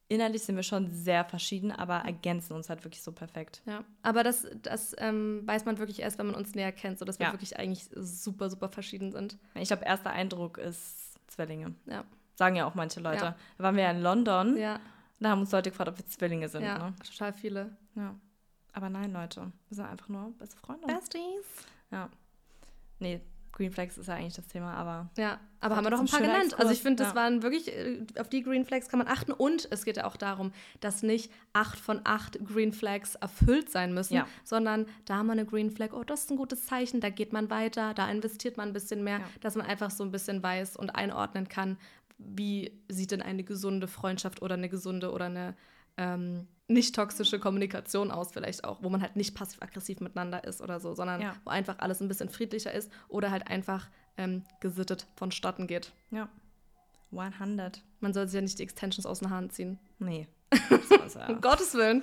innerlich 0.06 0.42
sind 0.42 0.54
wir 0.54 0.62
schon 0.62 0.92
sehr 0.92 1.24
verschieden, 1.24 1.72
aber 1.72 1.96
ergänzen 1.96 2.52
uns 2.52 2.68
halt 2.68 2.84
wirklich 2.84 3.02
so 3.02 3.10
perfekt. 3.10 3.62
Ja, 3.66 3.84
aber 4.02 4.22
das, 4.22 4.46
das 4.62 4.94
ähm, 4.98 5.42
weiß 5.44 5.64
man 5.64 5.78
wirklich 5.78 6.00
erst, 6.00 6.18
wenn 6.18 6.26
man 6.26 6.36
uns 6.36 6.54
näher 6.54 6.70
kennt, 6.70 6.98
sodass 6.98 7.18
wir 7.18 7.32
wirklich 7.32 7.58
eigentlich 7.58 7.88
super, 7.96 8.48
super 8.48 8.68
verschieden 8.68 9.10
sind. 9.10 9.38
Ich 9.54 9.68
glaube, 9.68 9.84
erster 9.84 10.10
Eindruck 10.10 10.58
ist 10.58 11.18
Zwillinge. 11.26 11.74
Ja. 11.86 12.04
Sagen 12.34 12.56
ja 12.56 12.66
auch 12.66 12.74
manche 12.74 13.00
Leute. 13.00 13.24
Ja. 13.24 13.36
Da 13.58 13.64
waren 13.64 13.76
wir 13.76 13.84
ja 13.84 13.90
in 13.90 14.02
London. 14.02 14.56
Ja. 14.56 14.80
Da 15.20 15.30
haben 15.30 15.40
uns 15.40 15.52
Leute 15.52 15.70
gefragt, 15.70 15.90
ob 15.90 15.98
wir 15.98 16.06
Zwillinge 16.06 16.48
sind. 16.48 16.62
Ja, 16.64 16.78
ne? 16.78 16.94
total 17.04 17.32
viele. 17.32 17.76
Ja. 17.94 18.14
Aber 18.72 18.90
nein, 18.90 19.12
Leute. 19.12 19.52
Wir 19.68 19.76
sind 19.76 19.86
einfach 19.86 20.08
nur 20.08 20.32
beste 20.38 20.56
Freunde. 20.56 20.86
Besties. 20.86 21.46
Ja. 21.90 22.08
Nee, 22.98 23.20
Green 23.54 23.70
Flags 23.70 23.96
ist 23.96 24.08
ja 24.08 24.14
eigentlich 24.14 24.34
das 24.34 24.48
Thema, 24.48 24.74
aber. 24.74 25.08
Ja, 25.16 25.38
aber 25.60 25.76
haben 25.76 25.84
wir 25.84 25.90
doch 25.90 26.00
ein 26.00 26.06
paar 26.06 26.20
genannt. 26.20 26.46
Exkurs. 26.46 26.60
Also 26.60 26.72
ich 26.72 26.82
finde, 26.82 27.04
das 27.04 27.12
ja. 27.12 27.20
waren 27.20 27.42
wirklich, 27.44 27.68
äh, 27.72 28.04
auf 28.18 28.28
die 28.28 28.42
Green 28.42 28.64
Flags 28.64 28.88
kann 28.88 28.98
man 28.98 29.06
achten. 29.06 29.30
Und 29.30 29.68
es 29.70 29.84
geht 29.84 29.96
ja 29.96 30.06
auch 30.06 30.16
darum, 30.16 30.52
dass 30.80 31.04
nicht 31.04 31.30
acht 31.52 31.78
von 31.78 32.00
acht 32.02 32.44
Green 32.44 32.72
Flags 32.72 33.14
erfüllt 33.14 33.70
sein 33.70 33.94
müssen, 33.94 34.14
ja. 34.14 34.26
sondern 34.42 34.86
da 35.04 35.16
haben 35.16 35.26
wir 35.26 35.32
eine 35.32 35.46
Green 35.46 35.70
Flag, 35.70 35.92
oh, 35.92 36.02
das 36.02 36.22
ist 36.22 36.30
ein 36.32 36.36
gutes 36.36 36.66
Zeichen, 36.66 37.00
da 37.00 37.10
geht 37.10 37.32
man 37.32 37.48
weiter, 37.48 37.94
da 37.94 38.10
investiert 38.10 38.56
man 38.56 38.70
ein 38.70 38.72
bisschen 38.72 39.04
mehr, 39.04 39.18
ja. 39.18 39.24
dass 39.40 39.54
man 39.54 39.66
einfach 39.66 39.92
so 39.92 40.02
ein 40.02 40.10
bisschen 40.10 40.42
weiß 40.42 40.76
und 40.76 40.90
einordnen 40.90 41.48
kann, 41.48 41.78
wie 42.18 42.80
sieht 42.88 43.10
denn 43.10 43.22
eine 43.22 43.44
gesunde 43.44 43.88
Freundschaft 43.88 44.42
oder 44.42 44.54
eine 44.54 44.68
gesunde 44.68 45.12
oder 45.12 45.26
eine 45.26 45.56
ähm, 45.96 46.46
nicht 46.66 46.94
toxische 46.94 47.38
Kommunikation 47.38 48.10
aus, 48.10 48.32
vielleicht 48.32 48.64
auch, 48.64 48.82
wo 48.82 48.88
man 48.88 49.02
halt 49.02 49.16
nicht 49.16 49.34
passiv-aggressiv 49.34 50.00
miteinander 50.00 50.44
ist 50.44 50.62
oder 50.62 50.80
so, 50.80 50.94
sondern 50.94 51.20
ja. 51.20 51.36
wo 51.44 51.50
einfach 51.50 51.78
alles 51.78 52.00
ein 52.00 52.08
bisschen 52.08 52.30
friedlicher 52.30 52.72
ist 52.72 52.90
oder 53.08 53.30
halt 53.30 53.48
einfach 53.48 53.88
ähm, 54.16 54.44
gesittet 54.60 55.06
vonstatten 55.16 55.66
geht. 55.66 55.92
Ja. 56.10 56.28
100. 57.16 57.82
Man 58.00 58.12
soll 58.12 58.26
sich 58.26 58.34
ja 58.34 58.40
nicht 58.40 58.58
die 58.58 58.64
Extensions 58.64 59.06
aus 59.06 59.20
den 59.20 59.30
Haaren 59.30 59.50
ziehen. 59.50 59.78
Nee. 59.98 60.26
um 61.28 61.40
Gottes 61.40 61.74
Willen. 61.74 62.02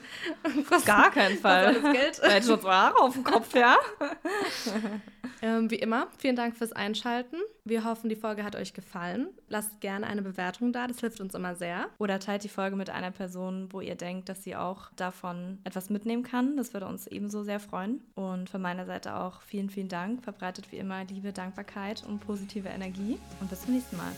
Auf 0.69 0.86
gar 0.86 1.12
keinen 1.12 1.38
Fall. 1.38 1.82
Das 1.82 1.93
Geld. 1.93 2.19
Da 2.21 2.30
hätte 2.30 2.47
schon 2.47 2.63
Haare 2.63 3.00
auf 3.00 3.13
dem 3.13 3.24
Kopf, 3.24 3.54
ja. 3.56 3.78
ähm, 5.41 5.71
wie 5.71 5.75
immer, 5.75 6.08
vielen 6.17 6.36
Dank 6.36 6.56
fürs 6.56 6.71
Einschalten. 6.71 7.38
Wir 7.63 7.84
hoffen, 7.84 8.10
die 8.10 8.15
Folge 8.15 8.43
hat 8.43 8.56
euch 8.56 8.73
gefallen. 8.73 9.30
Lasst 9.47 9.82
gerne 9.82 10.08
eine 10.08 10.21
Bewertung 10.21 10.73
da, 10.73 10.88
das 10.88 10.99
hilft 10.99 11.21
uns 11.21 11.36
immer 11.36 11.56
sehr. 11.56 11.89
Oder 11.99 12.19
teilt 12.19 12.43
die 12.43 12.49
Folge 12.49 12.75
mit 12.75 12.89
einer 12.89 13.12
Person, 13.12 13.69
wo 13.71 13.82
ihr 13.82 13.95
denkt, 13.95 14.30
dass 14.30 14.43
sie 14.43 14.56
auch 14.56 14.91
davon 14.95 15.60
etwas 15.63 15.89
mitnehmen 15.89 16.23
kann. 16.23 16.58
Das 16.58 16.73
würde 16.73 16.88
uns 16.88 17.08
ebenso 17.08 17.43
sehr 17.43 17.60
freuen. 17.60 18.01
Und 18.15 18.49
von 18.49 18.62
meiner 18.62 18.86
Seite 18.86 19.15
auch 19.15 19.41
vielen, 19.41 19.69
vielen 19.69 19.89
Dank. 19.89 20.23
Verbreitet 20.23 20.71
wie 20.71 20.77
immer 20.77 21.04
Liebe, 21.06 21.34
Dankbarkeit 21.34 22.04
und 22.08 22.19
positive 22.19 22.69
Energie. 22.69 23.17
Und 23.39 23.49
bis 23.49 23.62
zum 23.62 23.73
nächsten 23.73 23.97
Mal. 23.97 24.12